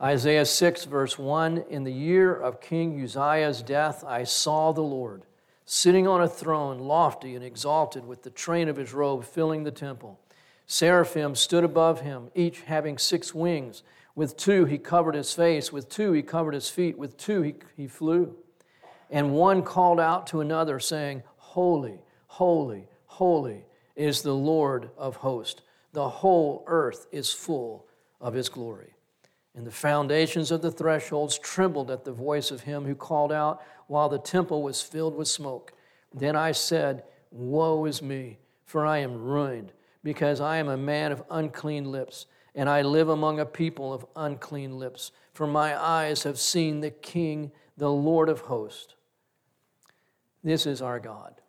Isaiah 0.00 0.44
6, 0.44 0.84
verse 0.84 1.18
1 1.18 1.64
In 1.70 1.84
the 1.84 1.92
year 1.92 2.34
of 2.34 2.60
King 2.60 3.02
Uzziah's 3.02 3.62
death, 3.62 4.04
I 4.04 4.24
saw 4.24 4.72
the 4.72 4.82
Lord 4.82 5.22
sitting 5.64 6.06
on 6.06 6.20
a 6.20 6.28
throne, 6.28 6.78
lofty 6.78 7.34
and 7.34 7.42
exalted, 7.42 8.06
with 8.06 8.22
the 8.22 8.30
train 8.30 8.68
of 8.68 8.76
his 8.76 8.92
robe 8.92 9.24
filling 9.24 9.64
the 9.64 9.70
temple. 9.70 10.20
Seraphim 10.66 11.34
stood 11.34 11.64
above 11.64 12.02
him, 12.02 12.30
each 12.34 12.60
having 12.62 12.98
six 12.98 13.34
wings. 13.34 13.82
With 14.14 14.36
two 14.36 14.66
he 14.66 14.76
covered 14.76 15.14
his 15.14 15.32
face, 15.32 15.72
with 15.72 15.88
two 15.88 16.12
he 16.12 16.22
covered 16.22 16.52
his 16.52 16.68
feet, 16.68 16.98
with 16.98 17.16
two 17.16 17.40
he, 17.40 17.54
he 17.74 17.86
flew. 17.86 18.36
And 19.10 19.32
one 19.32 19.62
called 19.62 19.98
out 19.98 20.26
to 20.28 20.40
another, 20.40 20.78
saying, 20.78 21.22
Holy, 21.38 22.00
holy, 22.26 22.88
holy 23.06 23.64
is 23.94 24.20
the 24.20 24.34
Lord 24.34 24.90
of 24.98 25.16
hosts. 25.16 25.62
The 25.94 26.08
whole 26.08 26.64
earth 26.66 27.06
is 27.10 27.32
full 27.32 27.86
of 28.20 28.34
his 28.34 28.50
glory. 28.50 28.95
And 29.56 29.66
the 29.66 29.70
foundations 29.70 30.50
of 30.50 30.60
the 30.60 30.70
thresholds 30.70 31.38
trembled 31.38 31.90
at 31.90 32.04
the 32.04 32.12
voice 32.12 32.50
of 32.50 32.60
him 32.60 32.84
who 32.84 32.94
called 32.94 33.32
out 33.32 33.62
while 33.86 34.10
the 34.10 34.18
temple 34.18 34.62
was 34.62 34.82
filled 34.82 35.16
with 35.16 35.28
smoke. 35.28 35.72
Then 36.14 36.36
I 36.36 36.52
said, 36.52 37.04
Woe 37.30 37.86
is 37.86 38.02
me, 38.02 38.38
for 38.66 38.84
I 38.84 38.98
am 38.98 39.16
ruined, 39.16 39.72
because 40.04 40.42
I 40.42 40.58
am 40.58 40.68
a 40.68 40.76
man 40.76 41.10
of 41.10 41.24
unclean 41.30 41.90
lips, 41.90 42.26
and 42.54 42.68
I 42.68 42.82
live 42.82 43.08
among 43.08 43.40
a 43.40 43.46
people 43.46 43.94
of 43.94 44.04
unclean 44.14 44.78
lips. 44.78 45.10
For 45.32 45.46
my 45.46 45.78
eyes 45.78 46.22
have 46.24 46.38
seen 46.38 46.80
the 46.80 46.90
King, 46.90 47.50
the 47.78 47.90
Lord 47.90 48.28
of 48.28 48.40
hosts. 48.40 48.94
This 50.44 50.66
is 50.66 50.82
our 50.82 51.00
God. 51.00 51.40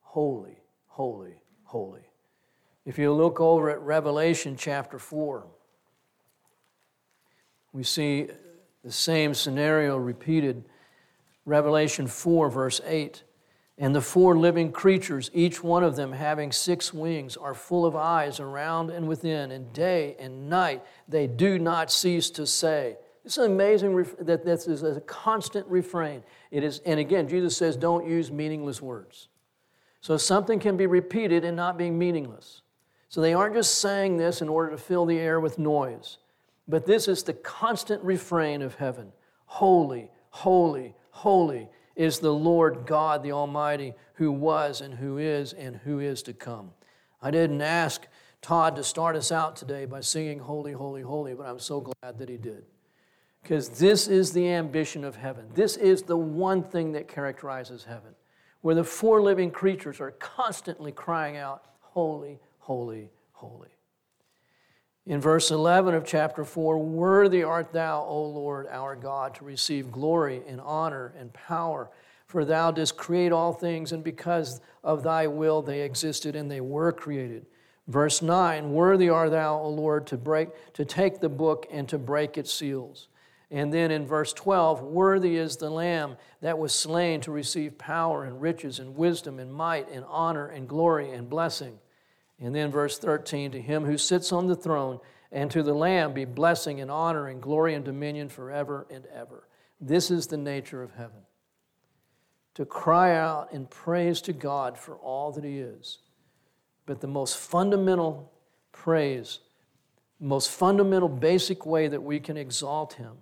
Holy, 0.00 0.58
holy, 0.86 1.42
holy. 1.62 2.08
If 2.84 2.98
you 2.98 3.12
look 3.12 3.40
over 3.40 3.70
at 3.70 3.80
Revelation 3.80 4.56
chapter 4.56 4.98
4, 4.98 5.46
we 7.72 7.82
see 7.82 8.28
the 8.84 8.92
same 8.92 9.34
scenario 9.34 9.96
repeated. 9.96 10.64
Revelation 11.44 12.06
4, 12.06 12.50
verse 12.50 12.80
8. 12.84 13.22
And 13.78 13.94
the 13.94 14.00
four 14.00 14.36
living 14.36 14.70
creatures, 14.70 15.30
each 15.32 15.64
one 15.64 15.82
of 15.82 15.96
them 15.96 16.12
having 16.12 16.52
six 16.52 16.92
wings, 16.92 17.36
are 17.36 17.54
full 17.54 17.86
of 17.86 17.96
eyes 17.96 18.38
around 18.38 18.90
and 18.90 19.08
within, 19.08 19.50
and 19.50 19.72
day 19.72 20.14
and 20.20 20.48
night 20.48 20.84
they 21.08 21.26
do 21.26 21.58
not 21.58 21.90
cease 21.90 22.30
to 22.30 22.46
say. 22.46 22.96
It's 23.24 23.38
amazing 23.38 24.06
that 24.20 24.44
this 24.44 24.66
is 24.66 24.82
a 24.82 25.00
constant 25.02 25.66
refrain. 25.68 26.22
It 26.50 26.64
is, 26.64 26.80
and 26.84 27.00
again, 27.00 27.28
Jesus 27.28 27.56
says, 27.56 27.76
don't 27.76 28.06
use 28.06 28.30
meaningless 28.30 28.82
words. 28.82 29.28
So 30.00 30.16
something 30.16 30.58
can 30.58 30.76
be 30.76 30.86
repeated 30.86 31.44
and 31.44 31.56
not 31.56 31.78
being 31.78 31.98
meaningless. 31.98 32.62
So 33.08 33.20
they 33.20 33.32
aren't 33.34 33.54
just 33.54 33.78
saying 33.78 34.16
this 34.16 34.42
in 34.42 34.48
order 34.48 34.70
to 34.70 34.78
fill 34.78 35.06
the 35.06 35.18
air 35.18 35.38
with 35.38 35.58
noise. 35.58 36.18
But 36.68 36.86
this 36.86 37.08
is 37.08 37.22
the 37.22 37.32
constant 37.32 38.02
refrain 38.02 38.62
of 38.62 38.76
heaven 38.76 39.12
Holy, 39.46 40.10
holy, 40.30 40.94
holy 41.10 41.68
is 41.94 42.20
the 42.20 42.32
Lord 42.32 42.86
God 42.86 43.22
the 43.22 43.32
Almighty, 43.32 43.92
who 44.14 44.32
was 44.32 44.80
and 44.80 44.94
who 44.94 45.18
is 45.18 45.52
and 45.52 45.76
who 45.76 46.00
is 46.00 46.22
to 46.22 46.32
come. 46.32 46.70
I 47.20 47.30
didn't 47.30 47.60
ask 47.60 48.06
Todd 48.40 48.76
to 48.76 48.82
start 48.84 49.14
us 49.14 49.30
out 49.30 49.56
today 49.56 49.84
by 49.84 50.00
singing 50.00 50.38
Holy, 50.38 50.72
Holy, 50.72 51.02
Holy, 51.02 51.34
but 51.34 51.46
I'm 51.46 51.58
so 51.58 51.80
glad 51.80 52.18
that 52.18 52.28
he 52.28 52.36
did. 52.36 52.64
Because 53.42 53.68
this 53.68 54.08
is 54.08 54.32
the 54.32 54.48
ambition 54.48 55.04
of 55.04 55.16
heaven. 55.16 55.46
This 55.54 55.76
is 55.76 56.02
the 56.02 56.16
one 56.16 56.62
thing 56.62 56.92
that 56.92 57.08
characterizes 57.08 57.84
heaven, 57.84 58.14
where 58.60 58.74
the 58.74 58.84
four 58.84 59.20
living 59.20 59.50
creatures 59.50 60.00
are 60.00 60.12
constantly 60.12 60.92
crying 60.92 61.36
out, 61.36 61.64
Holy, 61.80 62.40
Holy, 62.58 63.10
Holy. 63.32 63.68
In 65.04 65.20
verse 65.20 65.50
11 65.50 65.94
of 65.94 66.04
chapter 66.06 66.44
4, 66.44 66.78
worthy 66.78 67.42
art 67.42 67.72
thou, 67.72 68.04
O 68.04 68.22
Lord 68.24 68.68
our 68.70 68.94
God, 68.94 69.34
to 69.34 69.44
receive 69.44 69.90
glory 69.90 70.42
and 70.46 70.60
honor 70.60 71.12
and 71.18 71.32
power. 71.32 71.90
For 72.28 72.44
thou 72.44 72.70
didst 72.70 72.96
create 72.96 73.32
all 73.32 73.52
things, 73.52 73.90
and 73.90 74.04
because 74.04 74.60
of 74.84 75.02
thy 75.02 75.26
will 75.26 75.60
they 75.60 75.82
existed 75.82 76.36
and 76.36 76.48
they 76.48 76.60
were 76.60 76.92
created. 76.92 77.46
Verse 77.88 78.22
9, 78.22 78.72
worthy 78.72 79.08
art 79.08 79.32
thou, 79.32 79.58
O 79.58 79.68
Lord, 79.68 80.06
to 80.06 80.16
break, 80.16 80.50
to 80.74 80.84
take 80.84 81.18
the 81.18 81.28
book 81.28 81.66
and 81.70 81.88
to 81.88 81.98
break 81.98 82.38
its 82.38 82.52
seals. 82.52 83.08
And 83.50 83.74
then 83.74 83.90
in 83.90 84.06
verse 84.06 84.32
12, 84.32 84.82
worthy 84.82 85.36
is 85.36 85.56
the 85.56 85.68
Lamb 85.68 86.16
that 86.40 86.58
was 86.58 86.72
slain 86.72 87.20
to 87.22 87.32
receive 87.32 87.76
power 87.76 88.24
and 88.24 88.40
riches 88.40 88.78
and 88.78 88.96
wisdom 88.96 89.40
and 89.40 89.52
might 89.52 89.90
and 89.90 90.04
honor 90.08 90.46
and 90.46 90.68
glory 90.68 91.10
and 91.10 91.28
blessing. 91.28 91.78
And 92.42 92.54
then 92.54 92.72
verse 92.72 92.98
13 92.98 93.52
to 93.52 93.60
him 93.60 93.84
who 93.84 93.96
sits 93.96 94.32
on 94.32 94.48
the 94.48 94.56
throne 94.56 94.98
and 95.30 95.48
to 95.52 95.62
the 95.62 95.72
Lamb 95.72 96.12
be 96.12 96.24
blessing 96.24 96.80
and 96.80 96.90
honor 96.90 97.28
and 97.28 97.40
glory 97.40 97.74
and 97.74 97.84
dominion 97.84 98.28
forever 98.28 98.84
and 98.90 99.06
ever. 99.06 99.46
This 99.80 100.10
is 100.10 100.26
the 100.26 100.36
nature 100.36 100.82
of 100.82 100.92
heaven. 100.92 101.22
To 102.56 102.66
cry 102.66 103.14
out 103.16 103.52
in 103.52 103.66
praise 103.66 104.20
to 104.22 104.32
God 104.32 104.76
for 104.76 104.96
all 104.96 105.30
that 105.32 105.44
He 105.44 105.58
is. 105.58 105.98
But 106.84 107.00
the 107.00 107.06
most 107.06 107.36
fundamental 107.36 108.32
praise, 108.72 109.38
most 110.18 110.50
fundamental, 110.50 111.08
basic 111.08 111.64
way 111.64 111.86
that 111.86 112.02
we 112.02 112.18
can 112.18 112.36
exalt 112.36 112.94
Him 112.94 113.18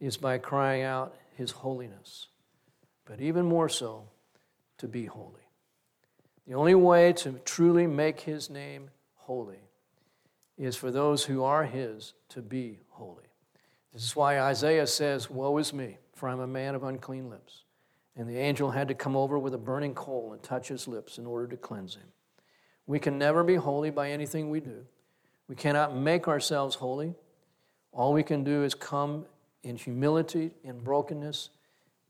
is 0.00 0.16
by 0.16 0.38
crying 0.38 0.82
out 0.82 1.14
His 1.36 1.50
holiness. 1.50 2.28
But 3.04 3.20
even 3.20 3.44
more 3.44 3.68
so, 3.68 4.04
to 4.78 4.88
be 4.88 5.04
holy. 5.04 5.41
The 6.46 6.54
only 6.54 6.74
way 6.74 7.12
to 7.14 7.32
truly 7.44 7.86
make 7.86 8.20
his 8.20 8.50
name 8.50 8.90
holy 9.14 9.60
is 10.58 10.76
for 10.76 10.90
those 10.90 11.24
who 11.24 11.44
are 11.44 11.64
his 11.64 12.14
to 12.30 12.42
be 12.42 12.80
holy. 12.90 13.24
This 13.92 14.02
is 14.02 14.16
why 14.16 14.40
Isaiah 14.40 14.86
says, 14.86 15.30
Woe 15.30 15.56
is 15.58 15.72
me, 15.72 15.98
for 16.14 16.28
I'm 16.28 16.40
a 16.40 16.46
man 16.46 16.74
of 16.74 16.82
unclean 16.82 17.30
lips. 17.30 17.64
And 18.16 18.28
the 18.28 18.38
angel 18.38 18.70
had 18.70 18.88
to 18.88 18.94
come 18.94 19.16
over 19.16 19.38
with 19.38 19.54
a 19.54 19.58
burning 19.58 19.94
coal 19.94 20.32
and 20.32 20.42
touch 20.42 20.68
his 20.68 20.88
lips 20.88 21.18
in 21.18 21.26
order 21.26 21.46
to 21.46 21.56
cleanse 21.56 21.94
him. 21.94 22.08
We 22.86 22.98
can 22.98 23.18
never 23.18 23.44
be 23.44 23.54
holy 23.54 23.90
by 23.90 24.10
anything 24.10 24.50
we 24.50 24.60
do. 24.60 24.84
We 25.48 25.54
cannot 25.54 25.96
make 25.96 26.28
ourselves 26.28 26.74
holy. 26.74 27.14
All 27.92 28.12
we 28.12 28.22
can 28.22 28.42
do 28.44 28.64
is 28.64 28.74
come 28.74 29.26
in 29.62 29.76
humility, 29.76 30.50
in 30.64 30.80
brokenness, 30.80 31.50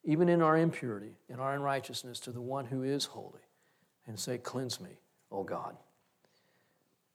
even 0.05 0.29
in 0.29 0.41
our 0.41 0.57
impurity, 0.57 1.17
in 1.29 1.39
our 1.39 1.55
unrighteousness, 1.55 2.19
to 2.21 2.33
the 2.33 2.41
one 2.41 2.65
who 2.67 2.83
is 2.83 3.05
holy 3.05 3.43
and 4.07 4.19
say, 4.19 4.39
Cleanse 4.39 4.81
me, 4.81 4.91
O 5.31 5.43
God. 5.43 5.77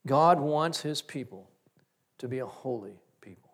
God 0.05 0.39
wants 0.39 0.81
his 0.81 1.01
people 1.01 1.49
to 2.17 2.27
be 2.27 2.39
a 2.39 2.45
holy 2.45 2.99
people. 3.21 3.51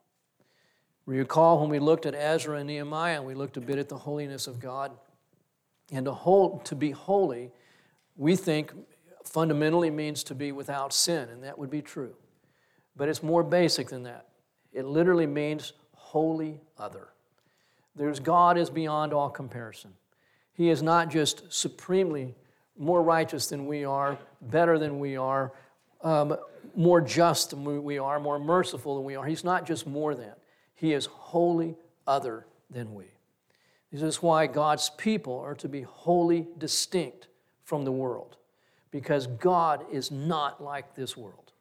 Recall 1.05 1.59
when 1.59 1.69
we 1.69 1.79
looked 1.79 2.05
at 2.05 2.15
Ezra 2.15 2.57
and 2.57 2.67
Nehemiah, 2.67 3.17
and 3.17 3.25
we 3.25 3.33
looked 3.33 3.57
a 3.57 3.61
bit 3.61 3.77
at 3.77 3.89
the 3.89 3.97
holiness 3.97 4.47
of 4.47 4.59
God. 4.59 4.91
And 5.91 6.05
to, 6.05 6.13
hold, 6.13 6.65
to 6.65 6.75
be 6.75 6.91
holy, 6.91 7.51
we 8.15 8.35
think 8.35 8.71
fundamentally 9.25 9.89
means 9.89 10.23
to 10.25 10.35
be 10.35 10.51
without 10.51 10.93
sin, 10.93 11.29
and 11.29 11.43
that 11.43 11.57
would 11.57 11.69
be 11.69 11.81
true. 11.81 12.15
But 12.95 13.09
it's 13.09 13.23
more 13.23 13.43
basic 13.43 13.89
than 13.89 14.03
that. 14.03 14.27
It 14.71 14.85
literally 14.85 15.27
means 15.27 15.73
wholly 15.95 16.61
other. 16.77 17.09
There's 17.95 18.19
God 18.19 18.57
is 18.57 18.69
beyond 18.69 19.13
all 19.13 19.29
comparison. 19.29 19.93
He 20.53 20.69
is 20.69 20.81
not 20.81 21.09
just 21.09 21.51
supremely 21.51 22.35
more 22.77 23.03
righteous 23.03 23.47
than 23.47 23.65
we 23.65 23.85
are, 23.85 24.17
better 24.41 24.79
than 24.79 24.99
we 24.99 25.15
are, 25.15 25.53
um, 26.01 26.35
more 26.75 27.01
just 27.01 27.51
than 27.51 27.83
we 27.83 27.97
are, 27.97 28.19
more 28.19 28.39
merciful 28.39 28.95
than 28.95 29.05
we 29.05 29.15
are. 29.15 29.25
He's 29.25 29.43
not 29.43 29.65
just 29.65 29.85
more 29.85 30.15
than, 30.15 30.33
He 30.75 30.93
is 30.93 31.05
wholly 31.05 31.75
other 32.07 32.45
than 32.69 32.93
we. 32.93 33.05
This 33.91 34.01
is 34.01 34.23
why 34.23 34.47
God's 34.47 34.89
people 34.89 35.39
are 35.39 35.55
to 35.55 35.69
be 35.69 35.83
wholly 35.83 36.47
distinct 36.57 37.27
from 37.63 37.85
the 37.85 37.91
world, 37.91 38.37
because 38.89 39.27
God 39.27 39.85
is 39.91 40.09
not 40.09 40.63
like 40.63 40.95
this 40.95 41.15
world. 41.15 41.51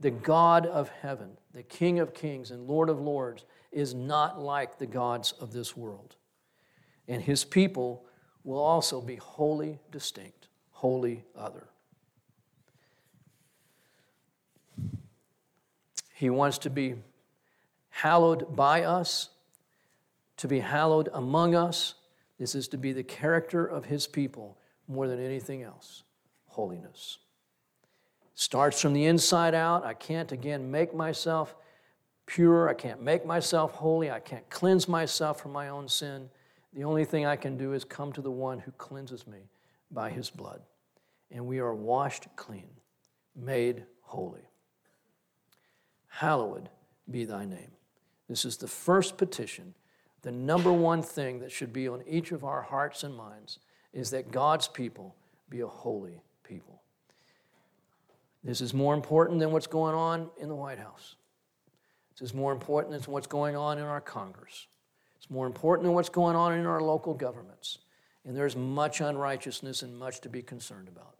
The 0.00 0.10
God 0.10 0.64
of 0.64 0.88
heaven, 0.88 1.30
the 1.52 1.62
King 1.62 1.98
of 1.98 2.14
kings 2.14 2.52
and 2.52 2.66
Lord 2.66 2.88
of 2.88 3.00
lords, 3.00 3.44
is 3.72 3.94
not 3.94 4.40
like 4.40 4.78
the 4.78 4.86
gods 4.86 5.32
of 5.32 5.52
this 5.52 5.76
world. 5.76 6.16
And 7.06 7.20
his 7.20 7.44
people 7.44 8.06
will 8.44 8.60
also 8.60 9.00
be 9.00 9.16
wholly 9.16 9.78
distinct, 9.90 10.37
wholly 10.78 11.24
other. 11.36 11.66
He 16.14 16.30
wants 16.30 16.58
to 16.58 16.70
be 16.70 16.94
hallowed 17.88 18.54
by 18.54 18.84
us, 18.84 19.30
to 20.36 20.46
be 20.46 20.60
hallowed 20.60 21.08
among 21.12 21.56
us. 21.56 21.94
This 22.38 22.54
is 22.54 22.68
to 22.68 22.78
be 22.78 22.92
the 22.92 23.02
character 23.02 23.66
of 23.66 23.86
his 23.86 24.06
people 24.06 24.56
more 24.86 25.08
than 25.08 25.18
anything 25.20 25.64
else 25.64 26.04
holiness. 26.46 27.18
Starts 28.36 28.80
from 28.80 28.92
the 28.92 29.06
inside 29.06 29.56
out. 29.56 29.84
I 29.84 29.94
can't, 29.94 30.30
again, 30.30 30.70
make 30.70 30.94
myself 30.94 31.56
pure. 32.24 32.68
I 32.68 32.74
can't 32.74 33.02
make 33.02 33.26
myself 33.26 33.72
holy. 33.72 34.12
I 34.12 34.20
can't 34.20 34.48
cleanse 34.48 34.86
myself 34.86 35.40
from 35.40 35.50
my 35.50 35.70
own 35.70 35.88
sin. 35.88 36.30
The 36.72 36.84
only 36.84 37.04
thing 37.04 37.26
I 37.26 37.34
can 37.34 37.56
do 37.56 37.72
is 37.72 37.82
come 37.82 38.12
to 38.12 38.22
the 38.22 38.30
one 38.30 38.60
who 38.60 38.70
cleanses 38.72 39.26
me 39.26 39.40
by 39.90 40.10
his 40.10 40.30
blood. 40.30 40.62
And 41.30 41.46
we 41.46 41.58
are 41.58 41.74
washed 41.74 42.26
clean, 42.36 42.68
made 43.36 43.84
holy. 44.02 44.48
Hallowed 46.08 46.68
be 47.10 47.24
thy 47.24 47.44
name. 47.44 47.72
This 48.28 48.44
is 48.44 48.56
the 48.56 48.68
first 48.68 49.16
petition. 49.16 49.74
The 50.22 50.32
number 50.32 50.72
one 50.72 51.02
thing 51.02 51.40
that 51.40 51.52
should 51.52 51.72
be 51.72 51.88
on 51.88 52.02
each 52.06 52.32
of 52.32 52.44
our 52.44 52.62
hearts 52.62 53.04
and 53.04 53.14
minds 53.14 53.58
is 53.92 54.10
that 54.10 54.30
God's 54.30 54.68
people 54.68 55.14
be 55.48 55.60
a 55.60 55.66
holy 55.66 56.22
people. 56.44 56.82
This 58.44 58.60
is 58.60 58.72
more 58.74 58.94
important 58.94 59.40
than 59.40 59.50
what's 59.52 59.66
going 59.66 59.94
on 59.94 60.30
in 60.40 60.48
the 60.48 60.54
White 60.54 60.78
House. 60.78 61.16
This 62.18 62.30
is 62.30 62.34
more 62.34 62.52
important 62.52 62.92
than 62.92 63.12
what's 63.12 63.26
going 63.26 63.56
on 63.56 63.78
in 63.78 63.84
our 63.84 64.00
Congress. 64.00 64.66
It's 65.16 65.30
more 65.30 65.46
important 65.46 65.84
than 65.84 65.94
what's 65.94 66.08
going 66.08 66.36
on 66.36 66.52
in 66.54 66.66
our 66.66 66.80
local 66.80 67.14
governments. 67.14 67.78
And 68.24 68.36
there's 68.36 68.56
much 68.56 69.00
unrighteousness 69.00 69.82
and 69.82 69.98
much 69.98 70.20
to 70.20 70.28
be 70.28 70.42
concerned 70.42 70.88
about. 70.88 71.14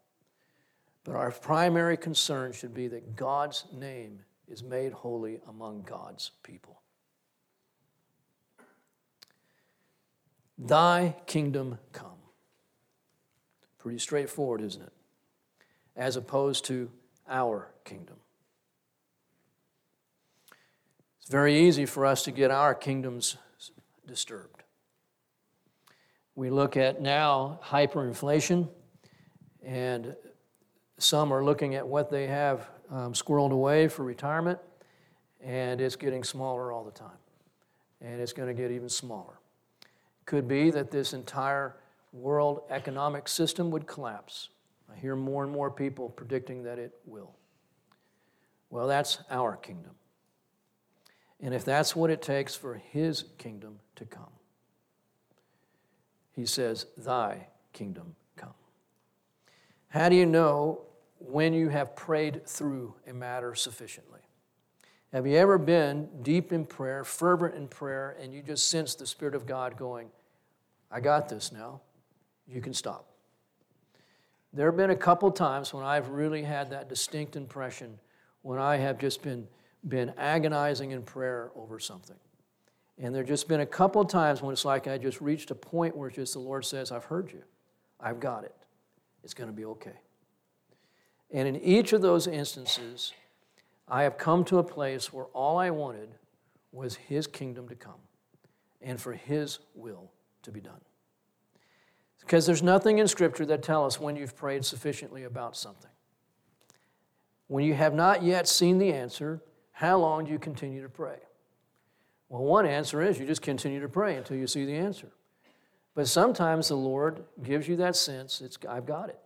But 1.04 1.16
our 1.16 1.30
primary 1.30 1.96
concern 1.96 2.52
should 2.52 2.74
be 2.74 2.88
that 2.88 3.16
God's 3.16 3.64
name 3.72 4.20
is 4.46 4.62
made 4.62 4.92
holy 4.92 5.40
among 5.48 5.82
God's 5.82 6.32
people. 6.42 6.82
Thy 10.58 11.14
kingdom 11.26 11.78
come. 11.92 12.10
Pretty 13.78 13.98
straightforward, 13.98 14.60
isn't 14.60 14.82
it? 14.82 14.92
As 15.96 16.16
opposed 16.16 16.64
to 16.66 16.90
our 17.28 17.68
kingdom. 17.84 18.16
It's 21.20 21.30
very 21.30 21.58
easy 21.58 21.86
for 21.86 22.04
us 22.04 22.24
to 22.24 22.32
get 22.32 22.50
our 22.50 22.74
kingdoms 22.74 23.36
disturbed. 24.06 24.57
We 26.38 26.50
look 26.50 26.76
at 26.76 27.02
now 27.02 27.58
hyperinflation, 27.64 28.68
and 29.64 30.14
some 30.96 31.32
are 31.32 31.42
looking 31.42 31.74
at 31.74 31.84
what 31.84 32.12
they 32.12 32.28
have 32.28 32.68
um, 32.92 33.12
squirreled 33.12 33.50
away 33.50 33.88
for 33.88 34.04
retirement, 34.04 34.60
and 35.40 35.80
it's 35.80 35.96
getting 35.96 36.22
smaller 36.22 36.70
all 36.70 36.84
the 36.84 36.92
time. 36.92 37.18
And 38.00 38.20
it's 38.20 38.32
going 38.32 38.46
to 38.46 38.54
get 38.54 38.70
even 38.70 38.88
smaller. 38.88 39.40
Could 40.26 40.46
be 40.46 40.70
that 40.70 40.92
this 40.92 41.12
entire 41.12 41.74
world 42.12 42.62
economic 42.70 43.26
system 43.26 43.72
would 43.72 43.88
collapse. 43.88 44.50
I 44.88 44.96
hear 44.96 45.16
more 45.16 45.42
and 45.42 45.52
more 45.52 45.72
people 45.72 46.08
predicting 46.08 46.62
that 46.62 46.78
it 46.78 46.94
will. 47.04 47.34
Well, 48.70 48.86
that's 48.86 49.18
our 49.28 49.56
kingdom. 49.56 49.96
And 51.40 51.52
if 51.52 51.64
that's 51.64 51.96
what 51.96 52.10
it 52.10 52.22
takes 52.22 52.54
for 52.54 52.74
his 52.74 53.24
kingdom 53.38 53.80
to 53.96 54.04
come, 54.04 54.30
he 56.38 56.46
says, 56.46 56.86
Thy 56.96 57.48
kingdom 57.72 58.14
come. 58.36 58.54
How 59.88 60.08
do 60.08 60.16
you 60.16 60.26
know 60.26 60.82
when 61.18 61.52
you 61.52 61.68
have 61.68 61.96
prayed 61.96 62.46
through 62.46 62.94
a 63.06 63.12
matter 63.12 63.54
sufficiently. 63.54 64.20
Have 65.12 65.26
you 65.26 65.36
ever 65.36 65.58
been 65.58 66.08
deep 66.22 66.52
in 66.52 66.64
prayer, 66.64 67.02
fervent 67.02 67.54
in 67.54 67.66
prayer, 67.68 68.16
and 68.20 68.32
you 68.32 68.42
just 68.42 68.68
sense 68.68 68.94
the 68.94 69.06
Spirit 69.06 69.34
of 69.34 69.46
God 69.46 69.76
going, 69.76 70.08
I 70.90 71.00
got 71.00 71.28
this 71.28 71.50
now, 71.50 71.80
you 72.46 72.60
can 72.60 72.74
stop? 72.74 73.06
There 74.52 74.66
have 74.66 74.76
been 74.76 74.90
a 74.90 74.96
couple 74.96 75.30
times 75.30 75.74
when 75.74 75.84
I've 75.84 76.08
really 76.08 76.42
had 76.42 76.70
that 76.70 76.88
distinct 76.88 77.36
impression 77.36 77.98
when 78.42 78.58
I 78.58 78.76
have 78.76 78.98
just 78.98 79.22
been, 79.22 79.46
been 79.88 80.12
agonizing 80.16 80.92
in 80.92 81.02
prayer 81.02 81.50
over 81.56 81.78
something. 81.78 82.16
And 83.00 83.14
there 83.14 83.22
just 83.22 83.46
been 83.46 83.60
a 83.60 83.66
couple 83.66 84.04
times 84.04 84.42
when 84.42 84.52
it's 84.52 84.64
like 84.64 84.88
I 84.88 84.98
just 84.98 85.20
reached 85.20 85.50
a 85.50 85.54
point 85.54 85.96
where 85.96 86.10
just 86.10 86.32
the 86.32 86.40
Lord 86.40 86.64
says, 86.64 86.90
I've 86.90 87.04
heard 87.04 87.30
you. 87.32 87.42
I've 88.00 88.18
got 88.18 88.44
it. 88.44 88.54
It's 89.22 89.34
going 89.34 89.48
to 89.48 89.54
be 89.54 89.64
okay. 89.66 90.00
And 91.30 91.46
in 91.46 91.56
each 91.56 91.92
of 91.92 92.02
those 92.02 92.26
instances, 92.26 93.12
I 93.86 94.02
have 94.02 94.18
come 94.18 94.44
to 94.46 94.58
a 94.58 94.64
place 94.64 95.12
where 95.12 95.26
all 95.26 95.58
I 95.58 95.70
wanted 95.70 96.08
was 96.72 96.96
His 96.96 97.26
kingdom 97.26 97.68
to 97.68 97.74
come 97.74 98.00
and 98.82 99.00
for 99.00 99.12
His 99.12 99.60
will 99.74 100.10
to 100.42 100.50
be 100.50 100.60
done. 100.60 100.80
Because 102.20 102.46
there's 102.46 102.62
nothing 102.62 102.98
in 102.98 103.08
Scripture 103.08 103.46
that 103.46 103.62
tells 103.62 103.94
us 103.94 104.00
when 104.00 104.16
you've 104.16 104.36
prayed 104.36 104.64
sufficiently 104.64 105.24
about 105.24 105.56
something. 105.56 105.90
When 107.46 107.64
you 107.64 107.74
have 107.74 107.94
not 107.94 108.22
yet 108.22 108.46
seen 108.46 108.78
the 108.78 108.92
answer, 108.92 109.42
how 109.72 109.98
long 109.98 110.24
do 110.24 110.32
you 110.32 110.38
continue 110.38 110.82
to 110.82 110.88
pray? 110.88 111.18
Well, 112.28 112.42
one 112.42 112.66
answer 112.66 113.02
is 113.02 113.18
you 113.18 113.26
just 113.26 113.42
continue 113.42 113.80
to 113.80 113.88
pray 113.88 114.16
until 114.16 114.36
you 114.36 114.46
see 114.46 114.64
the 114.64 114.76
answer. 114.76 115.08
But 115.94 116.08
sometimes 116.08 116.68
the 116.68 116.76
Lord 116.76 117.24
gives 117.42 117.66
you 117.66 117.76
that 117.76 117.96
sense, 117.96 118.40
it's, 118.40 118.58
I've 118.68 118.86
got 118.86 119.08
it. 119.08 119.18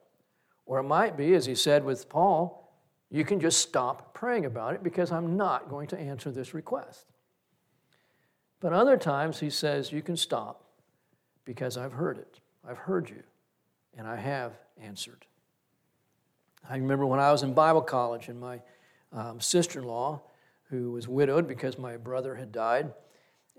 Or 0.65 0.79
it 0.79 0.85
might 0.85 1.17
be, 1.17 1.35
as 1.35 1.45
he 1.45 1.55
said 1.55 1.85
with 1.85 2.09
Paul, 2.09 2.73
you 3.11 3.25
can 3.25 3.41
just 3.41 3.61
stop 3.61 4.15
praying 4.15 4.47
about 4.47 4.75
it 4.75 4.83
because 4.83 5.13
I'm 5.13 5.37
not 5.37 5.69
going 5.69 5.87
to 5.89 5.99
answer 5.99 6.31
this 6.31 6.55
request. 6.55 7.07
But 8.61 8.73
other 8.73 8.97
times 8.97 9.41
he 9.41 9.51
says, 9.51 9.93
you 9.93 10.03
can 10.03 10.17
stop 10.17 10.65
because 11.45 11.77
I've 11.77 11.93
heard 11.93 12.17
it. 12.17 12.41
I've 12.67 12.79
heard 12.79 13.11
you, 13.11 13.23
and 13.99 14.07
I 14.07 14.17
have 14.17 14.53
answered. 14.81 15.27
I 16.71 16.77
remember 16.77 17.05
when 17.05 17.19
I 17.19 17.33
was 17.33 17.43
in 17.43 17.55
Bible 17.55 17.83
college, 17.83 18.29
and 18.29 18.41
my 18.41 18.61
um, 19.13 19.41
sister 19.41 19.81
in 19.81 19.87
law, 19.87 20.23
who 20.73 20.91
was 20.91 21.07
widowed 21.07 21.47
because 21.47 21.79
my 21.79 21.99
brother 21.99 22.35
had 22.35 22.51
died, 22.51 22.95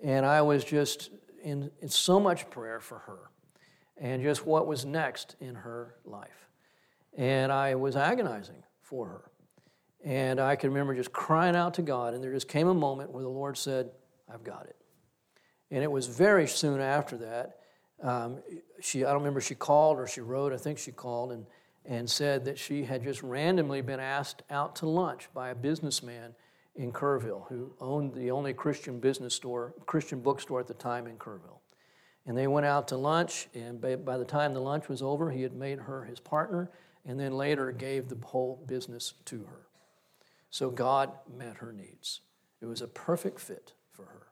and 0.04 0.26
I 0.26 0.42
was 0.42 0.64
just 0.66 1.12
in, 1.44 1.70
in 1.80 1.88
so 1.88 2.20
much 2.20 2.50
prayer 2.50 2.80
for 2.80 2.98
her 3.00 3.30
and 3.98 4.24
just 4.24 4.48
what 4.48 4.66
was 4.66 4.84
next 4.84 5.36
in 5.40 5.54
her 5.54 5.94
life. 6.06 6.50
And 7.16 7.52
I 7.52 7.76
was 7.76 7.96
agonizing 7.96 8.64
for 8.82 9.06
her. 9.08 9.32
And 10.04 10.40
I 10.40 10.56
can 10.56 10.72
remember 10.72 10.96
just 10.96 11.14
crying 11.14 11.56
out 11.56 11.76
to 11.76 11.84
God, 11.84 12.16
and 12.16 12.24
there 12.24 12.34
just 12.34 12.48
came 12.48 12.68
a 12.68 12.74
moment 12.74 13.12
where 13.12 13.22
the 13.22 13.30
Lord 13.30 13.58
said, 13.58 13.92
I've 14.28 14.44
got 14.44 14.66
it. 14.66 14.76
And 15.70 15.84
it 15.84 15.92
was 15.92 16.08
very 16.08 16.48
soon 16.48 16.82
after 16.82 17.18
that. 17.18 17.60
Um, 18.02 18.40
she, 18.82 19.06
I 19.06 19.10
don't 19.10 19.20
remember 19.20 19.40
she 19.40 19.56
called 19.56 20.00
or 20.00 20.08
she 20.08 20.22
wrote, 20.22 20.52
I 20.52 20.58
think 20.58 20.80
she 20.80 20.92
called, 20.92 21.32
and, 21.32 21.46
and 21.86 22.10
said 22.10 22.46
that 22.46 22.58
she 22.58 22.84
had 22.84 23.04
just 23.04 23.22
randomly 23.22 23.82
been 23.82 24.00
asked 24.00 24.42
out 24.50 24.76
to 24.78 24.88
lunch 24.88 25.30
by 25.32 25.50
a 25.50 25.56
businessman 25.56 26.34
in 26.76 26.92
Kerrville 26.92 27.48
who 27.50 27.74
owned 27.80 28.14
the 28.14 28.32
only 28.32 28.54
Christian 28.54 29.00
business 29.00 29.34
store, 29.34 29.74
Christian 29.86 30.22
bookstore 30.22 30.60
at 30.60 30.68
the 30.68 30.74
time 30.74 31.08
in 31.08 31.18
Kerrville. 31.18 31.60
And 32.26 32.38
they 32.38 32.48
went 32.48 32.66
out 32.66 32.88
to 32.88 32.98
lunch, 32.98 33.48
and 33.54 33.82
by 33.82 34.18
the 34.18 34.26
time 34.26 34.54
the 34.54 34.62
lunch 34.62 34.88
was 34.88 35.02
over, 35.02 35.30
he 35.30 35.42
had 35.42 35.54
made 35.54 35.80
her 35.80 36.06
his 36.06 36.20
partner, 36.20 36.72
and 37.06 37.20
then 37.20 37.34
later 37.34 37.72
gave 37.72 38.08
the 38.08 38.18
whole 38.26 38.64
business 38.66 39.14
to 39.26 39.44
her. 39.44 39.68
So 40.50 40.70
God 40.70 41.12
met 41.38 41.58
her 41.58 41.74
needs. 41.74 42.22
It 42.62 42.66
was 42.66 42.82
a 42.82 42.88
perfect 42.88 43.40
fit 43.40 43.74
for 43.92 44.06
her. 44.06 44.28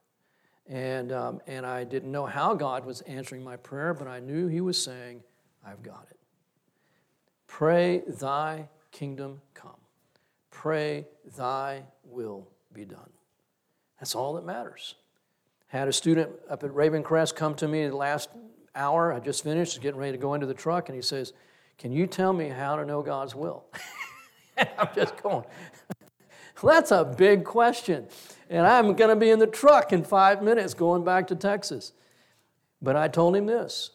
And, 0.66 1.12
um, 1.12 1.40
and 1.46 1.66
I 1.66 1.84
didn't 1.84 2.10
know 2.10 2.24
how 2.24 2.54
God 2.54 2.86
was 2.86 3.02
answering 3.02 3.44
my 3.44 3.56
prayer, 3.56 3.92
but 3.92 4.08
I 4.08 4.20
knew 4.20 4.46
He 4.46 4.60
was 4.60 4.82
saying, 4.82 5.22
I've 5.66 5.82
got 5.82 6.06
it. 6.10 6.18
Pray, 7.46 8.02
Thy 8.06 8.68
kingdom 8.90 9.42
come. 9.52 9.76
Pray, 10.50 11.06
Thy 11.36 11.82
will 12.12 12.48
be 12.72 12.84
done. 12.84 13.10
That's 13.98 14.14
all 14.14 14.34
that 14.34 14.44
matters. 14.44 14.94
Had 15.68 15.88
a 15.88 15.92
student 15.92 16.30
up 16.50 16.62
at 16.64 16.70
Ravencrest 16.70 17.34
come 17.34 17.54
to 17.56 17.68
me 17.68 17.86
the 17.86 17.96
last 17.96 18.28
hour. 18.74 19.12
I 19.12 19.20
just 19.20 19.42
finished, 19.42 19.80
getting 19.80 19.98
ready 19.98 20.12
to 20.12 20.18
go 20.18 20.34
into 20.34 20.46
the 20.46 20.54
truck, 20.54 20.88
and 20.88 20.96
he 20.96 21.02
says, 21.02 21.32
can 21.82 21.90
you 21.90 22.06
tell 22.06 22.32
me 22.32 22.48
how 22.48 22.76
to 22.76 22.84
know 22.84 23.02
God's 23.02 23.34
will? 23.34 23.64
I'm 24.56 24.88
just 24.94 25.20
going, 25.20 25.44
Well, 26.62 26.74
that's 26.74 26.92
a 26.92 27.04
big 27.04 27.44
question. 27.44 28.06
And 28.48 28.66
I'm 28.66 28.94
going 28.94 29.10
to 29.10 29.16
be 29.16 29.30
in 29.30 29.38
the 29.38 29.46
truck 29.46 29.92
in 29.92 30.04
five 30.04 30.42
minutes 30.42 30.74
going 30.74 31.04
back 31.04 31.26
to 31.28 31.34
Texas. 31.34 31.92
But 32.80 32.96
I 32.96 33.08
told 33.08 33.34
him 33.34 33.46
this 33.46 33.90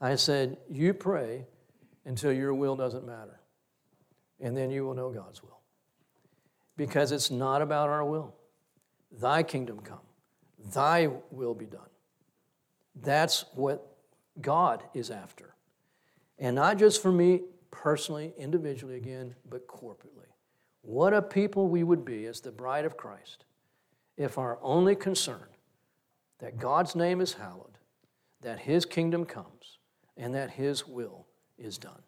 I 0.00 0.16
said, 0.16 0.56
You 0.68 0.94
pray 0.94 1.46
until 2.04 2.32
your 2.32 2.54
will 2.54 2.74
doesn't 2.74 3.06
matter, 3.06 3.38
and 4.40 4.56
then 4.56 4.70
you 4.70 4.84
will 4.84 4.94
know 4.94 5.10
God's 5.10 5.42
will. 5.42 5.55
Because 6.76 7.12
it's 7.12 7.30
not 7.30 7.62
about 7.62 7.88
our 7.88 8.04
will. 8.04 8.34
Thy 9.10 9.42
kingdom 9.42 9.80
come, 9.80 10.00
thy 10.72 11.08
will 11.30 11.54
be 11.54 11.66
done. 11.66 11.80
That's 13.02 13.44
what 13.54 13.86
God 14.40 14.82
is 14.94 15.10
after. 15.10 15.54
And 16.38 16.56
not 16.56 16.78
just 16.78 17.00
for 17.00 17.12
me 17.12 17.42
personally, 17.70 18.32
individually 18.36 18.96
again, 18.96 19.34
but 19.48 19.66
corporately. 19.66 20.26
What 20.82 21.14
a 21.14 21.22
people 21.22 21.68
we 21.68 21.82
would 21.82 22.04
be 22.04 22.26
as 22.26 22.40
the 22.40 22.52
bride 22.52 22.84
of 22.84 22.96
Christ 22.96 23.44
if 24.16 24.38
our 24.38 24.58
only 24.62 24.94
concern 24.94 25.48
that 26.38 26.58
God's 26.58 26.94
name 26.94 27.20
is 27.20 27.34
hallowed, 27.34 27.78
that 28.40 28.60
his 28.60 28.84
kingdom 28.84 29.24
comes, 29.24 29.78
and 30.16 30.34
that 30.34 30.50
his 30.50 30.86
will 30.86 31.26
is 31.58 31.78
done. 31.78 32.02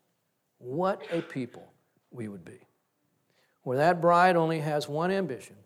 What 0.59 1.03
a 1.11 1.23
people 1.23 1.73
we 2.11 2.29
would 2.29 2.45
be. 2.45 2.61
Where 3.69 3.77
that 3.77 4.01
bride 4.01 4.35
only 4.35 4.61
has 4.61 4.89
one 4.89 5.11
ambition, 5.11 5.57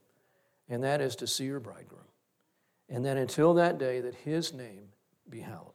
and 0.69 0.83
that 0.83 1.01
is 1.01 1.15
to 1.15 1.29
see 1.29 1.47
her 1.47 1.61
bridegroom. 1.61 2.03
And 2.89 3.05
then 3.05 3.17
until 3.17 3.55
that 3.55 3.79
day, 3.79 4.01
that 4.01 4.17
his 4.17 4.53
name 4.53 4.89
be 5.31 5.39
hallowed. 5.39 5.71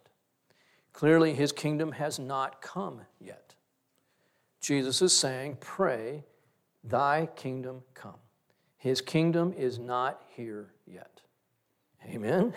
Clearly, 0.92 1.34
his 1.34 1.54
kingdom 1.54 1.94
has 1.94 2.20
not 2.20 2.62
come 2.62 3.00
yet. 3.22 3.56
Jesus 4.60 5.02
is 5.02 5.18
saying, 5.18 5.60
Pray, 5.62 6.26
thy 6.84 7.30
kingdom 7.38 7.84
come. 7.94 8.20
His 8.76 9.00
kingdom 9.00 9.54
is 9.54 9.80
not 9.80 10.22
here 10.36 10.74
yet. 10.86 11.22
Amen? 12.10 12.54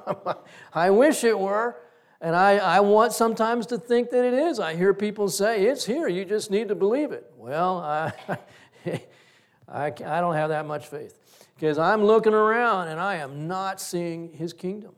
I 0.72 0.88
wish 0.88 1.24
it 1.24 1.38
were. 1.38 1.76
And 2.24 2.34
I, 2.34 2.56
I 2.56 2.80
want 2.80 3.12
sometimes 3.12 3.66
to 3.66 3.76
think 3.76 4.08
that 4.08 4.24
it 4.24 4.32
is. 4.32 4.58
I 4.58 4.76
hear 4.76 4.94
people 4.94 5.28
say, 5.28 5.66
it's 5.66 5.84
here, 5.84 6.08
you 6.08 6.24
just 6.24 6.50
need 6.50 6.68
to 6.68 6.74
believe 6.74 7.12
it. 7.12 7.30
Well, 7.36 7.80
I, 7.80 8.14
I, 9.68 9.86
I 9.86 9.90
don't 9.90 10.34
have 10.34 10.50
that 10.50 10.66
much 10.66 10.86
faith 10.86 11.18
because 11.54 11.78
I'm 11.78 12.04
looking 12.04 12.34
around 12.34 12.88
and 12.88 13.00
I 13.00 13.16
am 13.16 13.48
not 13.48 13.80
seeing 13.80 14.32
his 14.32 14.52
kingdom. 14.52 14.94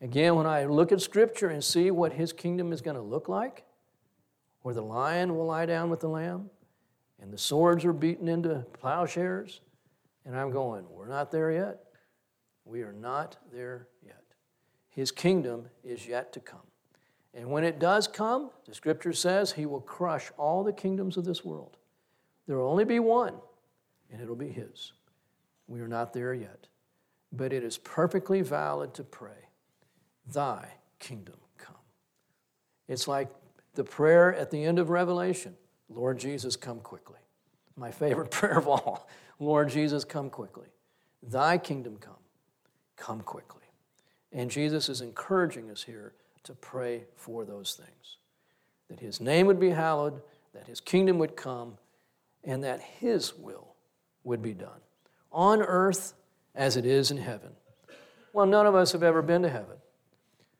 Again, 0.00 0.34
when 0.34 0.46
I 0.46 0.64
look 0.66 0.92
at 0.92 1.00
Scripture 1.00 1.48
and 1.48 1.64
see 1.64 1.90
what 1.90 2.12
his 2.12 2.32
kingdom 2.32 2.72
is 2.72 2.82
going 2.82 2.96
to 2.96 3.02
look 3.02 3.28
like, 3.28 3.64
where 4.60 4.74
the 4.74 4.82
lion 4.82 5.36
will 5.36 5.46
lie 5.46 5.66
down 5.66 5.88
with 5.88 6.00
the 6.00 6.08
lamb, 6.08 6.50
and 7.20 7.32
the 7.32 7.38
swords 7.38 7.84
are 7.84 7.92
beaten 7.92 8.28
into 8.28 8.66
plowshares, 8.78 9.60
and 10.26 10.36
I'm 10.36 10.50
going, 10.50 10.84
we're 10.90 11.08
not 11.08 11.30
there 11.30 11.50
yet. 11.50 11.80
We 12.64 12.82
are 12.82 12.92
not 12.92 13.36
there 13.52 13.88
yet. 14.04 14.22
His 14.88 15.10
kingdom 15.10 15.66
is 15.82 16.06
yet 16.06 16.32
to 16.34 16.40
come. 16.40 16.60
And 17.34 17.50
when 17.50 17.64
it 17.64 17.78
does 17.78 18.06
come, 18.06 18.50
the 18.66 18.74
scripture 18.74 19.12
says 19.12 19.52
he 19.52 19.66
will 19.66 19.80
crush 19.80 20.30
all 20.36 20.62
the 20.62 20.72
kingdoms 20.72 21.16
of 21.16 21.24
this 21.24 21.44
world. 21.44 21.76
There 22.46 22.58
will 22.58 22.68
only 22.68 22.84
be 22.84 22.98
one, 22.98 23.34
and 24.12 24.20
it'll 24.20 24.36
be 24.36 24.50
his. 24.50 24.92
We 25.66 25.80
are 25.80 25.88
not 25.88 26.12
there 26.12 26.34
yet. 26.34 26.66
But 27.32 27.52
it 27.52 27.64
is 27.64 27.78
perfectly 27.78 28.42
valid 28.42 28.94
to 28.94 29.02
pray, 29.02 29.48
Thy 30.32 30.68
kingdom 30.98 31.36
come. 31.58 31.74
It's 32.88 33.08
like 33.08 33.28
the 33.74 33.84
prayer 33.84 34.34
at 34.34 34.50
the 34.50 34.64
end 34.64 34.78
of 34.78 34.90
Revelation 34.90 35.56
Lord 35.88 36.18
Jesus, 36.18 36.56
come 36.56 36.80
quickly. 36.80 37.18
My 37.76 37.90
favorite 37.90 38.30
prayer 38.30 38.58
of 38.58 38.68
all 38.68 39.08
Lord 39.38 39.68
Jesus, 39.68 40.04
come 40.04 40.30
quickly. 40.30 40.68
Thy 41.22 41.58
kingdom 41.58 41.96
come. 41.96 42.14
Come 42.96 43.20
quickly. 43.20 43.62
And 44.32 44.50
Jesus 44.50 44.88
is 44.88 45.00
encouraging 45.00 45.70
us 45.70 45.82
here 45.82 46.12
to 46.44 46.54
pray 46.54 47.04
for 47.16 47.44
those 47.44 47.74
things 47.74 48.18
that 48.88 49.00
his 49.00 49.20
name 49.20 49.46
would 49.46 49.58
be 49.58 49.70
hallowed, 49.70 50.20
that 50.52 50.66
his 50.66 50.80
kingdom 50.80 51.18
would 51.18 51.36
come, 51.36 51.78
and 52.44 52.64
that 52.64 52.80
his 52.80 53.34
will 53.34 53.74
would 54.22 54.42
be 54.42 54.54
done 54.54 54.80
on 55.32 55.62
earth 55.62 56.14
as 56.54 56.76
it 56.76 56.86
is 56.86 57.10
in 57.10 57.18
heaven. 57.18 57.50
Well, 58.32 58.46
none 58.46 58.66
of 58.66 58.74
us 58.74 58.92
have 58.92 59.02
ever 59.02 59.22
been 59.22 59.42
to 59.42 59.48
heaven. 59.48 59.76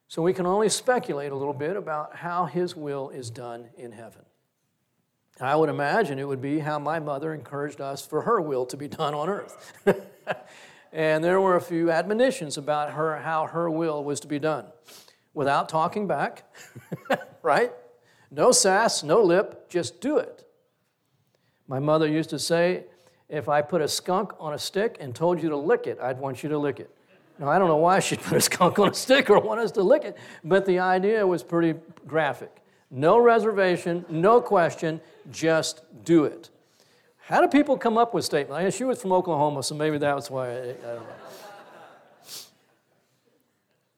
So 0.08 0.22
we 0.22 0.32
can 0.32 0.46
only 0.46 0.68
speculate 0.68 1.32
a 1.32 1.36
little 1.36 1.54
bit 1.54 1.76
about 1.76 2.16
how 2.16 2.44
his 2.44 2.76
will 2.76 3.10
is 3.10 3.30
done 3.30 3.68
in 3.76 3.92
heaven. 3.92 4.22
I 5.40 5.56
would 5.56 5.68
imagine 5.68 6.18
it 6.18 6.28
would 6.28 6.42
be 6.42 6.60
how 6.60 6.78
my 6.78 7.00
mother 7.00 7.34
encouraged 7.34 7.80
us 7.80 8.06
for 8.06 8.22
her 8.22 8.40
will 8.40 8.66
to 8.66 8.76
be 8.76 8.86
done 8.86 9.14
on 9.14 9.28
earth. 9.28 9.72
and 10.92 11.24
there 11.24 11.40
were 11.40 11.56
a 11.56 11.60
few 11.60 11.90
admonitions 11.90 12.56
about 12.56 12.92
her 12.92 13.18
how 13.18 13.46
her 13.46 13.68
will 13.68 14.04
was 14.04 14.20
to 14.20 14.28
be 14.28 14.38
done 14.38 14.66
without 15.32 15.68
talking 15.68 16.06
back, 16.06 16.44
right? 17.42 17.72
No 18.30 18.52
sass, 18.52 19.02
no 19.02 19.20
lip, 19.20 19.68
just 19.68 20.00
do 20.00 20.18
it. 20.18 20.43
My 21.68 21.78
mother 21.78 22.06
used 22.06 22.30
to 22.30 22.38
say, 22.38 22.84
if 23.28 23.48
I 23.48 23.62
put 23.62 23.80
a 23.80 23.88
skunk 23.88 24.32
on 24.38 24.52
a 24.52 24.58
stick 24.58 24.98
and 25.00 25.14
told 25.14 25.42
you 25.42 25.48
to 25.48 25.56
lick 25.56 25.86
it, 25.86 25.98
I'd 26.00 26.18
want 26.18 26.42
you 26.42 26.48
to 26.50 26.58
lick 26.58 26.78
it. 26.80 26.90
Now, 27.38 27.48
I 27.48 27.58
don't 27.58 27.68
know 27.68 27.76
why 27.76 28.00
she'd 28.00 28.20
put 28.22 28.36
a 28.36 28.40
skunk 28.40 28.78
on 28.78 28.90
a 28.90 28.94
stick 28.94 29.30
or 29.30 29.38
want 29.40 29.60
us 29.60 29.72
to 29.72 29.82
lick 29.82 30.04
it, 30.04 30.16
but 30.44 30.66
the 30.66 30.78
idea 30.78 31.26
was 31.26 31.42
pretty 31.42 31.78
graphic. 32.06 32.54
No 32.90 33.18
reservation, 33.18 34.04
no 34.08 34.40
question, 34.40 35.00
just 35.30 35.82
do 36.04 36.24
it. 36.24 36.50
How 37.16 37.40
do 37.40 37.48
people 37.48 37.78
come 37.78 37.96
up 37.96 38.12
with 38.12 38.24
statements? 38.24 38.58
I 38.58 38.64
guess 38.64 38.76
she 38.76 38.84
was 38.84 39.00
from 39.00 39.12
Oklahoma, 39.12 39.62
so 39.62 39.74
maybe 39.74 39.98
that's 39.98 40.30
why. 40.30 40.48
I, 40.48 40.52
I 40.52 40.64
don't 40.64 40.82
know. 40.84 41.06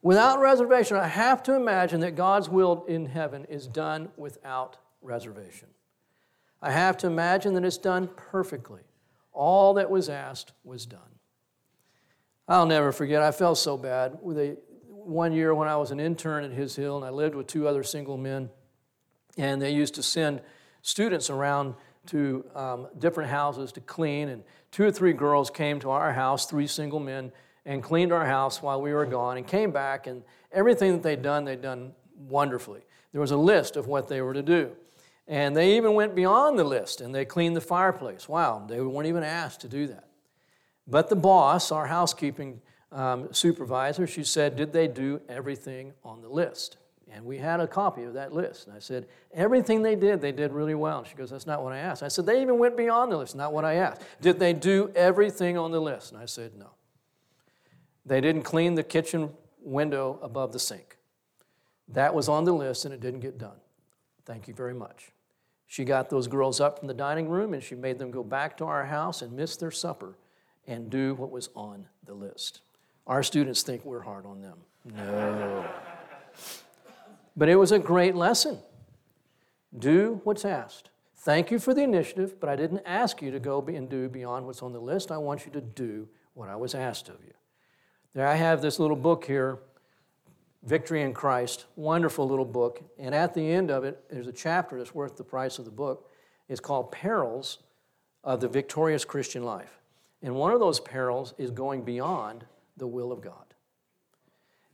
Without 0.01 0.39
reservation, 0.39 0.95
I 0.95 1.07
have 1.07 1.43
to 1.43 1.53
imagine 1.55 1.99
that 1.99 2.15
God's 2.15 2.47
will 2.47 2.85
in 2.87 3.07
heaven 3.07 3.45
is 3.49 3.67
done 3.67 4.09
without 4.15 4.77
reservation. 5.01 5.67
I 6.61 6.71
have 6.71 6.97
to 6.97 7.07
imagine 7.07 7.53
that 7.53 7.63
it's 7.63 7.77
done 7.77 8.09
perfectly. 8.15 8.81
All 9.31 9.75
that 9.75 9.89
was 9.89 10.09
asked 10.09 10.53
was 10.63 10.85
done. 10.85 10.99
I'll 12.47 12.65
never 12.65 12.91
forget, 12.91 13.21
I 13.21 13.31
felt 13.31 13.57
so 13.57 13.77
bad. 13.77 14.17
A, 14.25 14.55
one 14.89 15.31
year 15.31 15.53
when 15.53 15.67
I 15.67 15.77
was 15.77 15.91
an 15.91 15.99
intern 15.99 16.43
at 16.43 16.51
His 16.51 16.75
Hill, 16.75 16.97
and 16.97 17.05
I 17.05 17.09
lived 17.09 17.35
with 17.35 17.47
two 17.47 17.67
other 17.67 17.83
single 17.83 18.17
men, 18.17 18.49
and 19.37 19.61
they 19.61 19.71
used 19.71 19.95
to 19.95 20.03
send 20.03 20.41
students 20.81 21.29
around 21.29 21.75
to 22.07 22.45
um, 22.55 22.87
different 22.97 23.29
houses 23.29 23.71
to 23.73 23.81
clean, 23.81 24.29
and 24.29 24.43
two 24.71 24.85
or 24.85 24.91
three 24.91 25.13
girls 25.13 25.49
came 25.49 25.79
to 25.81 25.89
our 25.89 26.13
house, 26.13 26.45
three 26.45 26.67
single 26.67 26.99
men, 26.99 27.31
and 27.65 27.83
cleaned 27.83 28.13
our 28.13 28.25
house 28.25 28.61
while 28.61 28.81
we 28.81 28.93
were 28.93 29.05
gone, 29.05 29.37
and 29.37 29.45
came 29.45 29.71
back, 29.71 30.07
and 30.07 30.23
everything 30.51 30.93
that 30.93 31.03
they'd 31.03 31.21
done, 31.21 31.45
they'd 31.45 31.61
done 31.61 31.93
wonderfully. 32.17 32.81
There 33.11 33.21
was 33.21 33.31
a 33.31 33.37
list 33.37 33.75
of 33.75 33.87
what 33.87 34.07
they 34.07 34.21
were 34.21 34.33
to 34.33 34.41
do. 34.41 34.71
And 35.27 35.55
they 35.55 35.75
even 35.75 35.93
went 35.93 36.15
beyond 36.15 36.57
the 36.57 36.63
list 36.63 37.01
and 37.01 37.13
they 37.13 37.25
cleaned 37.25 37.55
the 37.55 37.61
fireplace. 37.61 38.29
Wow, 38.29 38.65
they 38.67 38.79
weren't 38.79 39.07
even 39.07 39.23
asked 39.23 39.61
to 39.61 39.67
do 39.67 39.87
that. 39.87 40.07
But 40.87 41.09
the 41.09 41.17
boss, 41.17 41.71
our 41.71 41.87
housekeeping 41.87 42.61
um, 42.93 43.33
supervisor, 43.33 44.07
she 44.07 44.23
said, 44.23 44.55
Did 44.55 44.71
they 44.71 44.87
do 44.87 45.19
everything 45.27 45.93
on 46.03 46.21
the 46.21 46.29
list? 46.29 46.77
And 47.11 47.25
we 47.25 47.37
had 47.37 47.59
a 47.59 47.67
copy 47.67 48.03
of 48.03 48.13
that 48.13 48.33
list. 48.33 48.67
And 48.67 48.75
I 48.75 48.79
said, 48.79 49.07
Everything 49.33 49.81
they 49.81 49.95
did, 49.95 50.21
they 50.21 50.31
did 50.31 50.53
really 50.53 50.75
well. 50.75 50.99
And 50.99 51.07
she 51.07 51.15
goes, 51.15 51.29
That's 51.29 51.45
not 51.45 51.61
what 51.61 51.73
I 51.73 51.79
asked. 51.79 52.03
I 52.03 52.07
said, 52.07 52.25
They 52.25 52.41
even 52.41 52.57
went 52.57 52.77
beyond 52.77 53.11
the 53.11 53.17
list, 53.17 53.35
not 53.35 53.51
what 53.51 53.65
I 53.65 53.75
asked. 53.75 54.01
Did 54.21 54.39
they 54.39 54.53
do 54.53 54.91
everything 54.95 55.57
on 55.57 55.71
the 55.71 55.81
list? 55.81 56.13
And 56.13 56.21
I 56.21 56.25
said, 56.25 56.53
No. 56.57 56.71
They 58.05 58.21
didn't 58.21 58.43
clean 58.43 58.75
the 58.75 58.83
kitchen 58.83 59.31
window 59.61 60.19
above 60.21 60.53
the 60.53 60.59
sink. 60.59 60.97
That 61.89 62.13
was 62.13 62.29
on 62.29 62.45
the 62.45 62.53
list 62.53 62.85
and 62.85 62.93
it 62.93 63.01
didn't 63.01 63.19
get 63.19 63.37
done. 63.37 63.59
Thank 64.25 64.47
you 64.47 64.53
very 64.53 64.73
much. 64.73 65.11
She 65.67 65.83
got 65.83 66.09
those 66.09 66.27
girls 66.27 66.61
up 66.61 66.79
from 66.79 66.87
the 66.87 66.93
dining 66.93 67.27
room 67.27 67.53
and 67.53 67.61
she 67.61 67.75
made 67.75 67.99
them 67.99 68.09
go 68.09 68.23
back 68.23 68.57
to 68.57 68.65
our 68.65 68.85
house 68.85 69.21
and 69.21 69.33
miss 69.33 69.57
their 69.57 69.71
supper 69.71 70.17
and 70.65 70.89
do 70.89 71.13
what 71.15 71.29
was 71.29 71.49
on 71.55 71.87
the 72.05 72.13
list. 72.13 72.61
Our 73.05 73.21
students 73.21 73.61
think 73.61 73.83
we're 73.85 74.01
hard 74.01 74.25
on 74.25 74.41
them. 74.41 74.57
No. 74.95 75.65
But 77.35 77.49
it 77.49 77.55
was 77.55 77.71
a 77.71 77.79
great 77.79 78.15
lesson. 78.15 78.59
Do 79.77 80.21
what's 80.23 80.45
asked. 80.45 80.89
Thank 81.17 81.51
you 81.51 81.59
for 81.59 81.73
the 81.73 81.83
initiative, 81.83 82.39
but 82.39 82.49
I 82.49 82.55
didn't 82.55 82.83
ask 82.85 83.21
you 83.21 83.31
to 83.31 83.39
go 83.39 83.61
and 83.61 83.89
do 83.89 84.07
beyond 84.07 84.45
what's 84.45 84.63
on 84.63 84.71
the 84.71 84.79
list. 84.79 85.11
I 85.11 85.17
want 85.17 85.45
you 85.45 85.51
to 85.51 85.61
do 85.61 86.07
what 86.33 86.47
I 86.47 86.55
was 86.55 86.73
asked 86.73 87.09
of 87.09 87.17
you. 87.25 87.33
There 88.13 88.25
I 88.25 88.35
have 88.35 88.61
this 88.61 88.79
little 88.79 88.95
book 88.95 89.25
here, 89.25 89.59
Victory 90.63 91.01
in 91.01 91.13
Christ, 91.13 91.65
wonderful 91.75 92.27
little 92.27 92.45
book. 92.45 92.81
And 92.97 93.13
at 93.13 93.33
the 93.33 93.51
end 93.51 93.71
of 93.71 93.83
it, 93.83 94.03
there's 94.09 94.27
a 94.27 94.33
chapter 94.33 94.77
that's 94.77 94.93
worth 94.93 95.15
the 95.15 95.23
price 95.23 95.59
of 95.59 95.65
the 95.65 95.71
book. 95.71 96.09
It's 96.49 96.59
called 96.59 96.91
Perils 96.91 97.59
of 98.23 98.41
the 98.41 98.47
Victorious 98.47 99.05
Christian 99.05 99.43
Life. 99.43 99.79
And 100.21 100.35
one 100.35 100.51
of 100.51 100.59
those 100.59 100.79
perils 100.79 101.33
is 101.37 101.51
going 101.51 101.83
beyond 101.83 102.45
the 102.75 102.87
will 102.87 103.11
of 103.11 103.21
God. 103.21 103.53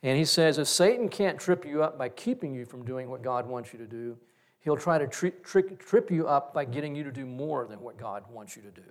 And 0.01 0.17
he 0.17 0.25
says 0.25 0.57
if 0.57 0.67
Satan 0.67 1.07
can't 1.09 1.39
trip 1.39 1.65
you 1.65 1.83
up 1.83 1.97
by 1.97 2.09
keeping 2.09 2.53
you 2.53 2.65
from 2.65 2.83
doing 2.85 3.09
what 3.09 3.21
God 3.21 3.47
wants 3.47 3.71
you 3.73 3.79
to 3.79 3.85
do, 3.85 4.17
he'll 4.59 4.77
try 4.77 4.97
to 4.97 5.07
tri- 5.07 5.31
trick, 5.43 5.79
trip 5.79 6.11
you 6.11 6.27
up 6.27 6.53
by 6.53 6.65
getting 6.65 6.95
you 6.95 7.03
to 7.03 7.11
do 7.11 7.25
more 7.25 7.65
than 7.67 7.79
what 7.79 7.97
God 7.97 8.23
wants 8.29 8.55
you 8.55 8.61
to 8.63 8.71
do. 8.71 8.81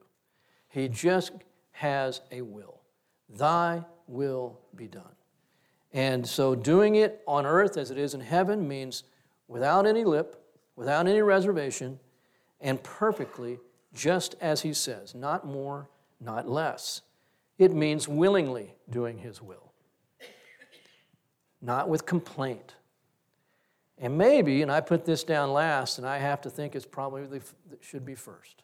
He 0.68 0.88
just 0.88 1.32
has 1.72 2.22
a 2.30 2.40
will. 2.40 2.80
Thy 3.28 3.84
will 4.06 4.58
be 4.74 4.88
done. 4.88 5.14
And 5.92 6.26
so 6.26 6.54
doing 6.54 6.94
it 6.96 7.22
on 7.26 7.44
earth 7.44 7.76
as 7.76 7.90
it 7.90 7.98
is 7.98 8.14
in 8.14 8.20
heaven 8.20 8.66
means 8.66 9.04
without 9.46 9.86
any 9.86 10.04
lip, 10.04 10.42
without 10.74 11.06
any 11.06 11.20
reservation, 11.20 12.00
and 12.60 12.82
perfectly 12.82 13.58
just 13.92 14.34
as 14.40 14.62
he 14.62 14.72
says, 14.72 15.14
not 15.14 15.46
more, 15.46 15.88
not 16.20 16.48
less. 16.48 17.02
It 17.58 17.72
means 17.72 18.08
willingly 18.08 18.74
doing 18.88 19.18
his 19.18 19.42
will, 19.42 19.72
not 21.60 21.88
with 21.88 22.06
complaint. 22.06 22.74
And 23.98 24.16
maybe, 24.16 24.62
and 24.62 24.72
I 24.72 24.80
put 24.80 25.04
this 25.04 25.22
down 25.22 25.52
last, 25.52 25.98
and 25.98 26.06
I 26.06 26.18
have 26.18 26.40
to 26.42 26.50
think 26.50 26.74
it's 26.74 26.86
probably 26.86 27.40
should 27.80 28.06
be 28.06 28.14
first 28.14 28.62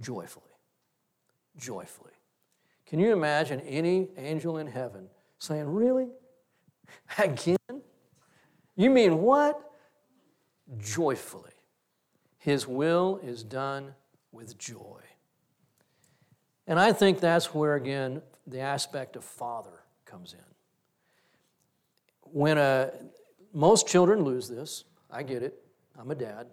joyfully. 0.00 0.44
Joyfully. 1.56 2.12
Can 2.86 2.98
you 2.98 3.12
imagine 3.12 3.60
any 3.60 4.08
angel 4.16 4.58
in 4.58 4.66
heaven 4.66 5.08
saying, 5.38 5.66
Really? 5.66 6.08
Again? 7.18 7.82
You 8.76 8.90
mean 8.90 9.18
what? 9.18 9.72
Joyfully. 10.78 11.50
His 12.38 12.66
will 12.66 13.20
is 13.22 13.42
done 13.42 13.94
with 14.32 14.58
joy. 14.58 15.00
And 16.66 16.78
I 16.78 16.92
think 16.92 17.20
that's 17.20 17.54
where, 17.54 17.74
again, 17.74 18.22
the 18.46 18.60
aspect 18.60 19.16
of 19.16 19.24
father 19.24 19.82
comes 20.04 20.34
in. 20.34 20.40
When 22.30 22.58
a, 22.58 22.90
most 23.52 23.88
children 23.88 24.22
lose 24.22 24.48
this, 24.48 24.84
I 25.10 25.22
get 25.22 25.42
it, 25.42 25.62
I'm 25.98 26.10
a 26.10 26.14
dad. 26.14 26.46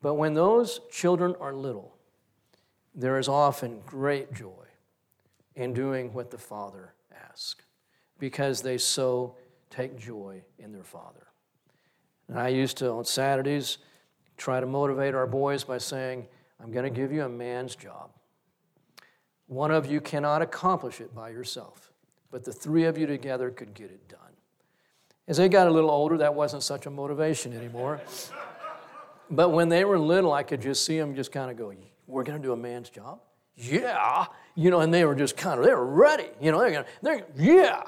But 0.00 0.14
when 0.14 0.34
those 0.34 0.80
children 0.90 1.34
are 1.40 1.52
little, 1.54 1.94
there 2.94 3.18
is 3.18 3.28
often 3.28 3.80
great 3.86 4.32
joy 4.32 4.66
in 5.54 5.72
doing 5.72 6.12
what 6.12 6.30
the 6.30 6.38
father 6.38 6.94
asks 7.30 7.64
because 8.18 8.62
they 8.62 8.78
so 8.78 9.36
take 9.74 9.98
joy 9.98 10.42
in 10.58 10.72
their 10.72 10.84
father. 10.84 11.26
And 12.28 12.38
I 12.38 12.48
used 12.48 12.76
to, 12.78 12.90
on 12.90 13.04
Saturdays, 13.04 13.78
try 14.36 14.60
to 14.60 14.66
motivate 14.66 15.14
our 15.14 15.26
boys 15.26 15.64
by 15.64 15.78
saying, 15.78 16.26
I'm 16.62 16.72
going 16.72 16.84
to 16.84 16.90
give 16.90 17.12
you 17.12 17.24
a 17.24 17.28
man's 17.28 17.76
job. 17.76 18.10
One 19.46 19.70
of 19.70 19.86
you 19.86 20.00
cannot 20.00 20.42
accomplish 20.42 21.00
it 21.00 21.14
by 21.14 21.30
yourself, 21.30 21.92
but 22.30 22.44
the 22.44 22.52
three 22.52 22.84
of 22.84 22.96
you 22.96 23.06
together 23.06 23.50
could 23.50 23.74
get 23.74 23.90
it 23.90 24.08
done. 24.08 24.20
As 25.26 25.36
they 25.36 25.48
got 25.48 25.66
a 25.66 25.70
little 25.70 25.90
older, 25.90 26.18
that 26.18 26.34
wasn't 26.34 26.62
such 26.62 26.86
a 26.86 26.90
motivation 26.90 27.52
anymore. 27.52 28.00
but 29.30 29.50
when 29.50 29.68
they 29.68 29.84
were 29.84 29.98
little, 29.98 30.32
I 30.32 30.42
could 30.42 30.62
just 30.62 30.84
see 30.84 30.98
them 30.98 31.14
just 31.14 31.32
kind 31.32 31.50
of 31.50 31.56
go, 31.56 31.72
We're 32.06 32.22
going 32.22 32.40
to 32.40 32.46
do 32.46 32.52
a 32.52 32.56
man's 32.56 32.90
job? 32.90 33.20
Yeah. 33.56 34.26
You 34.54 34.70
know, 34.70 34.80
and 34.80 34.92
they 34.92 35.04
were 35.04 35.14
just 35.14 35.36
kind 35.36 35.58
of, 35.58 35.66
they 35.66 35.72
were 35.72 35.86
ready. 35.86 36.28
You 36.40 36.52
know, 36.52 36.60
they're 36.60 36.70
going 36.70 36.84
to, 36.84 36.90
they're, 37.02 37.26
yeah. 37.36 37.82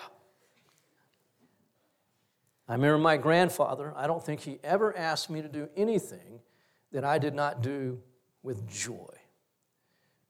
I 2.69 2.73
remember 2.73 2.99
my 2.99 3.17
grandfather, 3.17 3.93
I 3.97 4.07
don't 4.07 4.23
think 4.25 4.41
he 4.41 4.59
ever 4.65 4.97
asked 4.97 5.31
me 5.31 5.41
to 5.43 5.49
do 5.49 5.69
anything 5.77 6.41
that 6.93 7.05
I 7.05 7.19
did 7.19 7.35
not 7.35 7.63
do 7.63 8.01
with 8.43 8.69
joy 8.69 9.15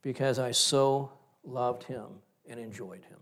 because 0.02 0.38
I 0.38 0.50
so 0.50 1.12
loved 1.44 1.84
him 1.84 2.06
and 2.48 2.60
enjoyed 2.60 3.04
him. 3.04 3.18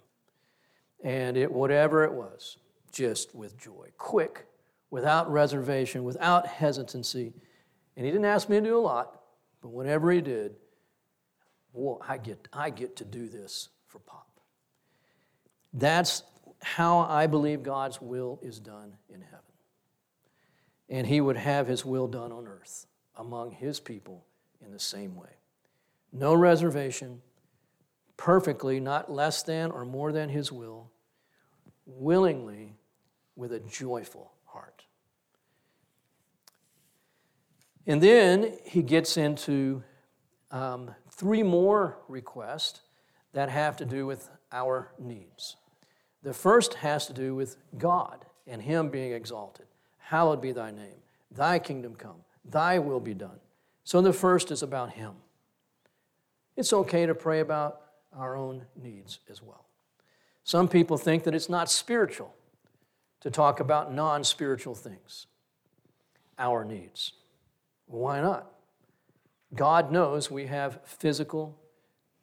And 1.03 1.37
it, 1.37 1.50
whatever 1.50 2.05
it 2.05 2.12
was, 2.12 2.57
just 2.90 3.35
with 3.35 3.59
joy, 3.59 3.88
quick, 3.98 4.46
without 4.90 5.31
reservation, 5.31 6.05
without 6.05 6.46
hesitancy. 6.46 7.33
And 7.96 8.05
he 8.07 8.11
didn't 8.11 8.27
ask 8.27 8.48
me 8.48 8.57
to 8.57 8.62
do 8.62 8.77
a 8.77 8.81
lot, 8.81 9.20
but 9.61 9.68
whatever 9.68 10.11
he 10.11 10.20
did, 10.20 10.57
well, 11.72 12.00
I 12.07 12.18
get, 12.18 12.48
I 12.53 12.70
get 12.70 12.96
to 12.96 13.05
do 13.05 13.29
this 13.29 13.68
for 13.87 13.98
Pop. 13.98 14.29
That's 15.72 16.22
how 16.64 17.00
I 17.00 17.27
believe 17.27 17.62
God's 17.62 18.00
will 18.00 18.40
is 18.42 18.59
done 18.59 18.94
in 19.09 19.20
heaven. 19.20 19.38
And 20.88 21.07
he 21.07 21.20
would 21.20 21.37
have 21.37 21.66
his 21.66 21.85
will 21.85 22.09
done 22.09 22.33
on 22.33 22.46
earth 22.46 22.87
among 23.16 23.53
his 23.53 23.81
people 23.81 24.24
in 24.64 24.72
the 24.72 24.79
same 24.79 25.14
way. 25.14 25.29
No 26.11 26.35
reservation, 26.35 27.20
perfectly, 28.16 28.81
not 28.81 29.12
less 29.12 29.42
than 29.42 29.70
or 29.70 29.85
more 29.85 30.11
than 30.11 30.31
his 30.31 30.50
will, 30.50 30.90
willingly 31.85 32.77
with 33.37 33.53
a 33.53 33.61
joyful 33.61 34.33
heart. 34.46 34.85
And 37.87 38.03
then 38.03 38.57
he 38.64 38.83
gets 38.83 39.18
into 39.18 39.83
um, 40.50 40.94
three 41.11 41.42
more 41.42 41.98
requests 42.09 42.81
that 43.35 43.50
have 43.50 43.77
to 43.77 43.85
do 43.85 44.07
with 44.07 44.31
our 44.50 44.92
needs. 44.98 45.57
The 46.25 46.33
first 46.33 46.75
has 46.75 47.07
to 47.07 47.13
do 47.13 47.35
with 47.35 47.57
God 47.79 48.25
and 48.47 48.61
Him 48.61 48.89
being 48.89 49.13
exalted. 49.13 49.67
Hallowed 49.99 50.41
be 50.41 50.53
thy 50.53 50.71
name. 50.71 51.03
Thy 51.31 51.59
kingdom 51.59 51.95
come. 51.95 52.17
Thy 52.45 52.79
will 52.79 53.01
be 53.01 53.15
done. 53.15 53.39
So 53.85 54.01
the 54.01 54.13
first 54.13 54.51
is 54.51 54.63
about 54.63 54.95
Him. 54.95 55.13
It's 56.57 56.73
okay 56.73 57.05
to 57.05 57.15
pray 57.15 57.41
about 57.41 57.83
our 58.17 58.37
own 58.37 58.63
needs 58.83 59.21
as 59.31 59.43
well. 59.43 59.67
Some 60.45 60.67
people 60.67 60.97
think 60.97 61.25
that 61.25 61.35
it's 61.35 61.49
not 61.49 61.71
spiritual 61.71 62.35
to 63.21 63.31
talk 63.31 63.61
about 63.61 63.93
non 63.93 64.25
spiritual 64.25 64.75
things, 64.75 65.27
our 66.39 66.65
needs. 66.65 67.13
Why 67.87 68.21
not? 68.21 68.51
God 69.55 69.93
knows 69.93 70.31
we 70.31 70.47
have 70.47 70.81
physical 70.85 71.59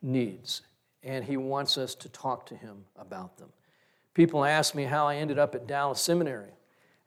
needs, 0.02 0.62
and 1.04 1.26
He 1.26 1.38
wants 1.38 1.78
us 1.78 1.94
to 1.96 2.10
talk 2.10 2.48
to 2.48 2.56
Him 2.56 2.86
about 2.96 3.38
them. 3.38 3.50
People 4.14 4.44
ask 4.44 4.76
me 4.76 4.84
how 4.84 5.08
I 5.08 5.16
ended 5.16 5.40
up 5.40 5.56
at 5.56 5.68
Dallas 5.68 6.02
Seminary. 6.02 6.52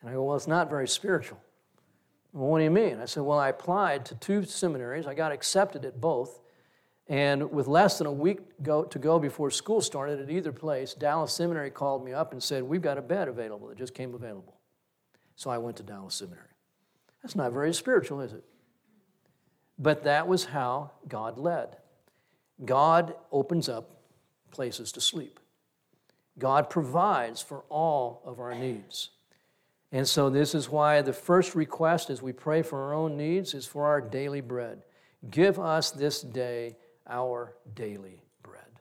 And 0.01 0.11
I 0.11 0.15
go, 0.15 0.25
well, 0.25 0.37
it's 0.37 0.47
not 0.47 0.71
very 0.71 0.89
spiritual. 0.89 1.41
Well, 2.33 2.51
what 2.51 2.59
do 2.59 2.65
you 2.65 2.71
mean? 2.71 3.01
I 3.01 3.05
said, 3.05 3.23
well, 3.23 3.39
I 3.39 3.49
applied 3.49 4.05
to 4.07 4.15
two 4.17 4.45
seminaries. 4.45 5.07
I 5.07 5.15
got 5.15 5.33
accepted 5.33 5.85
at 5.85 6.01
both. 6.01 6.41
And 7.07 7.51
with 7.51 7.67
less 7.67 7.99
than 7.99 8.07
a 8.07 8.13
week 8.13 8.39
go, 8.63 8.85
to 8.85 8.99
go 8.99 9.19
before 9.19 9.51
school 9.51 9.81
started 9.81 10.21
at 10.21 10.31
either 10.31 10.53
place, 10.53 10.95
Dallas 10.95 11.33
Seminary 11.33 11.71
called 11.71 12.05
me 12.05 12.13
up 12.13 12.33
and 12.33 12.43
said, 12.43 12.63
We've 12.63 12.81
got 12.83 12.97
a 12.97 13.03
bed 13.03 13.29
available 13.29 13.69
that 13.69 13.77
just 13.79 13.95
came 13.95 14.15
available. 14.15 14.57
So 15.37 15.51
I 15.51 15.59
went 15.59 15.77
to 15.77 15.83
Dallas 15.83 16.15
Seminary. 16.15 16.49
That's 17.23 17.37
not 17.37 17.53
very 17.53 17.75
spiritual, 17.75 18.21
is 18.21 18.33
it? 18.33 18.45
But 19.79 20.05
that 20.05 20.27
was 20.27 20.47
how 20.47 20.93
God 21.09 21.39
led. 21.39 21.77
God 22.65 23.15
opens 23.33 23.69
up 23.69 24.03
places 24.51 24.93
to 24.93 25.01
sleep. 25.01 25.41
God 26.39 26.69
provides 26.69 27.41
for 27.41 27.65
all 27.69 28.23
of 28.25 28.41
our 28.41 28.55
needs. 28.55 29.11
And 29.93 30.09
so, 30.09 30.29
this 30.29 30.55
is 30.55 30.69
why 30.69 31.03
the 31.03 31.13
first 31.13 31.55
request 31.55 32.11
as 32.11 32.21
we 32.21 32.33
pray 32.33 32.63
for 32.63 32.83
our 32.83 32.95
own 32.95 33.17
needs 33.17 33.55
is 33.55 33.67
for 33.67 33.87
our 33.87 34.01
daily 34.01 34.41
bread. 34.41 34.83
Give 35.31 35.59
us 35.59 35.91
this 35.93 36.21
day 36.21 36.77
our 37.09 37.55
daily 37.75 38.23
bread. 38.43 38.81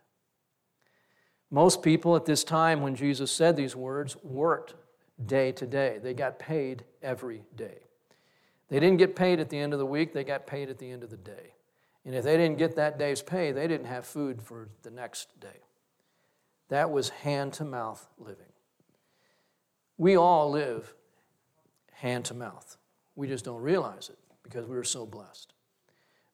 Most 1.51 1.83
people 1.83 2.15
at 2.15 2.25
this 2.25 2.43
time, 2.43 2.81
when 2.81 2.95
Jesus 2.95 3.31
said 3.31 3.55
these 3.55 3.75
words, 3.75 4.17
worked 4.23 4.73
day 5.23 5.51
to 5.51 5.67
day. 5.67 5.99
They 6.01 6.15
got 6.15 6.39
paid 6.39 6.83
every 7.01 7.43
day. 7.55 7.77
They 8.69 8.79
didn't 8.79 8.97
get 8.97 9.15
paid 9.15 9.39
at 9.39 9.49
the 9.49 9.59
end 9.59 9.73
of 9.73 9.79
the 9.79 9.85
week, 9.85 10.13
they 10.13 10.23
got 10.23 10.47
paid 10.47 10.69
at 10.69 10.79
the 10.79 10.89
end 10.89 11.03
of 11.03 11.11
the 11.11 11.17
day. 11.17 11.53
And 12.05 12.15
if 12.15 12.23
they 12.23 12.37
didn't 12.37 12.57
get 12.57 12.75
that 12.75 12.97
day's 12.97 13.21
pay, 13.21 13.51
they 13.51 13.67
didn't 13.67 13.85
have 13.85 14.05
food 14.05 14.41
for 14.41 14.69
the 14.81 14.89
next 14.89 15.39
day. 15.39 15.61
That 16.69 16.91
was 16.91 17.09
hand 17.09 17.53
to 17.53 17.65
mouth 17.65 18.07
living. 18.17 18.45
We 19.97 20.17
all 20.17 20.49
live 20.49 20.93
hand 21.91 22.25
to 22.25 22.33
mouth. 22.33 22.77
We 23.15 23.27
just 23.27 23.45
don't 23.45 23.61
realize 23.61 24.09
it 24.09 24.17
because 24.43 24.67
we 24.67 24.75
are 24.75 24.83
so 24.83 25.05
blessed. 25.05 25.53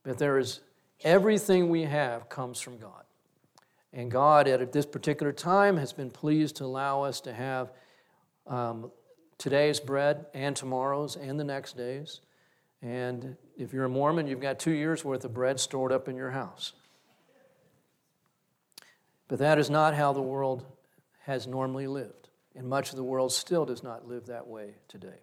But 0.04 0.18
there 0.18 0.38
is 0.38 0.62
everything 1.02 1.70
we 1.70 1.84
have 1.84 2.30
comes 2.30 2.60
from 2.60 2.78
God. 2.78 3.04
And 3.92 4.12
God, 4.12 4.48
at 4.48 4.72
this 4.72 4.86
particular 4.86 5.32
time, 5.32 5.78
has 5.78 5.94
been 5.94 6.12
pleased 6.12 6.58
to 6.58 6.66
allow 6.66 7.04
us 7.04 7.22
to 7.22 7.34
have 7.34 7.72
um, 8.46 8.92
today's 9.38 9.80
bread 9.80 10.28
and 10.34 10.56
tomorrow's 10.56 11.16
and 11.16 11.40
the 11.40 11.44
next 11.44 11.76
day's. 11.76 12.22
And 12.82 13.36
if 13.58 13.74
you're 13.74 13.86
a 13.86 13.90
Mormon, 13.90 14.28
you've 14.28 14.40
got 14.40 14.60
two 14.60 14.72
years' 14.72 15.04
worth 15.04 15.26
of 15.26 15.34
bread 15.34 15.60
stored 15.60 15.92
up 15.92 16.08
in 16.08 16.16
your 16.16 16.32
house. 16.32 16.74
But 19.30 19.40
that 19.40 19.58
is 19.60 19.70
not 19.70 19.96
how 19.96 20.12
the 20.12 20.22
world 20.22 20.66
has 21.22 21.48
normally 21.48 21.88
lived. 21.88 22.28
And 22.56 22.68
much 22.68 22.90
of 22.90 22.98
the 22.98 23.04
world 23.04 23.32
still 23.32 23.64
does 23.64 23.84
not 23.84 24.08
live 24.08 24.26
that 24.26 24.48
way 24.48 24.74
today. 24.90 25.22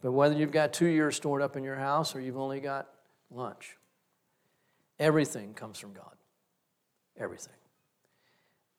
But 0.00 0.12
whether 0.12 0.34
you've 0.34 0.52
got 0.52 0.72
two 0.72 0.86
years 0.86 1.16
stored 1.16 1.42
up 1.42 1.56
in 1.56 1.64
your 1.64 1.76
house 1.76 2.14
or 2.14 2.20
you've 2.20 2.38
only 2.38 2.60
got 2.60 2.88
lunch, 3.30 3.76
everything 4.98 5.52
comes 5.52 5.78
from 5.78 5.92
God. 5.92 6.14
Everything. 7.18 7.54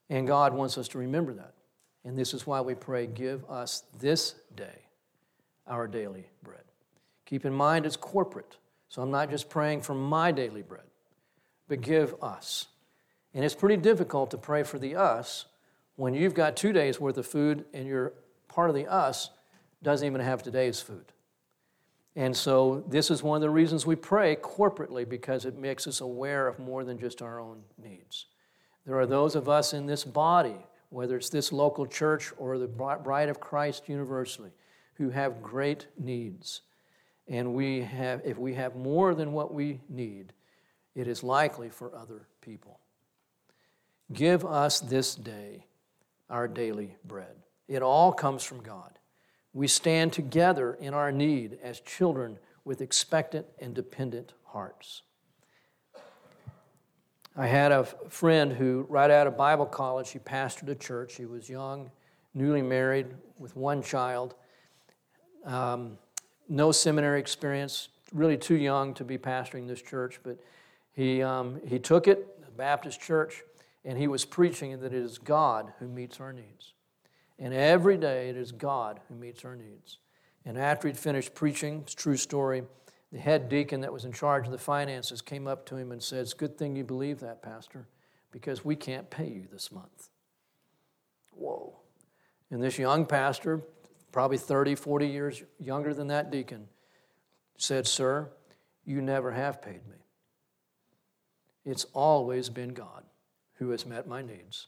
And 0.10 0.26
God 0.26 0.54
wants 0.54 0.78
us 0.78 0.88
to 0.90 1.00
remember 1.00 1.34
that. 1.34 1.54
And 2.06 2.18
this 2.18 2.34
is 2.34 2.48
why 2.48 2.62
we 2.62 2.76
pray, 2.76 3.08
Give 3.08 3.44
us 3.50 3.84
this 4.00 4.36
day 4.56 4.86
our 5.68 5.88
daily 5.88 6.30
bread. 6.44 6.64
Keep 7.26 7.46
in 7.46 7.54
mind 7.54 7.86
it's 7.86 7.98
corporate. 7.98 8.58
So 8.88 9.02
I'm 9.02 9.12
not 9.12 9.30
just 9.30 9.50
praying 9.50 9.82
for 9.82 9.96
my 9.96 10.32
daily 10.32 10.62
bread, 10.62 10.86
but 11.68 11.82
give 11.82 12.16
us. 12.22 12.68
And 13.36 13.44
it's 13.44 13.54
pretty 13.54 13.76
difficult 13.78 14.32
to 14.32 14.38
pray 14.38 14.64
for 14.64 14.80
the 14.80 14.96
us 14.96 15.46
when 15.98 16.14
you've 16.14 16.34
got 16.34 16.56
two 16.56 16.72
days 16.72 17.02
worth 17.02 17.18
of 17.18 17.28
food 17.28 17.66
and 17.74 17.86
your 17.86 18.14
part 18.48 18.70
of 18.70 18.76
the 18.76 18.88
us 18.88 19.30
doesn't 19.84 20.08
even 20.08 20.22
have 20.22 20.42
today's 20.42 20.80
food. 20.80 21.12
And 22.16 22.36
so, 22.36 22.86
this 22.88 23.12
is 23.12 23.22
one 23.22 23.36
of 23.36 23.42
the 23.42 23.50
reasons 23.50 23.86
we 23.86 23.98
pray 23.98 24.38
corporately 24.38 25.08
because 25.08 25.44
it 25.44 25.58
makes 25.58 25.86
us 25.86 26.00
aware 26.00 26.48
of 26.48 26.60
more 26.60 26.86
than 26.86 26.98
just 26.98 27.22
our 27.22 27.42
own 27.42 27.62
needs. 27.78 28.28
There 28.86 28.98
are 28.98 29.06
those 29.06 29.36
of 29.36 29.50
us 29.50 29.74
in 29.74 29.86
this 29.86 30.06
body, 30.06 30.56
whether 30.90 31.18
it's 31.18 31.30
this 31.30 31.52
local 31.52 31.86
church 31.86 32.32
or 32.38 32.58
the 32.58 32.68
Bride 32.68 33.28
of 33.28 33.42
Christ 33.42 33.90
universally, 33.90 34.52
who 34.94 35.10
have 35.10 35.44
great 35.44 35.88
needs. 36.00 36.62
And 37.28 37.54
we 37.54 37.82
have, 37.82 38.22
if 38.24 38.38
we 38.38 38.54
have 38.54 38.78
more 38.78 39.14
than 39.14 39.34
what 39.34 39.54
we 39.54 39.82
need, 39.90 40.32
it 40.94 41.10
is 41.10 41.22
likely 41.22 41.70
for 41.70 41.94
other 41.94 42.30
people. 42.40 42.80
Give 44.14 44.46
us 44.46 44.80
this 44.80 45.16
day 45.16 45.66
our 46.30 46.48
daily 46.48 46.96
bread. 47.04 47.36
It 47.68 47.82
all 47.82 48.12
comes 48.12 48.44
from 48.44 48.62
God. 48.62 49.00
We 49.54 49.68
stand 49.68 50.14
together 50.14 50.74
in 50.76 50.94
our 50.94 51.12
need 51.12 51.58
as 51.64 51.80
children 51.80 52.38
with 52.66 52.82
expectant 52.82 53.46
and 53.60 53.74
dependent 53.74 54.34
hearts. 54.44 55.04
I 57.38 57.48
had 57.48 57.72
a 57.72 57.84
friend 58.10 58.54
who, 58.54 58.86
right 58.90 59.12
out 59.12 59.28
of 59.28 59.36
Bible 59.36 59.66
college, 59.66 60.12
he 60.12 60.20
pastored 60.20 60.70
a 60.70 60.76
church. 60.76 61.16
He 61.16 61.26
was 61.26 61.50
young, 61.50 61.92
newly 62.34 62.62
married, 62.62 63.08
with 63.38 63.56
one 63.56 63.82
child, 63.82 64.36
um, 65.44 65.98
no 66.48 66.72
seminary 66.72 67.20
experience, 67.20 67.90
really 68.14 68.38
too 68.38 68.56
young 68.56 68.94
to 68.94 69.04
be 69.04 69.18
pastoring 69.18 69.68
this 69.68 69.82
church, 69.82 70.20
but 70.24 70.38
he, 70.94 71.22
um, 71.22 71.60
he 71.66 71.78
took 71.78 72.08
it, 72.08 72.42
the 72.42 72.52
Baptist 72.52 73.02
church, 73.02 73.44
and 73.86 74.00
he 74.00 74.08
was 74.08 74.26
preaching 74.26 74.80
that 74.80 74.88
it 74.88 74.94
is 74.94 75.20
God 75.20 75.72
who 75.80 75.88
meets 75.88 76.20
our 76.20 76.34
needs. 76.34 76.74
And 77.38 77.54
every 77.54 77.98
day 77.98 78.30
it 78.30 78.36
is 78.36 78.52
God 78.52 79.00
who 79.08 79.16
meets 79.16 79.46
our 79.46 79.56
needs. 79.56 80.00
And 80.44 80.58
after 80.58 80.88
he'd 80.88 80.98
finished 80.98 81.36
preaching, 81.36 81.82
it's 81.82 81.94
true 81.94 82.18
story, 82.18 82.64
the 83.12 83.20
head 83.20 83.48
deacon 83.48 83.82
that 83.82 83.94
was 83.94 84.04
in 84.04 84.12
charge 84.12 84.48
of 84.48 84.52
the 84.52 84.58
finances 84.58 85.22
came 85.22 85.48
up 85.48 85.66
to 85.68 85.78
him 85.78 85.92
and 85.92 86.02
said, 86.02 86.22
It's 86.22 86.34
a 86.34 86.38
good 86.38 86.58
thing 86.58 86.76
you 86.76 86.84
believe 86.84 87.20
that, 87.20 87.44
Pastor, 87.44 87.88
because 88.32 88.66
we 88.66 88.76
can't 88.76 89.10
pay 89.10 89.28
you 89.28 89.48
this 89.52 89.72
month. 89.72 90.10
Whoa. 91.32 91.78
And 92.50 92.62
this 92.62 92.80
young 92.80 93.06
pastor, 93.06 93.62
probably 94.12 94.38
30, 94.38 94.76
40 94.76 95.08
years 95.08 95.44
younger 95.60 95.94
than 95.94 96.08
that 96.08 96.32
deacon, 96.32 96.68
said, 97.58 97.86
Sir, 97.86 98.30
you 98.84 99.02
never 99.02 99.32
have 99.32 99.62
paid 99.62 99.86
me. 99.88 99.98
It's 101.64 101.86
always 101.94 102.50
been 102.50 102.74
God 102.74 103.04
who 103.56 103.70
has 103.70 103.86
met 103.86 104.08
my 104.08 104.22
needs, 104.22 104.68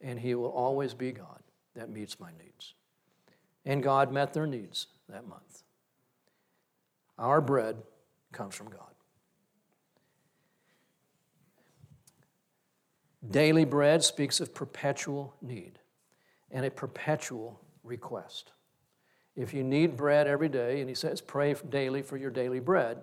and 0.00 0.18
He 0.18 0.34
will 0.34 0.50
always 0.50 0.94
be 0.94 1.12
God 1.12 1.42
that 1.74 1.90
meets 1.90 2.20
my 2.20 2.30
needs. 2.42 2.74
And 3.64 3.82
God 3.82 4.12
met 4.12 4.32
their 4.32 4.46
needs 4.46 4.86
that 5.08 5.26
month. 5.26 5.62
Our 7.18 7.40
bread 7.40 7.76
comes 8.32 8.54
from 8.54 8.70
God. 8.70 8.80
Daily 13.30 13.64
bread 13.64 14.04
speaks 14.04 14.40
of 14.40 14.54
perpetual 14.54 15.34
need 15.42 15.78
and 16.50 16.64
a 16.64 16.70
perpetual 16.70 17.60
request. 17.82 18.52
If 19.36 19.52
you 19.52 19.62
need 19.62 19.96
bread 19.96 20.26
every 20.26 20.48
day, 20.48 20.80
and 20.80 20.88
he 20.88 20.94
says, 20.94 21.20
pray 21.20 21.54
daily 21.68 22.02
for 22.02 22.16
your 22.16 22.30
daily 22.30 22.60
bread, 22.60 22.98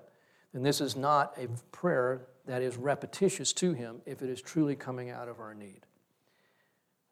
then 0.54 0.64
this 0.64 0.82
is 0.82 0.96
not 0.96 1.38
a 1.38 1.48
prayer 1.72 2.28
that 2.46 2.62
is 2.62 2.78
repetitious 2.78 3.54
to 3.54 3.74
him 3.74 4.02
if 4.06 4.22
it 4.22 4.30
is 4.30 4.42
truly 4.42 4.76
coming 4.76 5.10
out 5.10 5.28
of 5.28 5.40
our 5.40 5.54
need. 5.54 5.86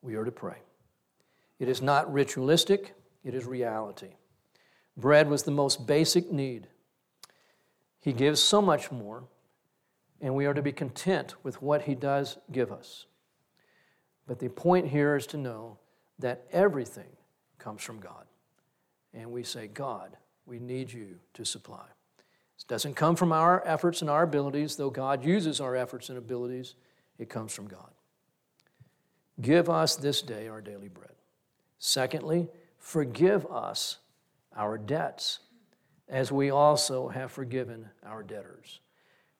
We 0.01 0.15
are 0.15 0.25
to 0.25 0.31
pray. 0.31 0.57
It 1.59 1.69
is 1.69 1.81
not 1.81 2.11
ritualistic, 2.11 2.93
it 3.23 3.33
is 3.33 3.45
reality. 3.45 4.15
Bread 4.97 5.29
was 5.29 5.43
the 5.43 5.51
most 5.51 5.87
basic 5.87 6.31
need. 6.31 6.67
He 7.99 8.13
gives 8.13 8.41
so 8.41 8.61
much 8.61 8.91
more, 8.91 9.23
and 10.21 10.35
we 10.35 10.45
are 10.45 10.53
to 10.53 10.61
be 10.61 10.71
content 10.71 11.35
with 11.41 11.61
what 11.61 11.83
He 11.83 11.95
does 11.95 12.37
give 12.51 12.71
us. 12.71 13.05
But 14.27 14.39
the 14.39 14.49
point 14.49 14.87
here 14.87 15.15
is 15.15 15.25
to 15.27 15.37
know 15.37 15.77
that 16.19 16.45
everything 16.51 17.09
comes 17.57 17.81
from 17.81 17.99
God. 17.99 18.25
And 19.13 19.31
we 19.31 19.43
say, 19.43 19.67
God, 19.67 20.17
we 20.45 20.59
need 20.59 20.91
you 20.91 21.19
to 21.33 21.45
supply. 21.45 21.85
It 22.59 22.67
doesn't 22.67 22.95
come 22.95 23.15
from 23.15 23.31
our 23.31 23.61
efforts 23.65 24.01
and 24.01 24.09
our 24.09 24.23
abilities, 24.23 24.75
though 24.75 24.89
God 24.89 25.25
uses 25.25 25.59
our 25.59 25.75
efforts 25.75 26.09
and 26.09 26.17
abilities, 26.17 26.75
it 27.17 27.29
comes 27.29 27.53
from 27.53 27.67
God. 27.67 27.89
Give 29.41 29.69
us 29.69 29.95
this 29.95 30.21
day 30.21 30.47
our 30.47 30.61
daily 30.61 30.87
bread. 30.87 31.11
Secondly, 31.79 32.47
forgive 32.77 33.45
us 33.47 33.97
our 34.55 34.77
debts, 34.77 35.39
as 36.07 36.31
we 36.31 36.51
also 36.51 37.09
have 37.09 37.31
forgiven 37.31 37.89
our 38.05 38.23
debtors. 38.23 38.79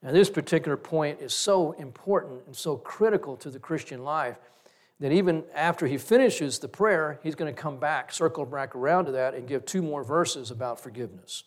Now, 0.02 0.12
this 0.12 0.30
particular 0.30 0.76
point 0.76 1.22
is 1.22 1.34
so 1.34 1.72
important 1.74 2.42
and 2.48 2.56
so 2.56 2.76
critical 2.76 3.38
to 3.38 3.50
the 3.50 3.60
Christian 3.60 4.04
life 4.04 4.38
that 5.00 5.12
even 5.12 5.44
after 5.54 5.88
he 5.88 5.98
finishes 5.98 6.60
the 6.60 6.68
prayer, 6.68 7.20
he's 7.24 7.36
going 7.36 7.54
to 7.54 7.62
come 7.62 7.78
back, 7.78 8.12
circle 8.12 8.46
back 8.46 8.76
around 8.76 9.06
to 9.06 9.12
that, 9.14 9.34
and 9.34 9.48
give 9.48 9.66
two 9.66 9.82
more 9.82 10.04
verses 10.04 10.52
about 10.52 10.80
forgiveness. 10.80 11.44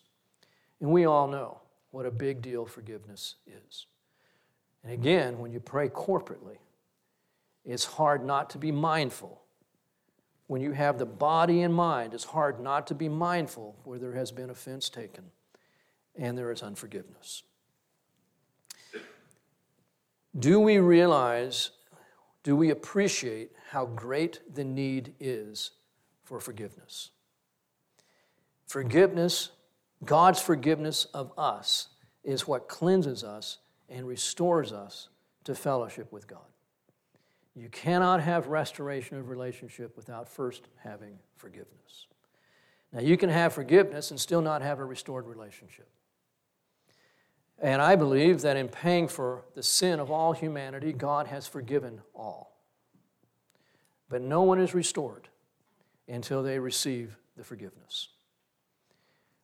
And 0.81 0.91
we 0.91 1.07
all 1.07 1.27
know 1.29 1.61
what 1.91 2.07
a 2.07 2.11
big 2.11 2.43
deal 2.43 2.67
forgiveness 2.67 3.37
is. 3.47 3.87
And 4.83 4.93
again, 4.93 5.39
when 5.39 5.53
you 5.53 5.61
pray 5.61 5.89
corporately, 5.89 6.59
it's 7.65 7.85
hard 7.85 8.25
not 8.25 8.51
to 8.51 8.59
be 8.59 8.71
mindful 8.71 9.43
when 10.47 10.63
you 10.63 10.73
have 10.73 10.99
the 10.99 11.07
body 11.07 11.63
in 11.63 11.73
mind, 11.73 12.15
it's 12.15 12.25
hard 12.25 12.61
not 12.61 12.87
to 12.87 12.95
be 12.95 13.09
mindful 13.09 13.77
where 13.85 13.99
there 13.99 14.13
has 14.13 14.31
been 14.31 14.51
offense 14.51 14.89
taken 14.89 15.25
and 16.15 16.39
there 16.39 16.53
is 16.53 16.63
unforgiveness. 16.63 17.43
Do 20.39 20.61
we 20.61 20.79
realize, 20.79 21.71
do 22.43 22.55
we 22.55 22.71
appreciate 22.71 23.51
how 23.71 23.87
great 23.87 24.41
the 24.55 24.65
need 24.65 25.15
is 25.19 25.73
for 26.23 26.39
forgiveness? 26.39 27.11
Forgiveness, 28.67 29.51
God's 30.05 30.41
forgiveness 30.41 31.07
of 31.07 31.33
us, 31.39 31.89
is 32.27 32.47
what 32.47 32.69
cleanses 32.69 33.25
us 33.25 33.59
and 33.89 34.07
restores 34.07 34.73
us 34.73 35.09
to 35.45 35.55
fellowship 35.55 36.13
with 36.13 36.27
God. 36.27 36.41
You 37.55 37.69
cannot 37.71 38.21
have 38.21 38.49
restoration 38.49 39.17
of 39.17 39.31
relationship 39.31 39.97
without 39.97 40.29
first 40.29 40.69
having 40.83 41.19
forgiveness. 41.37 42.09
Now, 42.93 43.01
you 43.01 43.17
can 43.17 43.31
have 43.31 43.53
forgiveness 43.53 44.11
and 44.11 44.21
still 44.21 44.43
not 44.43 44.61
have 44.61 44.81
a 44.81 44.85
restored 44.85 45.27
relationship. 45.27 45.89
And 47.59 47.81
I 47.81 47.97
believe 47.97 48.43
that 48.43 48.57
in 48.57 48.69
paying 48.69 49.09
for 49.09 49.45
the 49.55 49.63
sin 49.63 50.01
of 50.01 50.11
all 50.11 50.33
humanity, 50.33 50.93
God 50.93 51.29
has 51.29 51.47
forgiven 51.47 52.03
all. 52.15 52.59
But 54.11 54.21
no 54.21 54.43
one 54.43 54.61
is 54.61 54.75
restored 54.75 55.29
until 56.09 56.43
they 56.43 56.59
receive 56.59 57.17
the 57.37 57.45
forgiveness. 57.45 58.09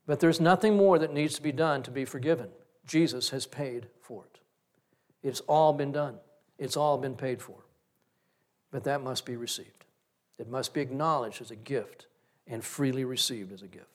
But 0.06 0.20
there's 0.20 0.40
nothing 0.40 0.76
more 0.76 0.98
that 0.98 1.12
needs 1.12 1.34
to 1.34 1.42
be 1.42 1.52
done 1.52 1.82
to 1.84 1.90
be 1.90 2.04
forgiven. 2.04 2.48
Jesus 2.86 3.30
has 3.30 3.46
paid 3.46 3.86
for 4.00 4.24
it. 4.24 4.40
It's 5.22 5.40
all 5.40 5.72
been 5.72 5.92
done, 5.92 6.16
it's 6.58 6.76
all 6.76 6.98
been 6.98 7.14
paid 7.14 7.40
for 7.40 7.62
but 8.72 8.84
that 8.84 9.02
must 9.02 9.24
be 9.24 9.36
received. 9.36 9.84
It 10.38 10.48
must 10.48 10.74
be 10.74 10.80
acknowledged 10.80 11.40
as 11.40 11.52
a 11.52 11.56
gift 11.56 12.06
and 12.48 12.64
freely 12.64 13.04
received 13.04 13.52
as 13.52 13.62
a 13.62 13.68
gift. 13.68 13.86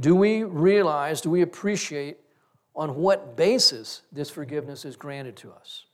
Do 0.00 0.14
we 0.14 0.44
realize, 0.44 1.20
do 1.20 1.28
we 1.28 1.42
appreciate 1.42 2.18
on 2.74 2.94
what 2.94 3.36
basis 3.36 4.02
this 4.12 4.30
forgiveness 4.30 4.84
is 4.84 4.96
granted 4.96 5.36
to 5.38 5.50
us? 5.50 5.84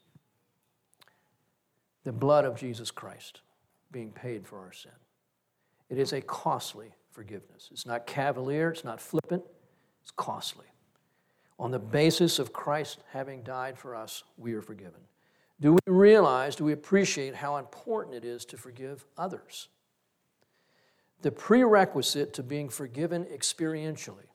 The 2.03 2.13
blood 2.13 2.45
of 2.45 2.55
Jesus 2.55 2.91
Christ 2.91 3.41
being 3.91 4.11
paid 4.11 4.45
for 4.45 4.59
our 4.59 4.71
sin. 4.71 4.91
It 5.89 5.97
is 5.97 6.13
a 6.13 6.21
costly 6.21 6.93
forgiveness. 7.15 7.69
It's 7.71 7.85
not 7.85 8.05
cavalier, 8.05 8.69
it's 8.69 8.83
not 8.83 9.01
flippant, 9.01 9.41
it's 10.01 10.11
costly. 10.11 10.65
On 11.57 11.71
the 11.71 11.79
basis 11.79 12.37
of 12.37 12.51
Christ 12.51 12.99
having 13.11 13.41
died 13.41 13.77
for 13.79 13.95
us, 13.95 14.23
we 14.37 14.53
are 14.53 14.61
forgiven. 14.61 14.99
Do 15.61 15.71
we 15.71 15.79
realize, 15.87 16.57
do 16.57 16.65
we 16.65 16.73
appreciate 16.73 17.33
how 17.33 17.55
important 17.55 18.15
it 18.15 18.25
is 18.25 18.43
to 18.45 18.57
forgive 18.57 19.05
others? 19.17 19.69
The 21.21 21.31
prerequisite 21.31 22.33
to 22.33 22.43
being 22.43 22.67
forgiven 22.67 23.23
experientially, 23.25 24.27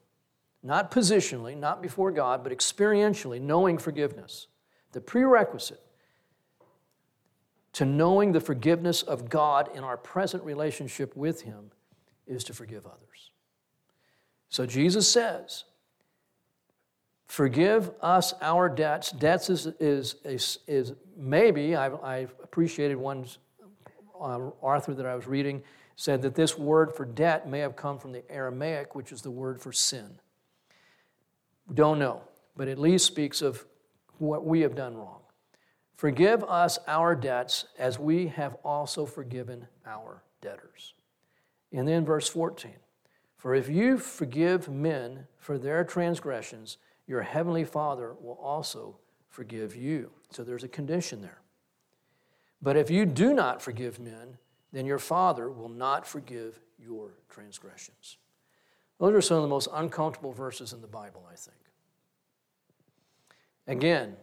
not 0.63 0.91
positionally, 0.91 1.55
not 1.55 1.83
before 1.83 2.11
God, 2.11 2.43
but 2.43 2.53
experientially, 2.53 3.41
knowing 3.41 3.77
forgiveness. 3.77 4.47
The 4.93 5.03
prerequisite 5.03 5.83
to 7.75 7.85
knowing 7.85 8.33
the 8.33 8.41
forgiveness 8.41 9.03
of 9.03 9.29
God 9.29 9.69
in 9.75 9.85
our 9.85 9.99
present 9.99 10.43
relationship 10.43 11.15
with 11.15 11.43
Him 11.43 11.71
is 12.31 12.45
to 12.45 12.55
forgive 12.55 12.87
others. 12.87 13.31
So 14.49 14.65
Jesus 14.65 15.09
says, 15.09 15.65
Forgive 17.27 17.93
us 18.03 18.35
our 18.43 18.69
debts. 18.69 19.13
Debts 19.13 19.51
is, 19.51 19.67
is, 19.79 20.17
is, 20.25 20.59
is 20.67 20.95
maybe, 21.17 21.77
I, 21.77 21.87
I 21.87 22.17
appreciated 22.43 22.97
one 22.97 23.25
uh, 24.21 24.51
author 24.61 24.95
that 24.95 25.07
I 25.07 25.15
was 25.15 25.29
reading 25.29 25.63
said 25.95 26.23
that 26.23 26.35
this 26.35 26.59
word 26.59 26.93
for 26.93 27.05
debt 27.05 27.49
may 27.49 27.61
have 27.61 27.77
come 27.77 28.01
from 28.01 28.11
the 28.11 28.29
Aramaic, 28.29 28.97
which 28.97 29.13
is 29.13 29.23
the 29.23 29.31
word 29.31 29.61
for 29.61 29.71
sin. 29.71 30.19
Don't 31.73 32.01
know, 32.01 32.23
but 32.57 32.67
at 32.67 32.81
least 32.81 33.07
speaks 33.07 33.43
of 33.43 33.65
what 34.19 34.45
we 34.45 34.63
have 34.63 34.75
done 34.75 34.97
wrong. 34.97 35.21
Forgive 35.95 36.43
us 36.43 36.81
our 36.89 37.15
debts 37.15 37.67
as 37.79 37.97
we 37.97 38.27
have 38.27 38.55
also 38.65 39.07
forgiven 39.07 39.69
our 39.87 40.25
debtors. 40.41 40.95
And 41.73 41.87
then 41.87 42.05
verse 42.05 42.29
14 42.29 42.73
For 43.37 43.55
if 43.55 43.69
you 43.69 43.99
forgive 43.99 44.69
men 44.69 45.27
for 45.39 45.59
their 45.59 45.85
transgressions, 45.85 46.79
your 47.07 47.23
heavenly 47.23 47.65
Father 47.65 48.15
will 48.21 48.39
also 48.43 48.97
forgive 49.29 49.75
you. 49.77 50.11
So 50.31 50.45
there's 50.45 50.65
a 50.65 50.69
condition 50.69 51.23
there. 51.23 51.41
But 52.63 52.77
if 52.77 52.91
you 52.91 53.07
do 53.07 53.33
not 53.33 53.63
forgive 53.63 53.99
men, 53.99 54.39
then 54.73 54.87
your 54.87 54.99
Father 54.99 55.51
will 55.51 55.69
not 55.69 56.07
forgive 56.07 56.61
your 56.79 57.15
transgressions. 57.29 58.19
Those 58.99 59.15
are 59.15 59.21
some 59.21 59.39
of 59.39 59.43
the 59.43 59.49
most 59.49 59.69
uncomfortable 59.73 60.33
verses 60.33 60.73
in 60.73 60.81
the 60.83 60.87
Bible, 60.87 61.27
I 61.31 61.35
think. 61.35 61.57
Again, 63.67 64.17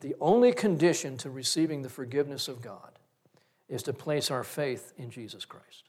the 0.00 0.14
only 0.20 0.52
condition 0.52 1.16
to 1.18 1.30
receiving 1.30 1.82
the 1.82 1.88
forgiveness 1.88 2.48
of 2.48 2.62
God 2.62 2.98
is 3.68 3.82
to 3.84 3.92
place 3.92 4.30
our 4.30 4.44
faith 4.44 4.92
in 4.96 5.10
Jesus 5.10 5.44
Christ. 5.44 5.84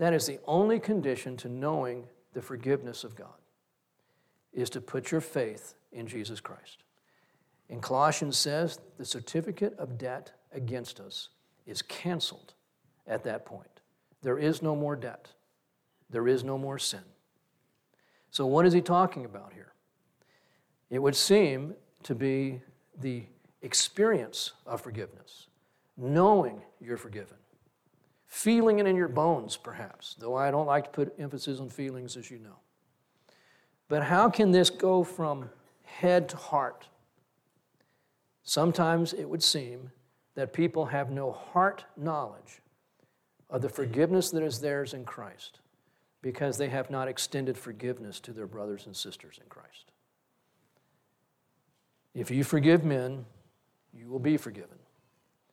That 0.00 0.14
is 0.14 0.24
the 0.24 0.40
only 0.46 0.80
condition 0.80 1.36
to 1.36 1.48
knowing 1.50 2.06
the 2.32 2.40
forgiveness 2.40 3.04
of 3.04 3.14
God 3.14 3.36
is 4.50 4.70
to 4.70 4.80
put 4.80 5.12
your 5.12 5.20
faith 5.20 5.74
in 5.92 6.06
Jesus 6.06 6.40
Christ. 6.40 6.84
And 7.68 7.82
Colossians 7.82 8.38
says 8.38 8.80
the 8.96 9.04
certificate 9.04 9.74
of 9.78 9.98
debt 9.98 10.32
against 10.54 11.00
us 11.00 11.28
is 11.66 11.82
canceled 11.82 12.54
at 13.06 13.24
that 13.24 13.44
point. 13.44 13.82
There 14.22 14.38
is 14.38 14.62
no 14.62 14.74
more 14.74 14.96
debt, 14.96 15.32
there 16.08 16.26
is 16.26 16.44
no 16.44 16.56
more 16.56 16.78
sin. 16.78 17.04
So, 18.30 18.46
what 18.46 18.64
is 18.64 18.72
he 18.72 18.80
talking 18.80 19.26
about 19.26 19.52
here? 19.52 19.74
It 20.88 21.00
would 21.00 21.14
seem 21.14 21.74
to 22.04 22.14
be 22.14 22.62
the 22.98 23.24
experience 23.60 24.52
of 24.64 24.80
forgiveness, 24.80 25.48
knowing 25.98 26.62
you're 26.80 26.96
forgiven, 26.96 27.36
feeling 28.30 28.78
it 28.78 28.86
in 28.86 28.94
your 28.94 29.08
bones, 29.08 29.56
perhaps, 29.56 30.14
though 30.18 30.36
I 30.36 30.52
don't 30.52 30.66
like 30.66 30.84
to 30.84 30.90
put 30.90 31.14
emphasis 31.18 31.58
on 31.58 31.68
feelings, 31.68 32.16
as 32.16 32.30
you 32.30 32.38
know. 32.38 32.56
But 33.88 34.04
how 34.04 34.30
can 34.30 34.52
this 34.52 34.70
go 34.70 35.02
from 35.02 35.50
head 35.82 36.28
to 36.28 36.36
heart? 36.36 36.86
Sometimes 38.44 39.12
it 39.12 39.28
would 39.28 39.42
seem 39.42 39.90
that 40.36 40.52
people 40.52 40.86
have 40.86 41.10
no 41.10 41.32
heart 41.32 41.84
knowledge 41.96 42.62
of 43.50 43.62
the 43.62 43.68
forgiveness 43.68 44.30
that 44.30 44.44
is 44.44 44.60
theirs 44.60 44.94
in 44.94 45.04
Christ 45.04 45.58
because 46.22 46.56
they 46.56 46.68
have 46.68 46.88
not 46.88 47.08
extended 47.08 47.58
forgiveness 47.58 48.20
to 48.20 48.32
their 48.32 48.46
brothers 48.46 48.86
and 48.86 48.96
sisters 48.96 49.40
in 49.42 49.48
Christ. 49.48 49.90
If 52.14 52.30
you 52.30 52.44
forgive 52.44 52.84
men, 52.84 53.24
you 53.92 54.08
will 54.08 54.20
be 54.20 54.36
forgiven. 54.36 54.78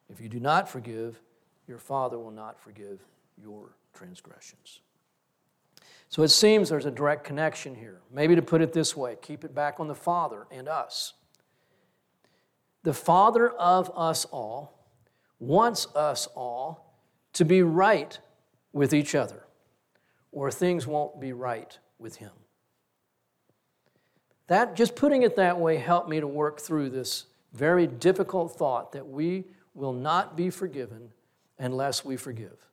If 0.10 0.22
you 0.22 0.30
do 0.30 0.40
not 0.40 0.70
forgive, 0.70 1.20
your 1.68 1.80
Father 1.80 2.18
will 2.18 2.32
not 2.32 2.60
forgive 2.60 3.00
your 3.42 3.76
transgressions. 3.94 4.80
So 6.10 6.24
it 6.24 6.30
seems 6.30 6.70
there's 6.70 6.86
a 6.86 6.92
direct 6.92 7.24
connection 7.24 7.76
here. 7.76 8.00
Maybe 8.12 8.36
to 8.36 8.42
put 8.42 8.62
it 8.62 8.74
this 8.74 8.96
way 8.96 9.18
keep 9.22 9.44
it 9.44 9.54
back 9.54 9.80
on 9.80 9.88
the 9.88 9.96
Father 9.96 10.48
and 10.52 10.68
us. 10.68 11.14
The 12.84 12.94
Father 12.94 13.50
of 13.50 13.92
us 13.96 14.26
all 14.26 14.86
wants 15.40 15.88
us 15.96 16.28
all 16.28 16.96
to 17.34 17.44
be 17.44 17.62
right 17.62 18.18
with 18.72 18.94
each 18.94 19.14
other, 19.14 19.44
or 20.32 20.50
things 20.50 20.88
won't 20.88 21.20
be 21.20 21.34
right 21.34 21.78
with 22.00 22.16
Him. 22.16 22.32
That, 24.48 24.76
just 24.76 24.96
putting 24.96 25.24
it 25.24 25.36
that 25.36 25.60
way, 25.60 25.78
helped 25.78 26.08
me 26.08 26.20
to 26.22 26.28
work 26.28 26.62
through 26.62 26.92
this 26.92 27.26
very 27.54 27.86
difficult 27.86 28.58
thought 28.58 28.94
that 28.94 29.08
we 29.08 29.46
will 29.74 29.94
not 29.94 30.38
be 30.38 30.50
forgiven 30.50 31.10
unless 31.60 32.06
we 32.06 32.18
forgive. 32.18 32.68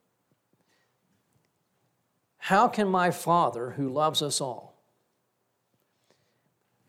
How 2.38 2.68
can 2.68 2.88
my 2.88 3.10
Father, 3.10 3.70
who 3.70 3.88
loves 3.88 4.20
us 4.20 4.40
all, 4.40 4.74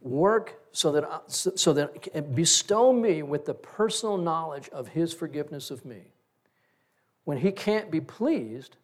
work 0.02 0.60
so 0.72 0.92
that, 0.92 1.24
so 1.28 1.74
that 1.74 2.36
bestow 2.36 2.92
me 2.92 3.24
with 3.24 3.46
the 3.46 3.54
personal 3.54 4.18
knowledge 4.18 4.70
of 4.70 4.90
His 4.90 5.14
forgiveness 5.14 5.72
of 5.72 5.86
me 5.86 6.12
when 7.24 7.38
He 7.38 7.52
can't 7.52 7.90
be 7.90 8.02
pleased 8.02 8.76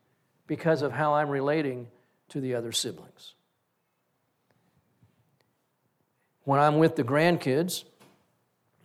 because 0.47 0.81
of 0.81 0.93
how 0.93 1.13
I'm 1.13 1.29
relating 1.29 1.87
to 2.29 2.39
the 2.39 2.55
other 2.55 2.71
siblings? 2.71 3.33
When 6.43 6.59
I'm 6.59 6.79
with 6.79 6.95
the 6.95 7.03
grandkids, 7.03 7.83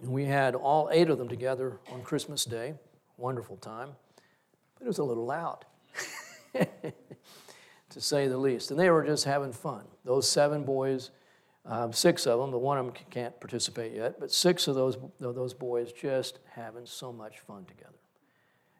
and 0.02 0.12
we 0.12 0.24
had 0.24 0.54
all 0.54 0.88
eight 0.92 1.08
of 1.08 1.18
them 1.18 1.28
together 1.28 1.78
on 1.92 2.02
Christmas 2.02 2.44
Day, 2.44 2.74
wonderful 3.16 3.56
time, 3.56 3.90
but 4.78 4.84
it 4.84 4.88
was 4.88 4.98
a 4.98 5.04
little 5.04 5.26
loud. 5.26 5.64
to 7.96 8.02
say 8.02 8.28
the 8.28 8.36
least. 8.36 8.70
And 8.70 8.78
they 8.78 8.90
were 8.90 9.02
just 9.02 9.24
having 9.24 9.52
fun. 9.52 9.82
Those 10.04 10.28
seven 10.28 10.64
boys, 10.64 11.12
um, 11.64 11.94
six 11.94 12.26
of 12.26 12.38
them, 12.38 12.50
but 12.50 12.58
one 12.58 12.76
of 12.76 12.84
them 12.84 12.94
can't 13.08 13.40
participate 13.40 13.94
yet, 13.94 14.20
but 14.20 14.30
six 14.30 14.68
of 14.68 14.74
those, 14.74 14.98
those 15.18 15.54
boys 15.54 15.92
just 15.92 16.38
having 16.50 16.84
so 16.84 17.10
much 17.10 17.40
fun 17.40 17.64
together. 17.64 17.96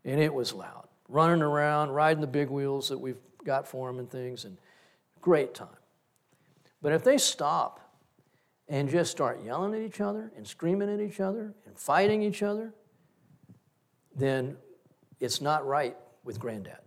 And 0.05 0.21
it 0.21 0.33
was 0.33 0.53
loud. 0.53 0.87
Running 1.09 1.41
around, 1.41 1.93
riding 1.93 2.21
the 2.21 2.27
big 2.27 2.51
wheels 2.51 2.91
that 2.91 2.99
we've 2.99 3.17
got 3.43 3.67
for 3.67 3.89
them 3.89 3.99
and 3.99 4.11
things, 4.11 4.45
and 4.45 4.59
great 5.23 5.55
time. 5.55 5.69
But 6.83 6.93
if 6.93 7.03
they 7.03 7.17
stop 7.17 7.81
and 8.69 8.87
just 8.87 9.11
start 9.11 9.43
yelling 9.43 9.73
at 9.75 9.81
each 9.81 10.03
other 10.03 10.31
and 10.37 10.47
screaming 10.47 10.93
at 10.93 11.01
each 11.01 11.21
other 11.21 11.55
and 11.65 11.79
fighting 11.79 12.23
each 12.23 12.43
other, 12.43 12.75
then 14.15 14.59
it's 15.21 15.41
not 15.41 15.67
right 15.67 15.97
with 16.25 16.39
granddad. 16.39 16.79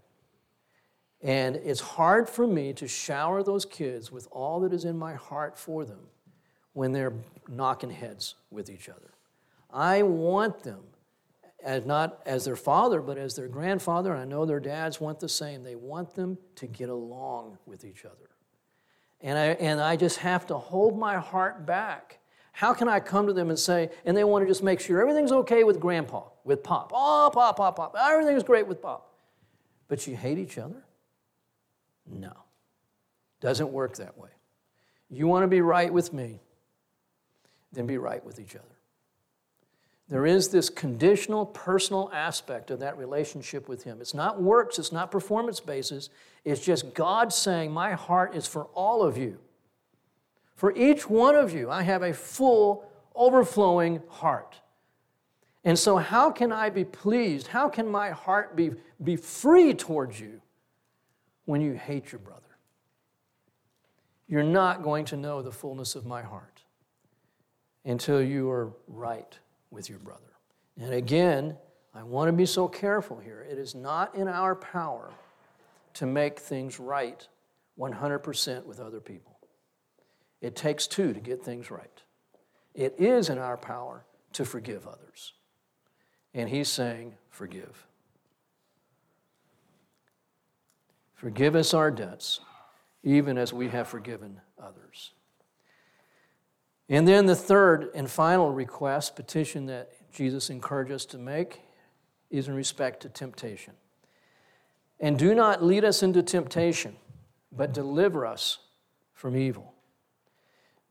And 1.22 1.58
it's 1.58 1.82
hard 1.82 2.30
for 2.30 2.48
me 2.48 2.74
to 2.74 2.88
shower 2.88 3.44
those 3.44 3.66
kids 3.66 4.12
with 4.12 4.28
all 4.32 4.62
that 4.62 4.74
is 4.74 4.86
in 4.86 4.98
my 4.98 5.16
heart 5.16 5.58
for 5.58 5.84
them 5.84 6.08
when 6.74 6.94
they're 6.94 7.14
knocking 7.48 7.90
heads 7.90 8.36
with 8.52 8.70
each 8.70 8.88
other. 8.88 9.12
I 9.72 10.04
want 10.04 10.64
them, 10.64 10.82
as 11.64 11.86
not 11.86 12.22
as 12.26 12.46
their 12.46 12.56
father, 12.56 13.02
but 13.02 13.18
as 13.18 13.36
their 13.36 13.50
grandfather, 13.50 14.14
and 14.14 14.22
I 14.22 14.26
know 14.26 14.46
their 14.46 14.62
dads 14.62 15.02
want 15.02 15.20
the 15.20 15.28
same. 15.28 15.62
They 15.62 15.76
want 15.76 16.16
them 16.16 16.38
to 16.56 16.68
get 16.68 16.90
along 16.90 17.58
with 17.66 17.84
each 17.84 18.06
other. 18.06 18.30
And 19.22 19.38
I, 19.38 19.46
and 19.48 19.82
I 19.82 19.98
just 19.98 20.20
have 20.20 20.48
to 20.48 20.58
hold 20.58 20.98
my 20.98 21.18
heart 21.18 21.66
back. 21.66 22.20
How 22.52 22.74
can 22.74 22.90
I 22.90 23.00
come 23.00 23.28
to 23.28 23.34
them 23.34 23.50
and 23.50 23.58
say, 23.58 23.90
and 24.06 24.16
they 24.16 24.24
want 24.24 24.44
to 24.44 24.48
just 24.48 24.64
make 24.64 24.80
sure 24.80 25.02
everything's 25.02 25.32
okay 25.32 25.64
with 25.64 25.80
grandpa, 25.80 26.24
with 26.44 26.64
pop. 26.64 26.92
Oh, 26.94 27.30
pop, 27.34 27.58
pop, 27.58 27.76
pop. 27.76 27.96
Everything's 28.00 28.44
great 28.44 28.68
with 28.68 28.82
pop. 28.82 29.14
But 29.88 30.06
you 30.08 30.16
hate 30.16 30.38
each 30.38 30.58
other? 30.58 30.84
No. 32.06 32.34
Doesn't 33.40 33.72
work 33.72 33.96
that 33.98 34.18
way. 34.18 34.30
You 35.10 35.28
want 35.28 35.44
to 35.44 35.48
be 35.48 35.62
right 35.62 35.92
with 35.92 36.14
me, 36.14 36.40
then 37.72 37.88
be 37.88 37.98
right 37.98 38.24
with 38.24 38.40
each 38.40 38.56
other. 38.56 38.66
There 40.10 40.26
is 40.26 40.50
this 40.50 40.70
conditional, 40.70 41.46
personal 41.46 42.10
aspect 42.12 42.72
of 42.72 42.80
that 42.80 42.98
relationship 42.98 43.70
with 43.70 43.84
Him. 43.84 44.02
It's 44.02 44.16
not 44.16 44.42
works, 44.42 44.80
it's 44.80 44.92
not 44.92 45.12
performance 45.12 45.60
basis. 45.60 46.10
It's 46.44 46.62
just 46.62 46.94
God 46.96 47.32
saying, 47.32 47.72
My 47.72 47.94
heart 47.94 48.36
is 48.36 48.48
for 48.48 48.66
all 48.74 49.04
of 49.04 49.18
you. 49.18 49.38
For 50.60 50.76
each 50.76 51.10
one 51.10 51.36
of 51.36 51.54
you, 51.54 51.72
I 51.72 51.84
have 51.84 52.04
a 52.04 52.12
full, 52.12 52.84
overflowing 53.16 54.02
heart. 54.10 54.60
And 55.64 55.80
so, 55.80 55.96
how 55.96 56.32
can 56.32 56.52
I 56.52 56.70
be 56.70 56.84
pleased? 56.84 57.48
How 57.48 57.70
can 57.70 57.88
my 57.88 58.10
heart 58.10 58.58
be, 58.58 58.72
be 59.02 59.16
free 59.16 59.74
towards 59.74 60.20
you 60.20 60.42
when 61.46 61.62
you 61.62 61.76
hate 61.76 62.12
your 62.12 62.20
brother. 62.20 62.42
You're 64.28 64.44
not 64.44 64.84
going 64.84 65.06
to 65.06 65.16
know 65.16 65.42
the 65.42 65.52
fullness 65.54 65.96
of 65.96 66.06
my 66.06 66.22
heart 66.22 66.62
until 67.86 68.22
you 68.22 68.52
are 68.52 68.74
right 68.90 69.40
with 69.72 69.90
your 69.90 70.00
brother. 70.00 70.34
And 70.78 70.94
again, 70.94 71.56
I 71.96 72.04
want 72.04 72.28
to 72.28 72.34
be 72.34 72.46
so 72.46 72.68
careful 72.68 73.18
here. 73.18 73.48
It 73.50 73.58
is 73.58 73.76
not 73.76 74.14
in 74.14 74.28
our 74.28 74.56
power 74.56 75.10
to 75.94 76.06
make 76.06 76.38
things 76.38 76.82
right 76.82 77.26
100% 77.80 78.66
with 78.66 78.82
other 78.82 79.00
people. 79.00 79.29
It 80.42 80.56
takes 80.56 80.88
two 80.88 81.14
to 81.14 81.20
get 81.20 81.44
things 81.44 81.70
right. 81.70 82.02
It 82.74 82.96
is 82.98 83.30
in 83.30 83.38
our 83.38 83.58
power 83.58 84.06
to 84.34 84.46
forgive 84.46 84.88
others. 84.88 85.34
And 86.34 86.50
he's 86.50 86.70
saying, 86.70 87.16
forgive. 87.30 87.86
Forgive 91.16 91.56
us 91.56 91.74
our 91.74 91.92
debts, 91.92 92.40
even 93.04 93.38
as 93.38 93.52
we 93.52 93.68
have 93.70 93.88
forgiven 93.88 94.40
others. 94.62 95.12
And 96.88 97.08
then 97.08 97.26
the 97.26 97.36
third 97.36 97.90
and 97.94 98.10
final 98.10 98.52
request, 98.52 99.16
petition 99.16 99.66
that 99.66 99.92
Jesus 100.12 100.50
encouraged 100.50 100.92
us 100.92 101.06
to 101.08 101.18
make, 101.18 101.62
is 102.30 102.48
in 102.48 102.54
respect 102.54 103.02
to 103.02 103.10
temptation. 103.10 103.74
And 105.00 105.18
do 105.18 105.36
not 105.36 105.64
lead 105.64 105.84
us 105.84 106.04
into 106.04 106.24
temptation, 106.24 106.96
but 107.52 107.74
deliver 107.74 108.26
us 108.26 108.60
from 109.14 109.36
evil. 109.36 109.74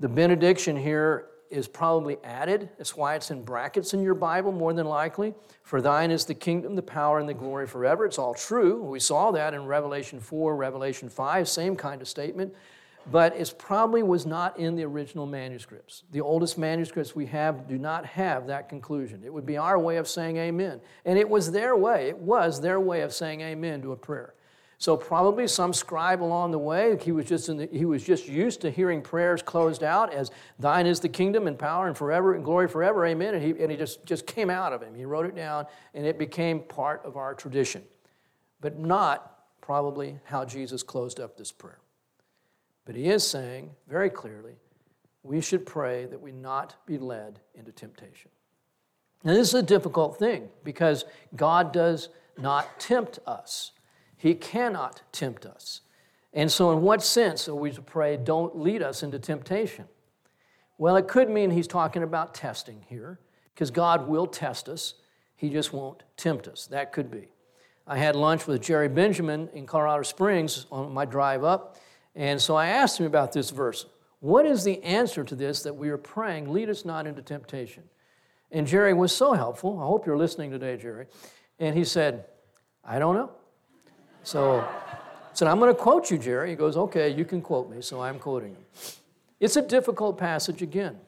The 0.00 0.08
benediction 0.08 0.76
here 0.76 1.26
is 1.50 1.66
probably 1.66 2.18
added. 2.22 2.68
That's 2.78 2.96
why 2.96 3.14
it's 3.14 3.30
in 3.30 3.42
brackets 3.42 3.94
in 3.94 4.02
your 4.02 4.14
Bible, 4.14 4.52
more 4.52 4.72
than 4.72 4.86
likely. 4.86 5.34
For 5.62 5.80
thine 5.80 6.10
is 6.10 6.24
the 6.24 6.34
kingdom, 6.34 6.76
the 6.76 6.82
power, 6.82 7.18
and 7.18 7.28
the 7.28 7.34
glory 7.34 7.66
forever. 7.66 8.04
It's 8.04 8.18
all 8.18 8.34
true. 8.34 8.82
We 8.82 9.00
saw 9.00 9.30
that 9.32 9.54
in 9.54 9.66
Revelation 9.66 10.20
4, 10.20 10.56
Revelation 10.56 11.08
5, 11.08 11.48
same 11.48 11.74
kind 11.74 12.00
of 12.00 12.08
statement. 12.08 12.54
But 13.10 13.34
it 13.36 13.54
probably 13.58 14.02
was 14.02 14.26
not 14.26 14.58
in 14.58 14.76
the 14.76 14.84
original 14.84 15.26
manuscripts. 15.26 16.04
The 16.12 16.20
oldest 16.20 16.58
manuscripts 16.58 17.16
we 17.16 17.26
have 17.26 17.66
do 17.66 17.78
not 17.78 18.04
have 18.04 18.46
that 18.48 18.68
conclusion. 18.68 19.22
It 19.24 19.32
would 19.32 19.46
be 19.46 19.56
our 19.56 19.78
way 19.78 19.96
of 19.96 20.06
saying 20.06 20.36
amen. 20.36 20.80
And 21.06 21.18
it 21.18 21.28
was 21.28 21.50
their 21.50 21.74
way, 21.74 22.08
it 22.08 22.18
was 22.18 22.60
their 22.60 22.78
way 22.78 23.00
of 23.00 23.14
saying 23.14 23.40
amen 23.40 23.80
to 23.82 23.92
a 23.92 23.96
prayer. 23.96 24.34
So 24.80 24.96
probably 24.96 25.48
some 25.48 25.72
scribe 25.72 26.22
along 26.22 26.52
the 26.52 26.58
way, 26.58 26.96
he 27.00 27.10
was 27.10 27.26
just 27.26 27.48
the, 27.48 27.68
he 27.72 27.84
was 27.84 28.04
just 28.04 28.28
used 28.28 28.60
to 28.60 28.70
hearing 28.70 29.02
prayers 29.02 29.42
closed 29.42 29.82
out 29.82 30.14
as 30.14 30.30
"Thine 30.60 30.86
is 30.86 31.00
the 31.00 31.08
kingdom 31.08 31.48
and 31.48 31.58
power 31.58 31.88
and 31.88 31.96
forever 31.96 32.34
and 32.34 32.44
glory 32.44 32.68
forever, 32.68 33.04
Amen." 33.04 33.34
And 33.34 33.42
he 33.42 33.50
and 33.60 33.72
he 33.72 33.76
just 33.76 34.06
just 34.06 34.24
came 34.24 34.50
out 34.50 34.72
of 34.72 34.80
him. 34.80 34.94
He 34.94 35.04
wrote 35.04 35.26
it 35.26 35.34
down, 35.34 35.66
and 35.94 36.06
it 36.06 36.16
became 36.16 36.60
part 36.60 37.04
of 37.04 37.16
our 37.16 37.34
tradition, 37.34 37.82
but 38.60 38.78
not 38.78 39.34
probably 39.60 40.20
how 40.24 40.44
Jesus 40.44 40.84
closed 40.84 41.18
up 41.18 41.36
this 41.36 41.50
prayer. 41.50 41.80
But 42.84 42.94
he 42.94 43.10
is 43.10 43.26
saying 43.26 43.70
very 43.88 44.10
clearly, 44.10 44.54
we 45.24 45.40
should 45.40 45.66
pray 45.66 46.06
that 46.06 46.20
we 46.20 46.30
not 46.30 46.76
be 46.86 46.98
led 46.98 47.40
into 47.54 47.72
temptation. 47.72 48.30
Now 49.24 49.34
this 49.34 49.48
is 49.48 49.54
a 49.54 49.62
difficult 49.62 50.18
thing 50.20 50.48
because 50.62 51.04
God 51.34 51.72
does 51.72 52.10
not 52.38 52.78
tempt 52.78 53.18
us. 53.26 53.72
He 54.18 54.34
cannot 54.34 55.02
tempt 55.12 55.46
us. 55.46 55.80
And 56.34 56.52
so, 56.52 56.72
in 56.72 56.82
what 56.82 57.02
sense 57.02 57.48
are 57.48 57.54
we 57.54 57.70
to 57.70 57.80
pray, 57.80 58.16
don't 58.16 58.58
lead 58.58 58.82
us 58.82 59.02
into 59.02 59.18
temptation? 59.18 59.86
Well, 60.76 60.96
it 60.96 61.08
could 61.08 61.30
mean 61.30 61.50
he's 61.50 61.66
talking 61.66 62.02
about 62.02 62.34
testing 62.34 62.84
here, 62.88 63.18
because 63.54 63.70
God 63.70 64.06
will 64.08 64.26
test 64.26 64.68
us. 64.68 64.94
He 65.36 65.48
just 65.48 65.72
won't 65.72 66.02
tempt 66.16 66.46
us. 66.48 66.66
That 66.66 66.92
could 66.92 67.10
be. 67.10 67.28
I 67.86 67.96
had 67.96 68.14
lunch 68.14 68.46
with 68.46 68.60
Jerry 68.60 68.88
Benjamin 68.88 69.48
in 69.54 69.66
Colorado 69.66 70.02
Springs 70.02 70.66
on 70.70 70.92
my 70.92 71.04
drive 71.04 71.42
up, 71.42 71.78
and 72.14 72.42
so 72.42 72.54
I 72.54 72.66
asked 72.66 72.98
him 73.00 73.06
about 73.06 73.32
this 73.32 73.50
verse. 73.50 73.86
What 74.20 74.44
is 74.44 74.64
the 74.64 74.82
answer 74.82 75.24
to 75.24 75.34
this 75.34 75.62
that 75.62 75.74
we 75.74 75.88
are 75.90 75.96
praying, 75.98 76.52
lead 76.52 76.68
us 76.68 76.84
not 76.84 77.06
into 77.06 77.22
temptation? 77.22 77.84
And 78.50 78.66
Jerry 78.66 78.92
was 78.92 79.14
so 79.14 79.32
helpful. 79.32 79.78
I 79.78 79.84
hope 79.84 80.06
you're 80.06 80.18
listening 80.18 80.50
today, 80.50 80.76
Jerry. 80.76 81.06
And 81.58 81.76
he 81.76 81.84
said, 81.84 82.24
I 82.84 82.98
don't 82.98 83.14
know. 83.14 83.30
So 84.28 84.68
said, 85.32 85.48
I'm 85.48 85.58
going 85.58 85.74
to 85.74 85.80
quote 85.80 86.10
you, 86.10 86.18
Jerry. 86.18 86.50
He 86.50 86.54
goes, 86.54 86.76
Okay, 86.76 87.08
you 87.08 87.24
can 87.24 87.40
quote 87.40 87.70
me. 87.70 87.80
So 87.80 88.02
I'm 88.02 88.18
quoting 88.18 88.50
him. 88.50 88.64
It's 89.40 89.56
a 89.56 89.62
difficult 89.62 90.18
passage 90.18 90.60
again 90.60 90.98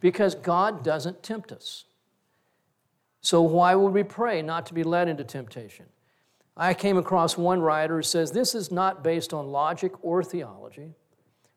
because 0.00 0.34
God 0.34 0.82
doesn't 0.82 1.22
tempt 1.22 1.52
us. 1.52 1.84
So 3.20 3.42
why 3.42 3.76
would 3.76 3.92
we 3.92 4.02
pray 4.02 4.42
not 4.42 4.66
to 4.66 4.74
be 4.74 4.82
led 4.82 5.06
into 5.06 5.22
temptation? 5.22 5.86
I 6.56 6.74
came 6.74 6.98
across 6.98 7.38
one 7.38 7.60
writer 7.60 7.98
who 7.98 8.02
says 8.02 8.32
this 8.32 8.56
is 8.56 8.72
not 8.72 9.04
based 9.04 9.32
on 9.32 9.52
logic 9.52 9.92
or 10.02 10.24
theology, 10.24 10.94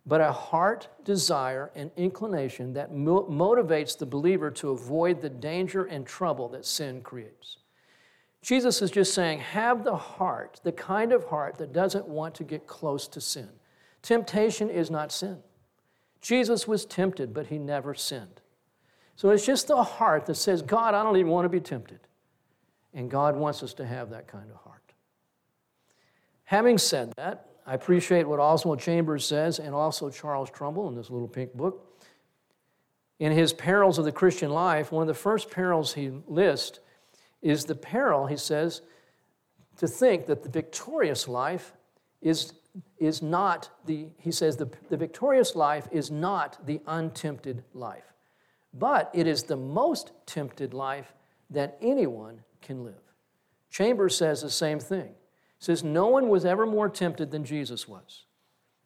but 0.06 0.22
a 0.22 0.32
heart 0.32 0.88
desire 1.04 1.72
and 1.74 1.90
inclination 1.98 2.74
that 2.74 2.94
mo- 2.94 3.26
motivates 3.26 3.98
the 3.98 4.06
believer 4.06 4.52
to 4.52 4.70
avoid 4.70 5.22
the 5.22 5.32
danger 5.32 5.86
and 5.86 6.06
trouble 6.06 6.48
that 6.50 6.64
sin 6.64 7.02
creates. 7.02 7.58
Jesus 8.46 8.84
is 8.84 8.92
just 8.92 9.16
saying, 9.16 9.40
have 9.40 9.84
the 9.84 9.96
heart, 9.96 10.62
the 10.64 10.72
kind 10.72 11.12
of 11.12 11.24
heart 11.24 11.58
that 11.58 11.74
doesn't 11.74 12.08
want 12.08 12.36
to 12.36 12.44
get 12.44 12.68
close 12.68 13.08
to 13.08 13.20
sin. 13.20 13.50
Temptation 14.04 14.70
is 14.70 14.92
not 14.92 15.12
sin. 15.12 15.40
Jesus 16.22 16.68
was 16.68 16.86
tempted, 16.86 17.34
but 17.34 17.48
he 17.48 17.58
never 17.58 17.96
sinned. 17.96 18.42
So 19.16 19.32
it's 19.32 19.48
just 19.48 19.68
the 19.68 19.82
heart 19.82 20.28
that 20.28 20.36
says, 20.36 20.62
God, 20.62 20.94
I 20.94 21.02
don't 21.02 21.18
even 21.18 21.32
want 21.32 21.46
to 21.46 21.50
be 21.50 21.60
tempted. 21.60 22.02
And 22.94 23.10
God 23.10 23.36
wants 23.36 23.64
us 23.64 23.74
to 23.74 23.86
have 23.86 24.12
that 24.12 24.28
kind 24.28 24.52
of 24.52 24.58
heart. 24.58 24.94
Having 26.44 26.78
said 26.78 27.14
that, 27.18 27.48
I 27.66 27.74
appreciate 27.74 28.28
what 28.28 28.40
Oswald 28.40 28.80
Chambers 28.80 29.26
says 29.26 29.58
and 29.58 29.74
also 29.74 30.12
Charles 30.12 30.52
Trumbull 30.52 30.88
in 30.88 30.94
this 30.94 31.10
little 31.10 31.28
pink 31.28 31.56
book. 31.56 32.00
In 33.18 33.32
his 33.32 33.54
Perils 33.54 33.98
of 33.98 34.06
the 34.06 34.12
Christian 34.12 34.52
Life, 34.52 34.92
one 34.92 35.02
of 35.02 35.08
the 35.08 35.16
first 35.16 35.50
perils 35.50 35.96
he 35.96 36.12
lists 36.28 36.80
is 37.46 37.66
the 37.66 37.76
peril, 37.76 38.26
he 38.26 38.36
says, 38.36 38.82
to 39.78 39.88
think 39.88 40.26
that 40.26 40.42
the 40.42 40.50
victorious 40.50 41.28
life 41.28 41.74
is, 42.20 42.54
is 42.98 43.22
not 43.22 43.70
the, 43.86 44.08
he 44.18 44.32
says, 44.32 44.58
the, 44.58 44.68
the 44.90 44.98
victorious 44.98 45.56
life 45.56 45.88
is 45.92 46.10
not 46.10 46.66
the 46.66 46.82
untempted 46.88 47.64
life, 47.76 48.14
but 48.74 49.12
it 49.14 49.28
is 49.28 49.44
the 49.44 49.56
most 49.56 50.12
tempted 50.26 50.74
life 50.74 51.14
that 51.52 51.78
anyone 51.84 52.42
can 52.64 52.84
live. 52.84 53.14
Chambers 53.70 54.18
says 54.18 54.42
the 54.42 54.50
same 54.50 54.80
thing. 54.80 55.10
He 55.10 55.66
says, 55.66 55.84
No 55.84 56.08
one 56.08 56.30
was 56.30 56.46
ever 56.46 56.66
more 56.66 56.90
tempted 56.90 57.30
than 57.30 57.46
Jesus 57.46 57.88
was. 57.88 58.26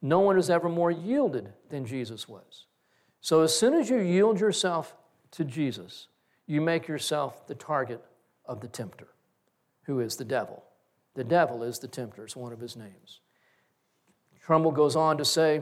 No 0.01 0.19
one 0.19 0.35
was 0.35 0.49
ever 0.49 0.67
more 0.67 0.91
yielded 0.91 1.53
than 1.69 1.85
Jesus 1.85 2.27
was. 2.27 2.65
So 3.21 3.41
as 3.41 3.57
soon 3.57 3.73
as 3.73 3.89
you 3.89 3.99
yield 3.99 4.39
yourself 4.41 4.95
to 5.31 5.45
Jesus, 5.45 6.07
you 6.45 6.59
make 6.59 6.87
yourself 6.89 7.47
the 7.47 7.55
target 7.55 8.03
of 8.49 8.59
the 8.59 8.67
tempter, 8.67 9.07
who 9.83 10.01
is 10.01 10.17
the 10.17 10.25
devil. 10.25 10.63
The 11.13 11.23
devil 11.23 11.63
is 11.63 11.79
the 11.79 11.87
tempter, 11.87 12.25
it's 12.25 12.35
one 12.35 12.51
of 12.51 12.59
his 12.59 12.75
names. 12.75 13.21
Trumbull 14.41 14.71
goes 14.71 14.95
on 14.95 15.17
to 15.17 15.25
say, 15.25 15.61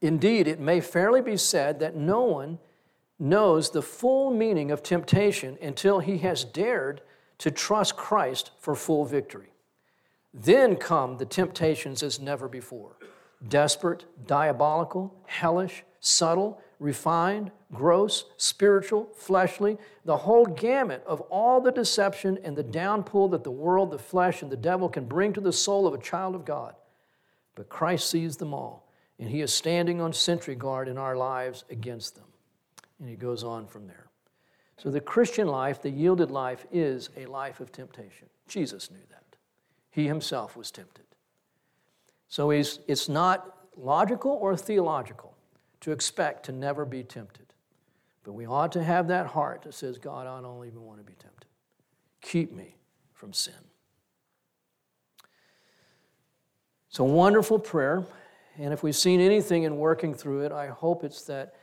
Indeed, 0.00 0.48
it 0.48 0.60
may 0.60 0.80
fairly 0.80 1.20
be 1.20 1.36
said 1.36 1.80
that 1.80 1.96
no 1.96 2.22
one 2.22 2.58
knows 3.18 3.70
the 3.70 3.82
full 3.82 4.30
meaning 4.30 4.70
of 4.70 4.82
temptation 4.82 5.58
until 5.60 5.98
he 5.98 6.18
has 6.18 6.44
dared 6.44 7.02
to 7.38 7.50
trust 7.50 7.96
Christ 7.96 8.52
for 8.58 8.74
full 8.74 9.04
victory. 9.04 9.52
Then 10.32 10.76
come 10.76 11.18
the 11.18 11.26
temptations 11.26 12.02
as 12.02 12.20
never 12.20 12.48
before 12.48 12.96
desperate, 13.48 14.04
diabolical, 14.26 15.14
hellish, 15.26 15.82
subtle, 15.98 16.60
refined, 16.78 17.50
gross, 17.72 18.24
spiritual, 18.36 19.08
fleshly, 19.16 19.78
the 20.04 20.16
whole 20.16 20.46
gamut 20.46 21.02
of 21.06 21.20
all 21.22 21.60
the 21.60 21.72
deception 21.72 22.38
and 22.42 22.56
the 22.56 22.62
downpour 22.62 23.28
that 23.28 23.44
the 23.44 23.50
world, 23.50 23.90
the 23.90 23.98
flesh, 23.98 24.42
and 24.42 24.50
the 24.50 24.56
devil 24.56 24.88
can 24.88 25.04
bring 25.04 25.32
to 25.32 25.40
the 25.40 25.52
soul 25.52 25.86
of 25.86 25.94
a 25.94 25.98
child 25.98 26.34
of 26.34 26.44
God. 26.44 26.74
But 27.54 27.68
Christ 27.68 28.10
sees 28.10 28.36
them 28.36 28.54
all, 28.54 28.88
and 29.18 29.28
He 29.28 29.40
is 29.40 29.52
standing 29.52 30.00
on 30.00 30.12
sentry 30.12 30.54
guard 30.54 30.88
in 30.88 30.98
our 30.98 31.16
lives 31.16 31.64
against 31.70 32.16
them. 32.16 32.24
And 32.98 33.08
He 33.08 33.16
goes 33.16 33.44
on 33.44 33.66
from 33.66 33.86
there. 33.86 34.06
So 34.76 34.90
the 34.90 35.00
Christian 35.00 35.46
life, 35.46 35.82
the 35.82 35.90
yielded 35.90 36.30
life, 36.30 36.66
is 36.72 37.10
a 37.16 37.26
life 37.26 37.60
of 37.60 37.70
temptation. 37.70 38.28
Jesus 38.48 38.90
knew 38.90 38.98
that. 39.10 39.36
He 39.90 40.06
Himself 40.06 40.56
was 40.56 40.70
tempted. 40.70 41.04
So 42.28 42.50
it's 42.50 43.08
not 43.08 43.56
logical 43.76 44.32
or 44.32 44.56
theological 44.56 45.36
to 45.80 45.92
expect 45.92 46.46
to 46.46 46.52
never 46.52 46.84
be 46.84 47.02
tempted. 47.02 47.49
But 48.24 48.32
we 48.32 48.46
ought 48.46 48.72
to 48.72 48.82
have 48.82 49.08
that 49.08 49.26
heart 49.26 49.62
that 49.62 49.74
says, 49.74 49.98
God, 49.98 50.26
I 50.26 50.40
don't 50.40 50.66
even 50.66 50.82
want 50.82 50.98
to 50.98 51.04
be 51.04 51.14
tempted. 51.14 51.46
Keep 52.20 52.52
me 52.52 52.76
from 53.14 53.32
sin. 53.32 53.54
It's 56.90 56.98
a 56.98 57.04
wonderful 57.04 57.58
prayer. 57.58 58.04
And 58.58 58.72
if 58.72 58.82
we've 58.82 58.96
seen 58.96 59.20
anything 59.20 59.62
in 59.62 59.76
working 59.78 60.12
through 60.12 60.44
it, 60.44 60.52
I 60.52 60.66
hope 60.66 61.04
it's 61.04 61.22
that 61.22 61.54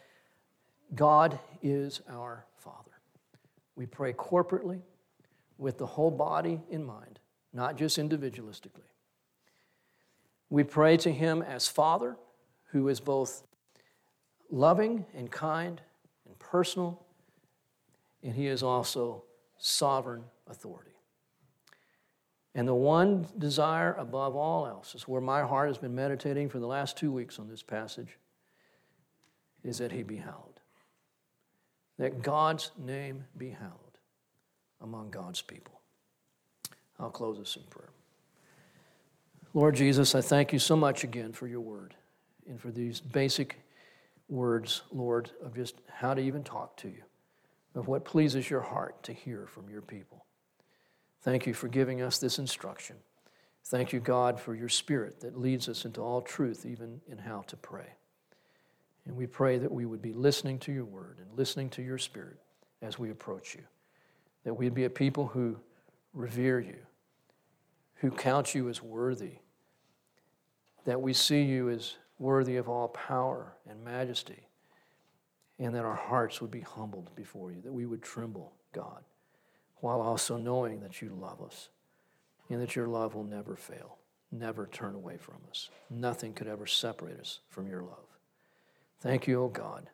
God 0.95 1.37
is 1.61 2.01
our 2.09 2.45
Father. 2.57 2.91
We 3.75 3.85
pray 3.85 4.13
corporately 4.13 4.81
with 5.57 5.77
the 5.77 5.85
whole 5.85 6.11
body 6.11 6.61
in 6.69 6.83
mind, 6.83 7.19
not 7.53 7.77
just 7.77 7.99
individualistically. 7.99 8.87
We 10.49 10.63
pray 10.63 10.97
to 10.97 11.11
Him 11.11 11.41
as 11.41 11.67
Father, 11.67 12.15
who 12.71 12.87
is 12.87 12.99
both 12.99 13.43
loving 14.49 15.05
and 15.13 15.29
kind 15.29 15.81
personal, 16.49 17.05
and 18.23 18.33
He 18.33 18.47
is 18.47 18.63
also 18.63 19.23
sovereign 19.57 20.23
authority. 20.47 20.91
And 22.55 22.67
the 22.67 22.73
one 22.73 23.27
desire 23.37 23.93
above 23.93 24.35
all 24.35 24.65
else 24.65 24.95
is 24.95 25.07
where 25.07 25.21
my 25.21 25.41
heart 25.41 25.67
has 25.67 25.77
been 25.77 25.93
meditating 25.93 26.49
for 26.49 26.59
the 26.59 26.65
last 26.65 26.97
two 26.97 27.11
weeks 27.11 27.37
on 27.37 27.47
this 27.47 27.61
passage 27.61 28.17
is 29.63 29.77
that 29.77 29.91
He 29.91 30.03
be 30.03 30.15
hallowed. 30.15 30.59
That 31.99 32.21
God's 32.21 32.71
name 32.77 33.25
be 33.37 33.49
hallowed 33.49 33.73
among 34.81 35.11
God's 35.11 35.41
people. 35.41 35.81
I'll 36.99 37.09
close 37.09 37.37
this 37.37 37.55
in 37.55 37.63
prayer. 37.63 37.89
Lord 39.53 39.75
Jesus, 39.75 40.15
I 40.15 40.21
thank 40.21 40.53
you 40.53 40.59
so 40.59 40.75
much 40.75 41.03
again 41.03 41.33
for 41.33 41.47
your 41.47 41.61
word 41.61 41.95
and 42.47 42.59
for 42.59 42.71
these 42.71 42.99
basic 42.99 43.57
words, 44.29 44.81
Lord, 44.91 45.31
of 45.43 45.55
just 45.55 45.75
how 45.87 46.13
to 46.13 46.21
even 46.21 46.43
talk 46.43 46.77
to 46.77 46.87
you, 46.87 47.03
of 47.75 47.87
what 47.87 48.05
pleases 48.05 48.49
your 48.49 48.61
heart 48.61 49.03
to 49.03 49.13
hear 49.13 49.47
from 49.47 49.69
your 49.69 49.81
people. 49.81 50.25
Thank 51.21 51.47
you 51.47 51.53
for 51.53 51.67
giving 51.67 52.01
us 52.01 52.19
this 52.19 52.39
instruction. 52.39 52.97
Thank 53.65 53.91
you, 53.91 53.99
God, 53.99 54.39
for 54.39 54.55
your 54.55 54.69
spirit 54.69 55.19
that 55.21 55.37
leads 55.37 55.67
us 55.67 55.83
into 55.83 56.01
all 56.01 56.21
truth, 56.21 56.65
even 56.65 57.01
in 57.07 57.17
how 57.17 57.41
to 57.47 57.57
pray. 57.57 57.93
And 59.05 59.15
we 59.15 59.27
pray 59.27 59.57
that 59.57 59.71
we 59.71 59.85
would 59.85 60.01
be 60.01 60.13
listening 60.13 60.59
to 60.59 60.71
your 60.71 60.85
word 60.85 61.17
and 61.19 61.37
listening 61.37 61.69
to 61.71 61.81
your 61.81 61.97
spirit 61.97 62.37
as 62.81 62.99
we 62.99 63.09
approach 63.09 63.55
you. 63.55 63.63
That 64.43 64.53
we'd 64.53 64.73
be 64.73 64.85
a 64.85 64.89
people 64.89 65.27
who 65.27 65.57
revere 66.13 66.59
you, 66.59 66.77
who 67.95 68.11
count 68.11 68.55
you 68.55 68.69
as 68.69 68.81
worthy, 68.81 69.39
that 70.85 71.01
we 71.01 71.11
see 71.11 71.41
you 71.41 71.69
as 71.69 71.95
worthy 72.19 72.55
of 72.57 72.67
all 72.67 72.87
power 72.89 73.53
and 73.69 73.83
majesty, 73.83 74.47
and 75.59 75.73
that 75.75 75.85
our 75.85 75.95
hearts 75.95 76.41
would 76.41 76.51
be 76.51 76.61
humbled 76.61 77.09
before 77.15 77.51
you, 77.51 77.61
that 77.61 77.73
we 77.73 77.85
would 77.85 78.01
tremble, 78.01 78.53
God, 78.73 79.03
while 79.77 80.01
also 80.01 80.37
knowing 80.37 80.79
that 80.81 81.01
you 81.01 81.09
love 81.09 81.41
us 81.41 81.69
and 82.49 82.61
that 82.61 82.75
your 82.75 82.87
love 82.87 83.15
will 83.15 83.23
never 83.23 83.55
fail, 83.55 83.97
never 84.31 84.67
turn 84.67 84.95
away 84.95 85.17
from 85.17 85.37
us. 85.49 85.69
Nothing 85.89 86.33
could 86.33 86.47
ever 86.47 86.65
separate 86.65 87.19
us 87.19 87.39
from 87.49 87.67
your 87.67 87.81
love. 87.81 88.05
Thank 88.99 89.27
you, 89.27 89.41
O 89.41 89.45
oh 89.45 89.49
God, 89.49 89.89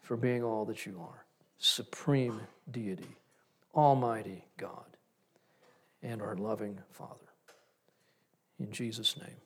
for 0.00 0.16
being 0.16 0.42
all 0.42 0.64
that 0.66 0.84
you 0.84 1.00
are 1.00 1.24
supreme 1.58 2.40
deity, 2.72 3.16
almighty 3.72 4.44
God, 4.56 4.96
and 6.02 6.20
our 6.20 6.34
loving 6.34 6.78
Father. 6.90 7.14
In 8.58 8.72
Jesus' 8.72 9.16
name. 9.16 9.41